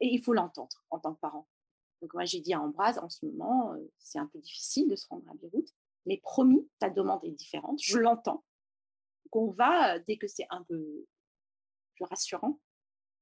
Et 0.00 0.08
il 0.08 0.20
faut 0.20 0.32
l'entendre 0.32 0.84
en 0.90 0.98
tant 0.98 1.14
que 1.14 1.20
parent. 1.20 1.46
Donc, 2.02 2.14
moi, 2.14 2.24
j'ai 2.24 2.40
dit 2.40 2.52
à 2.52 2.60
Ambroise 2.60 2.98
En 2.98 3.08
ce 3.08 3.24
moment, 3.26 3.74
euh, 3.74 3.92
c'est 3.98 4.18
un 4.18 4.26
peu 4.26 4.40
difficile 4.40 4.88
de 4.88 4.96
se 4.96 5.06
rendre 5.08 5.30
à 5.30 5.34
Beyrouth, 5.34 5.72
mais 6.04 6.18
promis, 6.18 6.68
ta 6.80 6.90
demande 6.90 7.24
est 7.24 7.30
différente, 7.30 7.80
je 7.80 7.98
l'entends. 7.98 8.44
Qu'on 9.30 9.52
va, 9.52 9.94
euh, 9.94 10.02
dès 10.08 10.16
que 10.16 10.26
c'est 10.26 10.46
un 10.50 10.64
peu 10.64 11.06
plus 11.94 12.04
rassurant, 12.06 12.58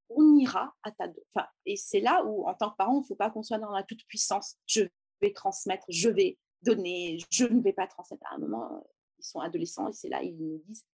on 0.08 0.36
ira 0.36 0.74
à 0.82 0.92
ta. 0.92 1.06
Enfin, 1.34 1.46
et 1.64 1.76
c'est 1.76 2.00
là 2.00 2.24
où, 2.24 2.46
en 2.46 2.54
tant 2.54 2.70
que 2.70 2.76
parent, 2.76 2.94
il 2.94 3.00
ne 3.00 3.06
faut 3.06 3.14
pas 3.14 3.30
qu'on 3.30 3.42
soit 3.42 3.58
dans 3.58 3.72
la 3.72 3.82
toute-puissance. 3.82 4.56
Je 4.66 4.82
vais 5.20 5.32
transmettre, 5.32 5.84
je 5.88 6.08
vais 6.08 6.38
donner, 6.62 7.18
je 7.30 7.44
ne 7.44 7.60
vais 7.60 7.72
pas 7.72 7.86
transmettre. 7.86 8.26
À 8.30 8.34
un 8.34 8.38
moment, 8.38 8.72
euh, 8.72 8.80
ils 9.18 9.24
sont 9.24 9.40
adolescents 9.40 9.88
et 9.88 9.92
c'est 9.92 10.08
là, 10.08 10.22
ils 10.22 10.36
nous 10.36 10.58
disent, 10.66 10.84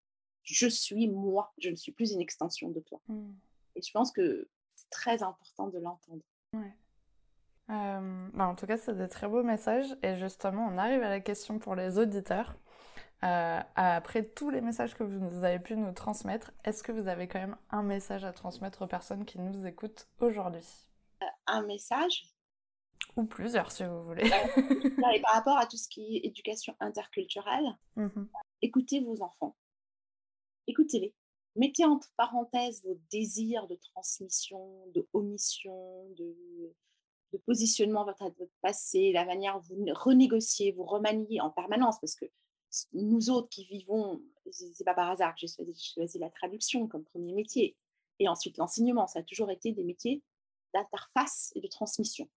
je 0.43 0.67
suis 0.67 1.09
moi, 1.09 1.53
je 1.59 1.71
ne 1.71 1.77
suis 1.77 1.93
plus 1.93 2.13
une 2.13 2.21
extension 2.21 2.71
de 2.71 2.81
toi. 2.81 3.01
Mmh. 3.09 3.33
Et 3.77 3.83
je 3.83 3.91
pense 3.93 4.13
que 4.13 4.49
c'est 4.75 4.91
très 4.91 5.23
important 5.23 5.69
de 5.69 5.79
l'entendre. 5.79 6.23
Ouais. 6.55 6.77
Euh, 7.71 8.29
bah, 8.35 8.49
en 8.49 8.55
tout 8.55 8.67
cas, 8.67 8.77
c'est 8.77 8.97
des 8.97 9.09
très 9.09 9.29
beaux 9.29 9.43
messages. 9.43 9.97
Et 10.03 10.17
justement, 10.17 10.67
on 10.67 10.79
arrive 10.79 11.03
à 11.03 11.09
la 11.09 11.21
question 11.21 11.59
pour 11.59 11.75
les 11.75 11.99
auditeurs. 11.99 12.57
Euh, 13.25 13.61
après 13.77 14.25
tous 14.25 14.51
les 14.51 14.61
messages 14.61 14.95
que 14.95 15.05
vous 15.05 15.45
avez 15.45 15.61
pu 15.61 15.77
nous 15.77 15.93
transmettre, 15.93 16.51
est-ce 16.65 16.83
que 16.83 16.91
vous 16.91 17.07
avez 17.07 17.29
quand 17.29 17.39
même 17.39 17.57
un 17.71 17.83
message 17.83 18.25
à 18.25 18.33
transmettre 18.33 18.83
aux 18.83 18.89
personnes 18.89 19.25
qui 19.25 19.39
nous 19.39 19.65
écoutent 19.65 20.09
aujourd'hui? 20.21 20.67
Un 21.47 21.63
message? 21.63 22.25
Ou 23.17 23.25
plusieurs, 23.25 23.71
si 23.71 23.85
vous 23.85 24.03
voulez. 24.05 24.25
et 25.15 25.21
par 25.21 25.35
rapport 25.35 25.57
à 25.57 25.67
tout 25.67 25.77
ce 25.77 25.89
qui 25.89 26.17
est 26.17 26.27
éducation 26.27 26.75
interculturelle, 26.81 27.77
mmh 27.97 28.25
écoutez 28.63 29.01
vos 29.01 29.21
enfants. 29.23 29.57
Écoutez-les. 30.69 31.15
Mettez 31.57 31.85
entre 31.85 32.09
parenthèses 32.17 32.83
vos 32.85 32.99
désirs 33.11 33.67
de 33.67 33.75
transmission, 33.75 34.87
de 34.95 35.07
omission, 35.13 36.09
de, 36.17 36.73
de 37.33 37.39
positionnement 37.39 38.05
votre, 38.05 38.25
votre 38.25 38.53
passé, 38.63 39.11
la 39.13 39.25
manière 39.25 39.55
dont 39.55 39.77
vous 39.77 39.85
renégociez, 39.95 40.73
vous 40.73 40.85
remaniez 40.85 41.41
en 41.41 41.51
permanence, 41.51 41.99
parce 42.01 42.15
que 42.15 42.27
nous 42.93 43.31
autres 43.31 43.49
qui 43.49 43.65
vivons, 43.65 44.23
c'est 44.51 44.85
pas 44.85 44.95
par 44.95 45.11
hasard 45.11 45.35
que 45.35 45.41
j'ai 45.41 45.49
choisi, 45.49 45.93
choisi 45.95 46.19
la 46.19 46.31
traduction 46.31 46.87
comme 46.89 47.05
premier 47.05 47.33
métier, 47.33 47.77
et 48.19 48.29
ensuite 48.29 48.57
l'enseignement, 48.59 49.07
ça 49.07 49.21
a 49.21 49.23
toujours 49.23 49.51
été 49.51 49.73
des 49.73 49.85
métiers 49.85 50.23
d'interface 50.75 51.53
et 51.55 51.61
de 51.61 51.69
transmission 51.69 52.29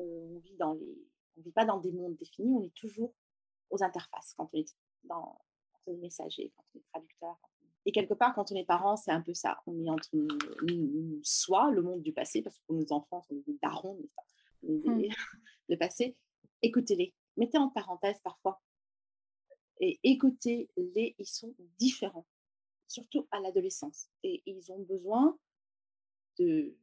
on 0.00 0.38
vit 0.38 0.56
dans 0.56 0.74
les, 0.74 0.98
on 1.36 1.42
vit 1.42 1.52
pas 1.52 1.64
dans 1.64 1.78
des 1.78 1.92
mondes 1.92 2.16
définis, 2.16 2.54
on 2.54 2.62
est 2.62 2.74
toujours 2.74 3.12
aux 3.70 3.82
interfaces 3.82 4.34
quand 4.36 4.50
on 4.52 4.58
est 4.58 4.74
dans, 5.04 5.40
quand 5.72 5.80
on 5.86 5.94
est 5.94 5.98
messager, 5.98 6.52
quand 6.56 6.64
on 6.74 6.78
est 6.78 6.84
traducteur. 6.92 7.38
Et 7.86 7.92
quelque 7.92 8.14
part, 8.14 8.34
quand 8.34 8.52
on 8.52 8.56
est 8.56 8.64
parent, 8.64 8.96
c'est 8.96 9.10
un 9.10 9.22
peu 9.22 9.32
ça. 9.32 9.62
On 9.66 9.78
est 9.82 9.88
entre 9.88 10.10
soi, 11.22 11.70
le 11.70 11.80
monde 11.80 12.02
du 12.02 12.12
passé, 12.12 12.42
parce 12.42 12.58
que 12.58 12.64
pour 12.66 12.76
nos 12.76 12.92
enfants, 12.92 13.24
on 13.30 13.36
est 13.36 13.46
des 13.46 13.58
darons, 13.62 13.98
mmh. 14.62 15.08
le 15.68 15.76
passé. 15.78 16.16
Écoutez-les. 16.60 17.14
Mettez 17.36 17.56
en 17.56 17.70
parenthèse 17.70 18.20
parfois. 18.22 18.60
Et 19.80 19.98
écoutez-les, 20.02 21.14
ils 21.18 21.26
sont 21.26 21.54
différents, 21.78 22.26
surtout 22.86 23.26
à 23.30 23.40
l'adolescence. 23.40 24.08
Et 24.22 24.42
ils 24.46 24.70
ont 24.70 24.80
besoin 24.80 25.38
de 26.38 26.76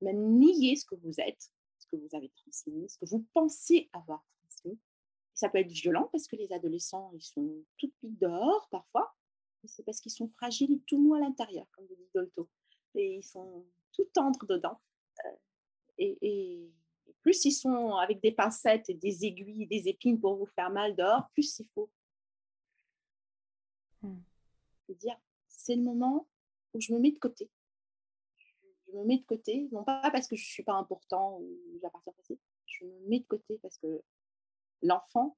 même 0.00 0.38
nier 0.38 0.76
ce 0.76 0.84
que 0.84 0.94
vous 0.94 1.20
êtes 1.20 1.50
que 1.88 1.96
vous 1.96 2.14
avez 2.14 2.30
transmis, 2.30 2.88
ce 2.88 2.98
que 2.98 3.06
vous 3.06 3.26
pensez 3.34 3.88
avoir 3.92 4.24
transmis. 4.40 4.78
Ça 5.34 5.48
peut 5.48 5.58
être 5.58 5.70
violent 5.70 6.08
parce 6.12 6.26
que 6.26 6.36
les 6.36 6.52
adolescents, 6.52 7.10
ils 7.14 7.22
sont 7.22 7.64
tout 7.76 7.92
piques 8.00 8.18
dehors 8.18 8.68
parfois. 8.70 9.14
C'est 9.64 9.84
parce 9.84 10.00
qu'ils 10.00 10.12
sont 10.12 10.28
fragiles 10.28 10.72
et 10.72 10.80
tout 10.86 10.98
mou 10.98 11.14
à 11.14 11.20
l'intérieur, 11.20 11.66
comme 11.72 11.86
dit 11.86 12.08
Dolto. 12.14 12.48
Et 12.94 13.16
ils 13.16 13.24
sont 13.24 13.64
tout 13.92 14.06
tendres 14.14 14.46
dedans. 14.46 14.80
Euh, 15.26 15.30
et, 15.98 16.70
plus 17.22 17.44
ils 17.44 17.52
sont 17.52 17.96
avec 17.96 18.20
des 18.20 18.30
pincettes 18.30 18.88
et 18.88 18.94
des 18.94 19.24
aiguilles, 19.24 19.66
des 19.66 19.88
épines 19.88 20.20
pour 20.20 20.36
vous 20.36 20.46
faire 20.46 20.70
mal 20.70 20.94
dehors, 20.94 21.28
plus 21.32 21.58
il 21.58 21.66
faut. 21.74 21.90
Hmm. 24.02 24.20
dire, 24.88 25.16
c'est 25.48 25.76
le 25.76 25.82
moment 25.82 26.26
où 26.74 26.80
je 26.80 26.92
me 26.92 26.98
mets 26.98 27.12
de 27.12 27.18
côté. 27.18 27.50
Je 28.86 28.92
me 28.96 29.04
mets 29.04 29.18
de 29.18 29.24
côté, 29.24 29.68
non 29.72 29.84
pas 29.84 30.10
parce 30.10 30.28
que 30.28 30.36
je 30.36 30.42
ne 30.42 30.48
suis 30.48 30.62
pas 30.62 30.74
important 30.74 31.38
ou 31.40 31.78
j'appartiens 31.82 32.12
pas, 32.12 32.34
je 32.66 32.84
me 32.84 33.08
mets 33.08 33.20
de 33.20 33.26
côté 33.26 33.58
parce 33.62 33.78
que 33.78 34.02
l'enfant 34.82 35.36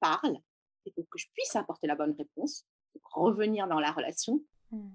parle 0.00 0.38
et 0.84 0.92
pour 0.92 1.08
que 1.08 1.18
je 1.18 1.26
puisse 1.32 1.56
apporter 1.56 1.86
la 1.86 1.96
bonne 1.96 2.14
réponse, 2.16 2.66
revenir 3.02 3.66
dans 3.66 3.80
la 3.80 3.92
relation 3.92 4.42
hmm. 4.70 4.90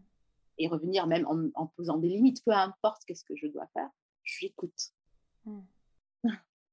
et 0.57 0.67
revenir 0.67 1.07
même 1.07 1.27
en, 1.27 1.67
posant 1.67 1.97
des 1.97 2.07
limites, 2.07 2.43
peu 2.45 2.51
importe 2.51 3.03
qu'est-ce 3.05 3.25
que 3.25 3.35
je 3.35 3.47
dois 3.47 3.67
faire, 3.67 3.89
j'écoute. 4.23 4.93
Hmm. 5.45 5.61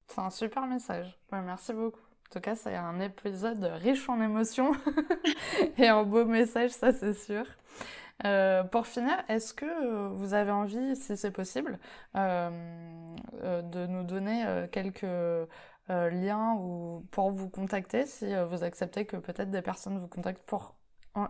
C'est 0.06 0.20
un 0.20 0.30
super 0.30 0.66
message. 0.66 1.18
merci 1.32 1.72
beaucoup. 1.72 2.07
En 2.28 2.34
tout 2.34 2.40
cas, 2.40 2.54
c'est 2.54 2.74
un 2.74 3.00
épisode 3.00 3.64
riche 3.64 4.06
en 4.10 4.20
émotions 4.20 4.72
et 5.78 5.90
en 5.90 6.04
beaux 6.04 6.26
messages, 6.26 6.72
ça 6.72 6.92
c'est 6.92 7.14
sûr. 7.14 7.46
Euh, 8.26 8.64
pour 8.64 8.86
finir, 8.86 9.16
est-ce 9.28 9.54
que 9.54 10.08
vous 10.14 10.34
avez 10.34 10.50
envie, 10.50 10.94
si 10.94 11.16
c'est 11.16 11.30
possible, 11.30 11.78
euh, 12.16 12.50
euh, 13.44 13.62
de 13.62 13.86
nous 13.86 14.02
donner 14.02 14.44
quelques 14.72 15.06
liens 15.88 16.54
ou 16.60 17.06
pour 17.12 17.30
vous 17.30 17.48
contacter, 17.48 18.04
si 18.04 18.26
vous 18.50 18.62
acceptez 18.62 19.06
que 19.06 19.16
peut-être 19.16 19.50
des 19.50 19.62
personnes 19.62 19.96
vous 19.98 20.08
contactent 20.08 20.44
pour 20.44 20.74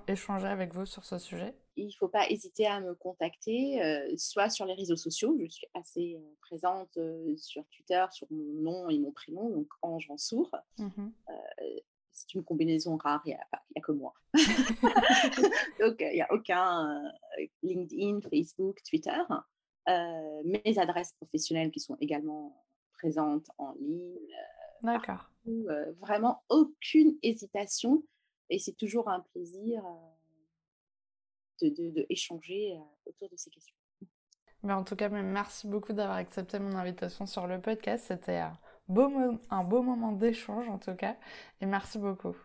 échanger 0.06 0.46
avec 0.46 0.74
vous 0.74 0.86
sur 0.86 1.04
ce 1.04 1.18
sujet 1.18 1.54
Il 1.76 1.86
ne 1.86 1.92
faut 1.92 2.08
pas 2.08 2.28
hésiter 2.28 2.66
à 2.66 2.80
me 2.80 2.94
contacter, 2.94 3.80
soit 4.16 4.50
sur 4.50 4.66
les 4.66 4.74
réseaux 4.74 4.96
sociaux, 4.96 5.36
je 5.40 5.48
suis 5.48 5.66
assez 5.74 6.18
présente 6.40 6.98
sur 7.36 7.64
Twitter, 7.68 8.04
sur 8.10 8.26
mon 8.30 8.62
nom 8.62 8.88
et 8.88 8.98
mon 8.98 9.12
prénom, 9.12 9.50
donc 9.50 9.68
Ange 9.82 10.10
en 10.10 10.18
sourd. 10.18 10.54
Mmh 10.78 11.08
c'est 12.18 12.34
une 12.34 12.44
combinaison 12.44 12.96
rare, 12.96 13.22
il 13.24 13.28
n'y 13.28 13.34
a, 13.34 13.80
que 13.80 13.92
moi. 13.92 14.12
Donc, 15.80 15.96
il 16.00 16.14
n'y 16.14 16.22
a 16.22 16.32
aucun 16.32 17.06
euh, 17.06 17.46
LinkedIn, 17.62 18.20
Facebook, 18.28 18.82
Twitter. 18.88 19.22
Euh, 19.88 20.42
mes 20.44 20.78
adresses 20.78 21.12
professionnelles 21.12 21.70
qui 21.70 21.80
sont 21.80 21.96
également 22.00 22.64
présentes 22.94 23.46
en 23.58 23.72
ligne. 23.80 24.16
Euh, 24.16 24.82
D'accord. 24.82 25.30
vraiment 26.00 26.42
aucune 26.48 27.16
hésitation. 27.22 28.02
Et 28.50 28.58
c'est 28.58 28.76
toujours 28.76 29.08
un 29.08 29.20
plaisir 29.32 29.82
de, 31.60 31.68
de, 31.68 32.06
échanger 32.08 32.78
autour 33.06 33.28
de 33.28 33.36
ces 33.36 33.50
questions. 33.50 33.74
Mais 34.62 34.72
en 34.72 34.84
tout 34.84 34.96
cas, 34.96 35.08
merci 35.08 35.68
beaucoup 35.68 35.92
d'avoir 35.92 36.16
accepté 36.16 36.58
mon 36.58 36.74
invitation 36.74 37.26
sur 37.26 37.46
le 37.46 37.60
podcast. 37.60 38.06
C'était 38.08 38.42
beau 38.88 39.10
un 39.50 39.64
beau 39.64 39.82
moment 39.82 40.12
d'échange 40.12 40.68
en 40.68 40.78
tout 40.78 40.94
cas. 40.94 41.16
Et 41.60 41.66
merci 41.66 41.98
beaucoup. 41.98 42.36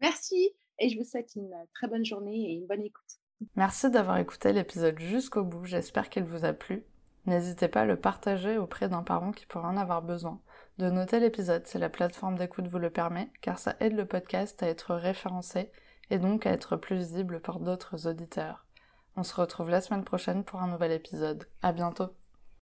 Merci 0.00 0.52
et 0.78 0.88
je 0.88 0.98
vous 0.98 1.04
souhaite 1.04 1.34
une 1.36 1.54
très 1.74 1.88
bonne 1.88 2.04
journée 2.04 2.50
et 2.50 2.54
une 2.54 2.66
bonne 2.66 2.82
écoute. 2.82 3.20
Merci 3.54 3.90
d'avoir 3.90 4.18
écouté 4.18 4.52
l'épisode 4.52 4.98
jusqu'au 4.98 5.44
bout. 5.44 5.64
J'espère 5.64 6.08
qu'il 6.08 6.24
vous 6.24 6.44
a 6.44 6.52
plu. 6.52 6.84
N'hésitez 7.26 7.68
pas 7.68 7.82
à 7.82 7.84
le 7.84 7.98
partager 7.98 8.56
auprès 8.56 8.88
d'un 8.88 9.02
parent 9.02 9.32
qui 9.32 9.46
pourrait 9.46 9.66
en 9.66 9.76
avoir 9.76 10.02
besoin. 10.02 10.40
De 10.78 10.90
noter 10.90 11.20
l'épisode 11.20 11.66
si 11.66 11.78
la 11.78 11.88
plateforme 11.88 12.36
d'écoute 12.36 12.66
vous 12.66 12.78
le 12.78 12.90
permet, 12.90 13.30
car 13.40 13.58
ça 13.58 13.76
aide 13.80 13.96
le 13.96 14.04
podcast 14.04 14.62
à 14.62 14.68
être 14.68 14.94
référencé 14.94 15.70
et 16.10 16.18
donc 16.18 16.44
à 16.44 16.50
être 16.50 16.76
plus 16.76 16.96
visible 16.96 17.40
pour 17.40 17.60
d'autres 17.60 18.06
auditeurs. 18.06 18.66
On 19.16 19.22
se 19.22 19.34
retrouve 19.34 19.70
la 19.70 19.80
semaine 19.80 20.04
prochaine 20.04 20.44
pour 20.44 20.60
un 20.60 20.68
nouvel 20.68 20.92
épisode. 20.92 21.48
À 21.62 21.72
bientôt! 21.72 22.10